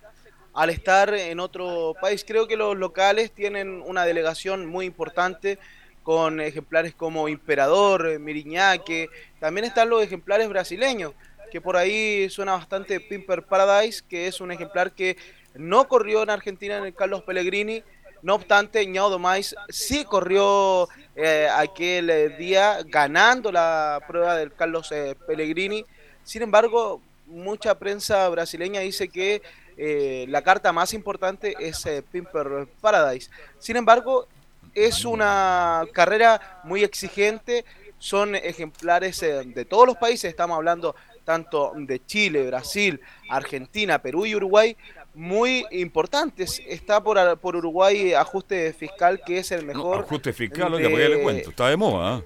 [0.57, 2.25] al estar en otro país.
[2.27, 5.59] Creo que los locales tienen una delegación muy importante
[6.01, 9.07] con ejemplares como Imperador, Miriñaque.
[9.39, 11.13] También están los ejemplares brasileños,
[11.51, 15.15] que por ahí suena bastante Pimper Paradise, que es un ejemplar que
[15.53, 17.83] no corrió en Argentina en el Carlos Pellegrini.
[18.23, 24.91] No obstante, Ñaudo Mais sí corrió eh, aquel eh, día ganando la prueba del Carlos
[24.91, 25.85] eh, Pellegrini.
[26.23, 29.43] Sin embargo, mucha prensa brasileña dice que
[29.77, 33.29] la carta más importante es Pimper Paradise.
[33.59, 34.27] Sin embargo,
[34.73, 37.63] es una carrera muy exigente.
[37.99, 40.29] Son ejemplares de todos los países.
[40.29, 44.77] Estamos hablando tanto de Chile, Brasil, Argentina, Perú y Uruguay
[45.17, 46.61] muy importantes.
[46.65, 50.01] Está por, por Uruguay ajuste fiscal, que es el mejor.
[50.01, 52.17] ajuste fiscal, oiga, porque ya le cuento, está de moda.
[52.17, 52.23] ¿ah?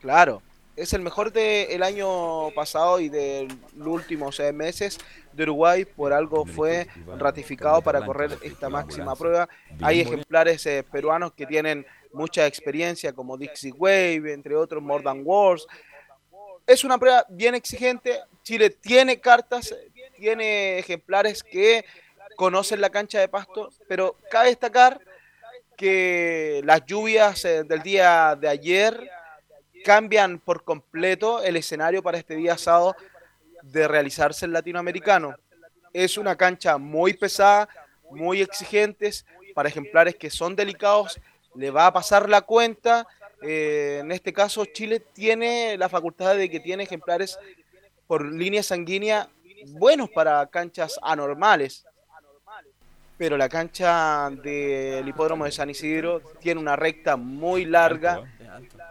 [0.00, 0.42] Claro,
[0.76, 4.98] es el mejor del año pasado y de los últimos eh, meses
[5.38, 5.84] de Uruguay.
[5.84, 6.86] Por algo fue
[7.16, 9.48] ratificado para correr esta máxima prueba.
[9.80, 15.22] Hay ejemplares eh, peruanos que tienen mucha experiencia, como Dixie Wave, entre otros, More Than
[15.24, 15.66] Wars.
[16.66, 18.20] Es una prueba bien exigente.
[18.42, 19.74] Chile tiene cartas,
[20.16, 21.84] tiene ejemplares que
[22.36, 25.00] conocen la cancha de pasto, pero cabe destacar
[25.76, 29.10] que las lluvias eh, del día de ayer
[29.84, 32.96] cambian por completo el escenario para este día sábado
[33.62, 35.34] de realizarse el latinoamericano.
[35.92, 37.68] Es una cancha muy pesada,
[38.10, 41.20] muy exigentes, para ejemplares que son delicados,
[41.54, 43.06] le va a pasar la cuenta.
[43.42, 47.38] Eh, en este caso, Chile tiene la facultad de que tiene ejemplares
[48.06, 49.28] por línea sanguínea
[49.66, 51.84] buenos para canchas anormales.
[53.18, 58.22] Pero la cancha del hipódromo de San Isidro tiene una recta muy larga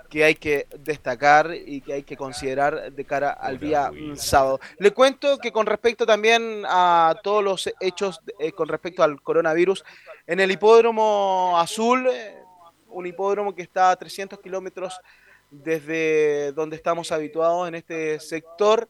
[0.09, 4.59] que hay que destacar y que hay que considerar de cara al día sábado.
[4.79, 9.83] Le cuento que con respecto también a todos los hechos eh, con respecto al coronavirus,
[10.25, 12.37] en el hipódromo azul, eh,
[12.89, 14.99] un hipódromo que está a 300 kilómetros
[15.49, 18.89] desde donde estamos habituados en este sector,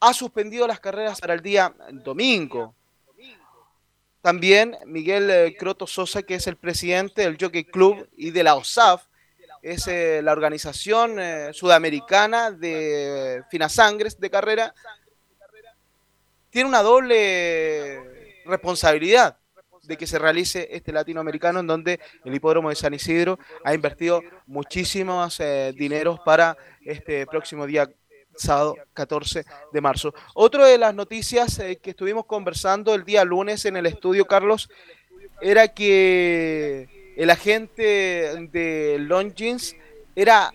[0.00, 2.74] ha suspendido las carreras para el día domingo.
[4.22, 8.54] También Miguel eh, Croto Sosa, que es el presidente del Jockey Club y de la
[8.54, 9.04] OSAF,
[9.62, 14.74] es eh, la organización eh, sudamericana de finasangres de carrera,
[16.50, 19.38] tiene una doble responsabilidad
[19.82, 24.22] de que se realice este latinoamericano en donde el hipódromo de San Isidro ha invertido
[24.46, 27.90] muchísimos eh, dineros para este próximo día
[28.40, 30.14] sábado 14 de marzo.
[30.34, 34.68] Otra de las noticias que estuvimos conversando el día lunes en el estudio, Carlos,
[35.40, 39.76] era que el agente de Longines
[40.14, 40.52] era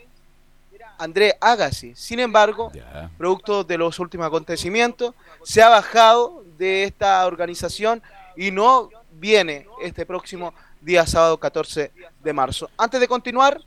[0.97, 1.93] André Agassi.
[1.95, 2.71] Sin embargo,
[3.17, 5.13] producto de los últimos acontecimientos,
[5.43, 8.01] se ha bajado de esta organización
[8.35, 11.91] y no viene este próximo día sábado 14
[12.23, 12.69] de marzo.
[12.77, 13.61] Antes de continuar,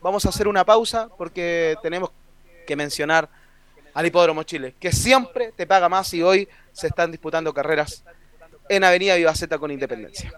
[0.00, 2.10] vamos a hacer una pausa porque tenemos
[2.66, 3.28] que mencionar
[3.94, 8.04] al Hipódromo Chile, que siempre te paga más y hoy se están disputando carreras
[8.68, 10.32] en Avenida Vivaceta con Independencia.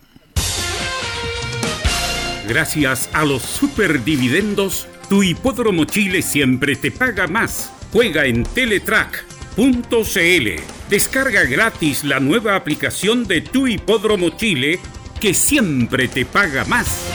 [2.49, 7.73] Gracias a los superdividendos, tu hipódromo Chile siempre te paga más.
[7.93, 10.49] Juega en teletrack.cl.
[10.91, 14.81] Descarga gratis la nueva aplicación de tu hipódromo Chile
[15.21, 17.07] que siempre te paga más.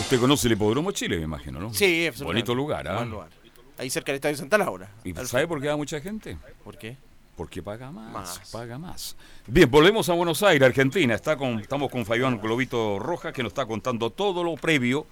[0.00, 1.74] Usted conoce el hipódromo Chile, me imagino, ¿no?
[1.74, 3.06] Sí, Bonito lugar, ¿ah?
[3.78, 4.90] Ahí cerca del Estadio Santa Laura.
[5.04, 6.36] ¿Y sabe por qué va mucha gente?
[6.64, 6.96] ¿Por qué?
[7.36, 9.16] Porque paga más, paga más.
[9.46, 11.14] Bien, volvemos a Buenos Aires, Argentina.
[11.14, 15.06] Está con, estamos con Fabián Globito Roja, que nos está contando todo lo previo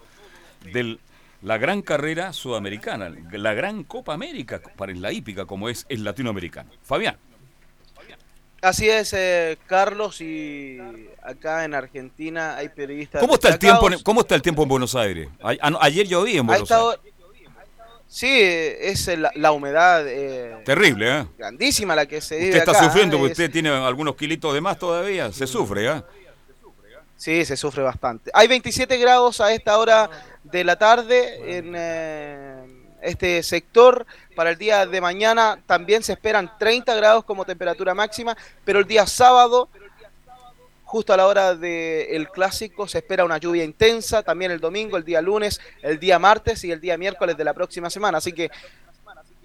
[0.72, 0.98] de
[1.43, 6.70] la gran carrera sudamericana, la gran Copa América para la hípica, como es el latinoamericano.
[6.82, 7.16] Fabián.
[8.62, 10.78] Así es, eh, Carlos, y
[11.22, 13.20] acá en Argentina hay periodistas.
[13.20, 15.28] ¿Cómo está, el tiempo, ¿Cómo está el tiempo en Buenos Aires?
[15.40, 17.01] ayer lloví en Buenos Aires.
[18.08, 20.06] Sí, es la, humedad.
[20.06, 21.26] Eh, Terrible, ¿eh?
[21.36, 22.50] Grandísima la que se vive.
[22.50, 25.32] Usted está sufriendo porque usted tiene algunos kilitos de más todavía.
[25.32, 26.02] Se sufre, ¿eh?
[27.16, 28.30] Sí, se sufre bastante.
[28.34, 30.10] Hay 27 grados a esta hora
[30.44, 32.64] de la tarde en eh,
[33.02, 34.06] este sector.
[34.34, 38.86] Para el día de mañana también se esperan 30 grados como temperatura máxima, pero el
[38.86, 39.68] día sábado
[40.86, 45.04] justo a la hora del clásico se espera una lluvia intensa, también el domingo, el
[45.04, 48.18] día lunes, el día martes y el día miércoles de la próxima semana.
[48.18, 48.50] Así que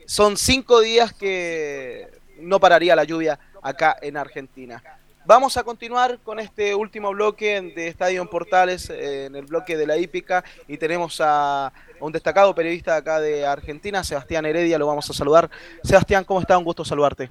[0.06, 2.08] son cinco días que
[2.40, 4.84] no pararía la lluvia acá en Argentina.
[5.26, 9.78] Vamos a continuar con este último bloque de Estadio en Portales, eh, en el bloque
[9.78, 14.88] de la hípica, y tenemos a un destacado periodista acá de Argentina, Sebastián Heredia, lo
[14.88, 15.50] vamos a saludar.
[15.84, 16.58] Sebastián, ¿cómo está?
[16.58, 17.30] Un gusto saludarte.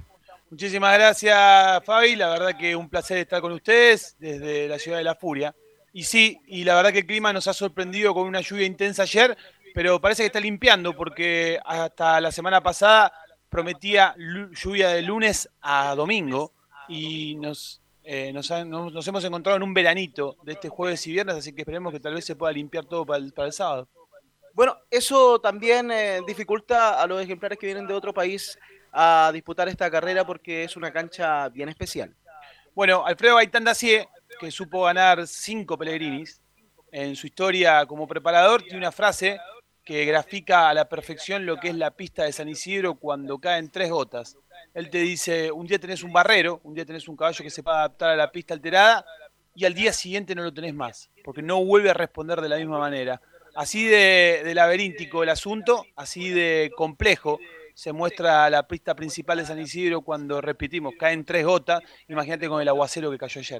[0.51, 2.17] Muchísimas gracias, Fabi.
[2.17, 5.55] La verdad que un placer estar con ustedes desde la ciudad de La Furia.
[5.93, 9.03] Y sí, y la verdad que el clima nos ha sorprendido con una lluvia intensa
[9.03, 9.37] ayer,
[9.73, 13.13] pero parece que está limpiando porque hasta la semana pasada
[13.47, 14.13] prometía
[14.51, 16.51] lluvia de lunes a domingo
[16.89, 18.51] y nos, eh, nos,
[19.07, 22.13] hemos encontrado en un veranito de este jueves y viernes, así que esperemos que tal
[22.13, 23.87] vez se pueda limpiar todo para el, sábado.
[24.53, 28.59] Bueno, eso también eh, dificulta a los ejemplares que vienen de otro país
[28.91, 32.13] a disputar esta carrera porque es una cancha bien especial.
[32.73, 33.65] Bueno, Alfredo Gaitán
[34.39, 36.41] que supo ganar cinco Pellegrinis,
[36.91, 39.39] en su historia como preparador, tiene una frase
[39.83, 43.69] que grafica a la perfección lo que es la pista de San Isidro cuando caen
[43.69, 44.37] tres gotas.
[44.73, 47.63] Él te dice, un día tenés un barrero, un día tenés un caballo que se
[47.63, 49.05] puede adaptar a la pista alterada
[49.55, 52.57] y al día siguiente no lo tenés más, porque no vuelve a responder de la
[52.57, 53.21] misma manera.
[53.55, 57.39] así de, de laberíntico el asunto, así de complejo
[57.81, 62.61] se muestra la pista principal de San Isidro cuando repetimos, caen tres gotas, imagínate con
[62.61, 63.59] el aguacero que cayó ayer.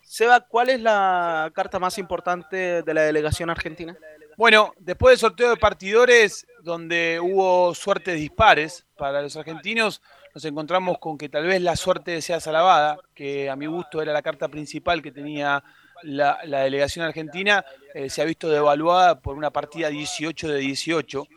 [0.00, 3.94] Seba, ¿cuál es la carta más importante de la delegación argentina?
[4.38, 10.00] Bueno, después del sorteo de partidores, donde hubo suertes dispares para los argentinos,
[10.34, 14.14] nos encontramos con que tal vez la suerte sea salvada, que a mi gusto era
[14.14, 15.62] la carta principal que tenía
[16.02, 17.62] la, la delegación argentina,
[17.92, 21.28] eh, se ha visto devaluada por una partida 18 de 18.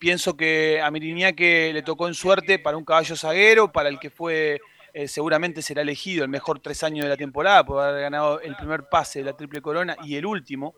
[0.00, 0.90] Pienso que a
[1.32, 4.58] que le tocó en suerte para un caballo zaguero, para el que fue
[4.94, 8.56] eh, seguramente será elegido el mejor tres años de la temporada por haber ganado el
[8.56, 10.74] primer pase de la triple corona y el último.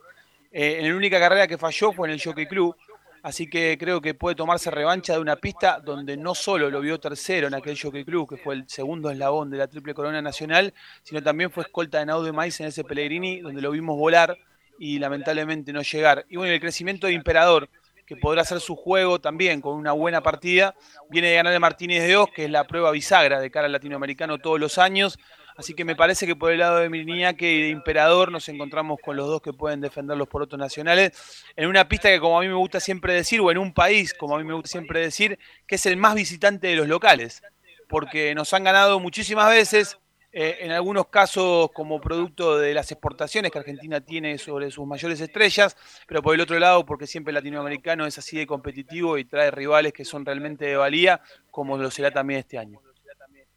[0.51, 2.75] Eh, en la única carrera que falló fue en el Jockey Club,
[3.23, 6.99] así que creo que puede tomarse revancha de una pista donde no solo lo vio
[6.99, 10.75] tercero en aquel Jockey Club, que fue el segundo eslabón de la triple corona nacional,
[11.05, 14.37] sino también fue escolta de Naude Maíz en ese Pellegrini, donde lo vimos volar
[14.81, 16.27] y lamentablemente no llegar.
[16.29, 17.69] Y bueno, el crecimiento de Imperador,
[18.13, 20.75] que podrá hacer su juego también con una buena partida.
[21.09, 23.73] Viene de ganar de Martínez de Oz, que es la prueba bisagra de cara al
[23.73, 25.19] latinoamericano todos los años.
[25.57, 28.99] Así que me parece que por el lado de Miriñaque y de Imperador nos encontramos
[29.03, 31.13] con los dos que pueden defender los porotos nacionales
[31.57, 34.13] en una pista que como a mí me gusta siempre decir, o en un país
[34.13, 37.43] como a mí me gusta siempre decir, que es el más visitante de los locales.
[37.89, 39.99] Porque nos han ganado muchísimas veces,
[40.35, 45.21] eh, en algunos casos como producto de las exportaciones que Argentina tiene sobre sus mayores
[45.21, 45.77] estrellas,
[46.07, 49.51] pero por el otro lado porque siempre el latinoamericano es así de competitivo y trae
[49.51, 52.81] rivales que son realmente de valía, como lo será también este año.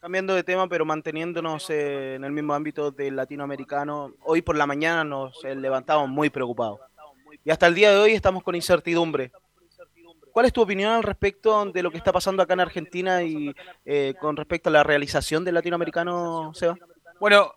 [0.01, 4.67] Cambiando de tema, pero manteniéndonos eh, en el mismo ámbito del latinoamericano, hoy por la
[4.67, 6.81] mañana nos eh, levantamos muy preocupados.
[7.45, 9.31] Y hasta el día de hoy estamos con incertidumbre.
[10.35, 13.55] ¿Cuál es tu opinión al respecto de lo que está pasando acá en Argentina y
[13.85, 16.75] eh, con respecto a la realización del latinoamericano, Seba?
[17.21, 17.53] Bueno,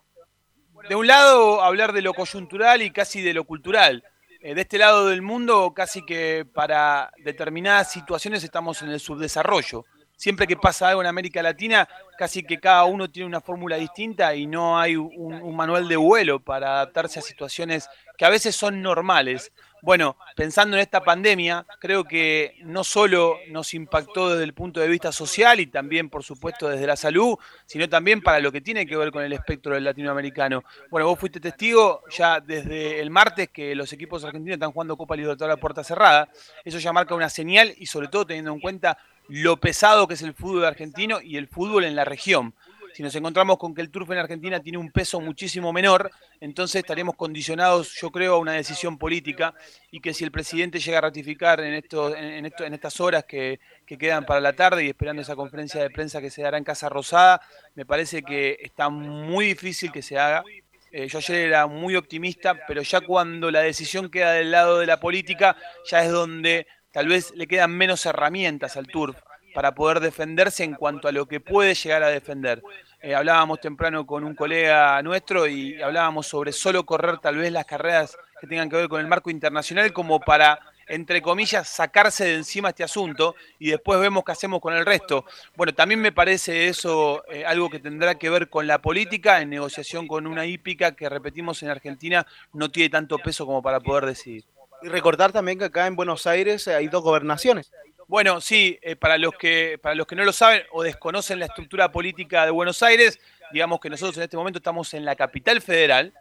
[0.87, 4.01] de un lado hablar de lo coyuntural y casi de lo cultural.
[4.39, 9.83] Eh, de este lado del mundo, casi que para determinadas situaciones estamos en el subdesarrollo.
[10.15, 11.85] Siempre que pasa algo en América Latina,
[12.17, 16.39] casi que cada uno tiene una fórmula distinta y no hay un manual de vuelo
[16.39, 19.51] para adaptarse a situaciones que a veces son normales.
[19.81, 24.89] Bueno, pensando en esta pandemia, creo que no solo nos impactó desde el punto de
[24.89, 28.85] vista social y también, por supuesto, desde la salud, sino también para lo que tiene
[28.85, 30.63] que ver con el espectro del latinoamericano.
[30.89, 35.15] Bueno, vos fuiste testigo ya desde el martes que los equipos argentinos están jugando Copa
[35.15, 36.29] Libertadores a puerta cerrada.
[36.65, 38.97] Eso ya marca una señal y sobre todo teniendo en cuenta
[39.29, 42.53] lo pesado que es el fútbol argentino y el fútbol en la región
[42.99, 46.11] si nos encontramos con que el turf en Argentina tiene un peso muchísimo menor,
[46.41, 49.53] entonces estaremos condicionados, yo creo, a una decisión política
[49.89, 53.23] y que si el presidente llega a ratificar en, esto, en, esto, en estas horas
[53.23, 56.65] que, quedan para la tarde y esperando esa conferencia de prensa que se dará en
[56.65, 57.39] Casa Rosada,
[57.73, 60.43] me parece que está muy difícil que se haga.
[60.91, 64.87] Eh, yo ayer era muy optimista, pero ya cuando la decisión queda del lado de
[64.87, 65.55] la política,
[65.89, 69.15] ya es donde tal vez le quedan menos herramientas al turf
[69.53, 72.61] para poder defenderse en cuanto a lo que puede llegar a defender.
[73.01, 77.63] Eh, hablábamos temprano con un colega nuestro y hablábamos sobre solo correr tal vez las
[77.63, 82.35] carreras que tengan que ver con el marco internacional como para, entre comillas, sacarse de
[82.35, 85.23] encima este asunto y después vemos qué hacemos con el resto.
[85.55, 89.49] Bueno, también me parece eso eh, algo que tendrá que ver con la política en
[89.49, 94.07] negociación con una hípica que, repetimos, en Argentina no tiene tanto peso como para poder
[94.07, 94.43] decidir.
[94.81, 97.71] Y recordar también que acá en Buenos Aires hay dos gobernaciones.
[98.09, 101.45] Bueno, sí, eh, para, los que, para los que no lo saben o desconocen la
[101.45, 103.19] estructura política de Buenos Aires,
[103.51, 106.11] digamos que nosotros en este momento estamos en la capital federal,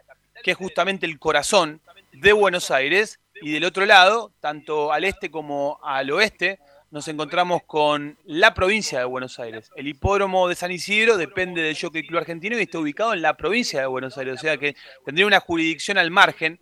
[0.43, 1.81] que es justamente el corazón
[2.13, 6.59] de Buenos Aires, y del otro lado, tanto al este como al oeste,
[6.91, 9.71] nos encontramos con la provincia de Buenos Aires.
[9.75, 13.35] El hipódromo de San Isidro depende del Jockey Club Argentino y está ubicado en la
[13.35, 16.61] provincia de Buenos Aires, o sea que tendría una jurisdicción al margen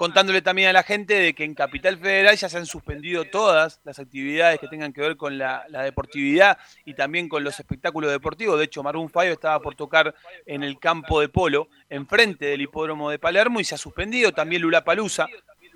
[0.00, 3.82] contándole también a la gente de que en Capital Federal ya se han suspendido todas
[3.84, 6.56] las actividades que tengan que ver con la, deportividad
[6.86, 8.58] y también con los espectáculos deportivos.
[8.58, 10.14] De hecho, Maroon 5 estaba por tocar
[10.46, 14.62] en el campo de polo, enfrente del hipódromo de Palermo, y se ha suspendido también
[14.62, 15.26] Lula Palusa,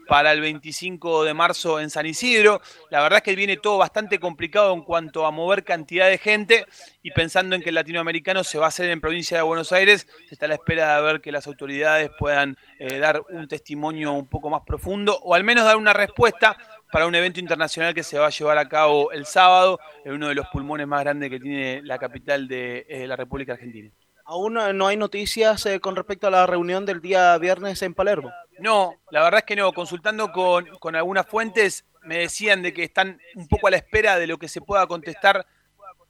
[0.07, 2.61] para el 25 de marzo en San Isidro.
[2.91, 6.67] La verdad es que viene todo bastante complicado en cuanto a mover cantidad de gente
[7.03, 10.07] y pensando en que el latinoamericano se va a hacer en provincia de Buenos Aires,
[10.29, 14.13] se está a la espera de ver que las autoridades puedan eh, dar un testimonio
[14.13, 16.57] un poco más profundo o al menos dar una respuesta
[16.91, 20.29] para un evento internacional que se va a llevar a cabo el sábado en uno
[20.29, 23.91] de los pulmones más grandes que tiene la capital de eh, la República Argentina.
[24.27, 28.33] Aún no hay noticias eh, con respecto a la reunión del día viernes en Palermo.
[28.59, 29.73] No, la verdad es que no.
[29.73, 34.19] Consultando con, con, algunas fuentes me decían de que están un poco a la espera
[34.19, 35.47] de lo que se pueda contestar,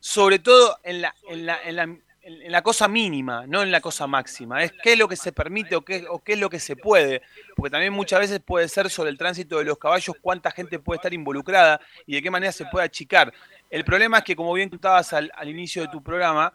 [0.01, 3.81] sobre todo en la, en la, en la, en la cosa mínima, no en la
[3.81, 4.63] cosa máxima.
[4.63, 6.77] Es qué es lo que se permite o qué, o qué es lo que se
[6.77, 7.23] puede.
[7.55, 10.97] Porque también muchas veces puede ser sobre el tránsito de los caballos cuánta gente puede
[10.97, 13.33] estar involucrada y de qué manera se puede achicar.
[13.71, 16.53] El problema es que, como bien contabas al, al inicio de tu programa,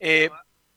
[0.00, 0.30] eh,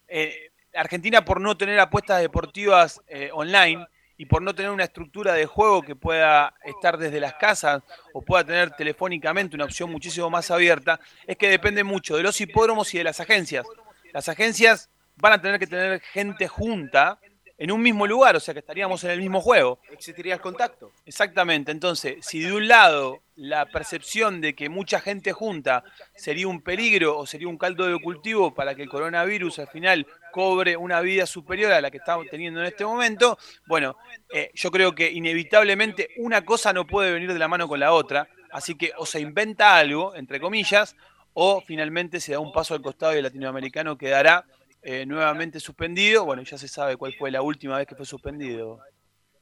[0.08, 3.88] eh, Argentina por no tener apuestas deportivas eh, online
[4.18, 7.84] y por no tener una estructura de juego que pueda estar desde las casas
[8.14, 12.40] o pueda tener telefónicamente una opción muchísimo más abierta, es que depende mucho de los
[12.40, 13.66] hipódromos y de las agencias.
[14.14, 17.20] Las agencias van a tener que tener gente junta
[17.58, 19.80] en un mismo lugar, o sea que estaríamos en el mismo juego.
[19.92, 20.92] Existiría el contacto.
[21.06, 25.84] Exactamente, entonces, si de un lado la percepción de que mucha gente junta
[26.16, 30.08] sería un peligro o sería un caldo de cultivo para que el coronavirus al final
[30.36, 33.38] cobre una vida superior a la que estamos teniendo en este momento,
[33.68, 33.95] bueno,
[34.34, 37.94] eh, yo creo que inevitablemente una cosa no puede venir de la mano con la
[37.94, 40.98] otra, así que o se inventa algo, entre comillas,
[41.32, 44.44] o finalmente se da un paso al costado y el latinoamericano quedará
[44.82, 46.26] eh, nuevamente suspendido.
[46.26, 48.82] Bueno, ya se sabe cuál fue la última vez que fue suspendido.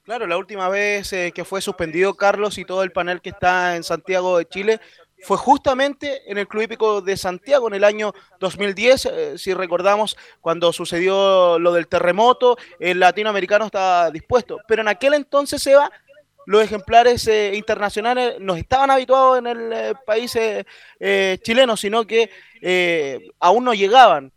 [0.03, 3.75] Claro, la última vez eh, que fue suspendido Carlos y todo el panel que está
[3.75, 4.79] en Santiago de Chile
[5.23, 10.17] fue justamente en el Club Hípico de Santiago en el año 2010, eh, si recordamos,
[10.41, 15.75] cuando sucedió lo del terremoto, el latinoamericano estaba dispuesto, pero en aquel entonces se
[16.45, 20.37] los ejemplares internacionales no estaban habituados en el país
[21.41, 22.29] chileno, sino que
[23.39, 24.33] aún no llegaban.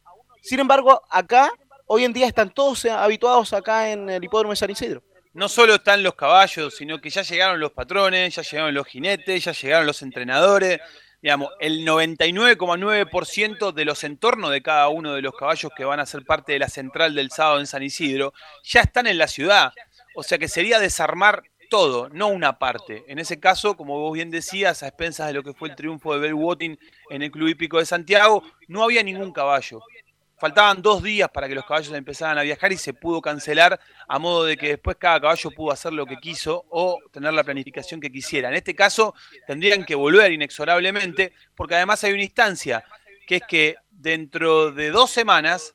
[0.46, 1.50] Sin embargo, acá,
[1.86, 5.02] hoy en día están todos eh, habituados acá en el hipódromo de San Isidro.
[5.36, 9.44] No solo están los caballos, sino que ya llegaron los patrones, ya llegaron los jinetes,
[9.44, 10.80] ya llegaron los entrenadores.
[11.20, 16.06] Digamos, el 99,9% de los entornos de cada uno de los caballos que van a
[16.06, 18.32] ser parte de la central del sábado en San Isidro
[18.64, 19.74] ya están en la ciudad.
[20.14, 23.04] O sea que sería desarmar todo, no una parte.
[23.06, 26.14] En ese caso, como vos bien decías, a expensas de lo que fue el triunfo
[26.14, 26.78] de Bell Watting
[27.10, 29.82] en el Club Hípico de Santiago, no había ningún caballo.
[30.38, 34.18] Faltaban dos días para que los caballos empezaran a viajar y se pudo cancelar a
[34.18, 38.00] modo de que después cada caballo pudo hacer lo que quiso o tener la planificación
[38.00, 38.48] que quisiera.
[38.48, 39.14] En este caso
[39.46, 42.84] tendrían que volver inexorablemente porque además hay una instancia
[43.26, 45.74] que es que dentro de dos semanas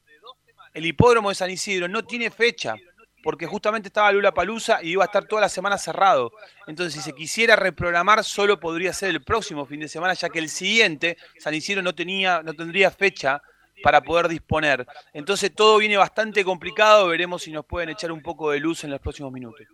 [0.75, 2.75] el hipódromo de San Isidro no tiene fecha
[3.23, 6.31] porque justamente estaba Lula Palusa y iba a estar toda la semana cerrado.
[6.65, 10.39] Entonces, si se quisiera reprogramar, solo podría ser el próximo fin de semana, ya que
[10.39, 13.41] el siguiente, San Isidro no, tenía, no tendría fecha
[13.83, 14.85] para poder disponer.
[15.13, 18.91] Entonces todo viene bastante complicado, veremos si nos pueden echar un poco de luz en
[18.91, 19.65] los próximos minutos.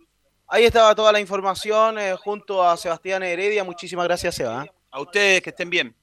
[0.50, 3.64] Ahí estaba toda la información eh, junto a Sebastián Heredia.
[3.64, 4.66] Muchísimas gracias, Seba.
[4.90, 5.94] A ustedes, que estén bien.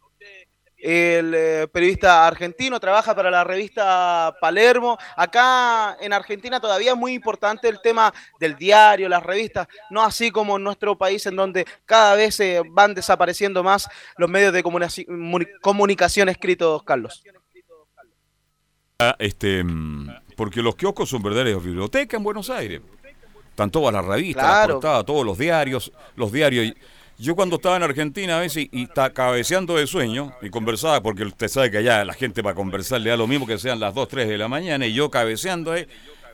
[0.78, 5.00] El eh, periodista argentino trabaja para la revista Palermo.
[5.16, 10.30] Acá en Argentina todavía es muy importante el tema del diario, las revistas, no así
[10.30, 14.64] como en nuestro país en donde cada vez se van desapareciendo más los medios de
[15.60, 17.24] comunicación escritos, Carlos.
[19.00, 22.82] Ah, este, mm, porque los kioscos son verdaderas bibliotecas en Buenos Aires.
[23.50, 26.74] Están todas las revistas, las portadas, todos los diarios, los diarios.
[27.18, 31.24] Yo cuando estaba en Argentina a veces y, estaba cabeceando de sueño y conversaba, porque
[31.24, 33.94] usted sabe que allá la gente para conversar le da lo mismo que sean las
[33.94, 35.90] 2, 3 de la mañana y yo cabeceando, eh,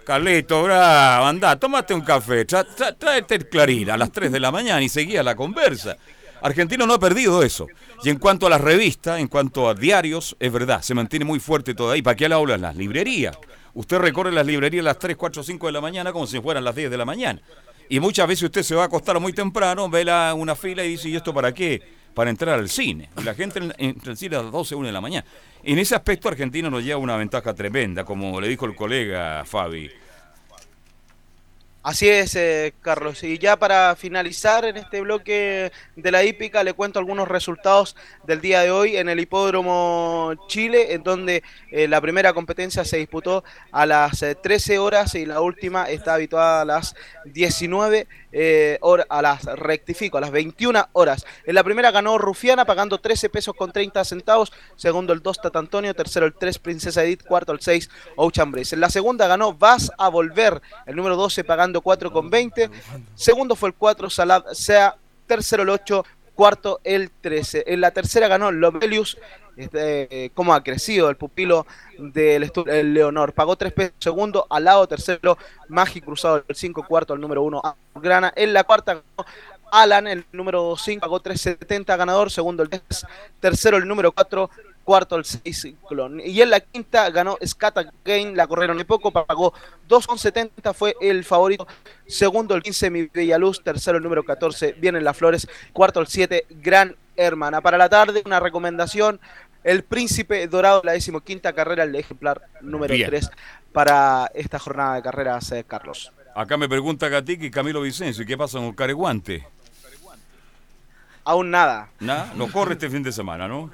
[0.05, 4.81] Carlito, bravo, anda, tómate un café, tráete el clarín a las 3 de la mañana
[4.83, 5.97] y seguía la conversa.
[6.41, 7.67] Argentino no ha perdido eso.
[8.03, 11.39] Y en cuanto a las revistas, en cuanto a diarios, es verdad, se mantiene muy
[11.39, 12.03] fuerte todavía.
[12.03, 13.37] ¿Para qué la hablan las librerías?
[13.73, 16.63] Usted recorre las librerías a las 3, 4, 5 de la mañana como si fueran
[16.63, 17.41] las 10 de la mañana.
[17.89, 20.89] Y muchas veces usted se va a acostar muy temprano, ve la, una fila y
[20.89, 21.81] dice, ¿y esto para qué?
[22.13, 23.09] Para entrar al cine.
[23.19, 25.25] Y la gente entra al cine a las 12, 1 de la mañana.
[25.63, 29.89] En ese aspecto Argentina nos lleva una ventaja tremenda, como le dijo el colega Fabi.
[31.83, 33.23] Así es, eh, Carlos.
[33.23, 38.39] Y ya para finalizar en este bloque de la hípica, le cuento algunos resultados del
[38.39, 41.41] día de hoy en el Hipódromo Chile, en donde
[41.71, 46.13] eh, la primera competencia se disputó a las 13 eh, horas y la última está
[46.13, 46.95] habituada a las
[47.25, 48.07] 19
[48.81, 51.25] horas, a las rectifico, a las 21 horas.
[51.45, 55.95] En la primera ganó Rufiana pagando 13 pesos con 30 centavos, segundo el 2 Tatantonio,
[55.95, 60.09] tercero el 3 Princesa Edith, cuarto el 6 Ocean En la segunda ganó Vas a
[60.09, 62.69] Volver, el número 12 pagando 4 con 20.
[63.15, 64.97] Segundo fue el 4, Salad sea.
[65.27, 66.03] Tercero el 8,
[66.35, 67.63] cuarto el 13.
[67.67, 69.17] En la tercera ganó Lobelius.
[69.55, 71.65] Este, eh, cómo ha crecido el pupilo
[71.97, 73.33] del el Leonor.
[73.33, 73.93] Pagó 3 pesos.
[73.99, 74.87] Segundo, al lado.
[74.87, 75.37] Tercero,
[75.69, 76.43] Magi Cruzado.
[76.47, 77.61] El 5, cuarto, el número 1,
[77.95, 78.33] Grana.
[78.35, 79.29] En la cuarta ganó
[79.71, 82.29] Alan, el número 5, pagó 3.70 ganador.
[82.29, 82.83] Segundo, el 10.
[83.39, 84.49] Tercero, el número 4,
[84.83, 85.67] cuarto el 6
[86.25, 89.53] Y en la quinta ganó Scata Gain, la corrieron de poco, pagó
[89.87, 91.67] 2,70, fue el favorito.
[92.07, 93.63] Segundo el 15, Mi Bella Luz.
[93.63, 95.47] Tercero el número 14, Vienen las Flores.
[95.73, 97.61] Cuarto el 7, Gran Hermana.
[97.61, 99.19] Para la tarde, una recomendación
[99.63, 103.09] el Príncipe Dorado, la decimoquinta carrera, el ejemplar número Bien.
[103.09, 103.29] 3
[103.71, 106.11] para esta jornada de carreras, eh, Carlos.
[106.35, 109.47] Acá me pregunta Gatic y Camilo Vicencio, ¿y qué pasa con Careguante?
[111.23, 113.71] Aún nada, Nada, no corre este fin de semana, ¿no?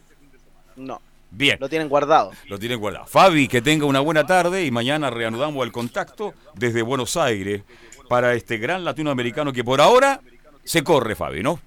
[0.77, 1.01] No.
[1.29, 1.57] Bien.
[1.59, 2.31] Lo tienen guardado.
[2.47, 3.05] Lo tienen guardado.
[3.05, 7.63] Fabi, que tenga una buena tarde y mañana reanudamos el contacto desde Buenos Aires
[8.07, 10.21] para este gran latinoamericano que por ahora
[10.63, 11.59] se corre, Fabi, ¿no?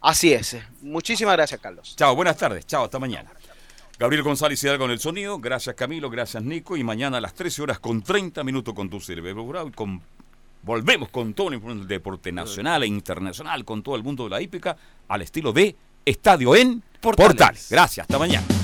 [0.00, 0.56] Así es.
[0.82, 1.96] Muchísimas gracias, Carlos.
[1.96, 2.64] Chao, buenas tardes.
[2.66, 3.30] Chao, hasta mañana.
[3.98, 5.38] Gabriel González Hidalgo con el sonido.
[5.38, 6.10] Gracias, Camilo.
[6.10, 6.76] Gracias, Nico.
[6.76, 10.00] Y mañana a las 13 horas con 30 minutos con tu cerebro con...
[10.62, 14.76] Volvemos con todo el deporte nacional e internacional, con todo el mundo de la hípica,
[15.06, 16.82] al estilo de Estadio en
[17.14, 17.66] Portales.
[17.70, 18.55] Gracias, hasta mañana.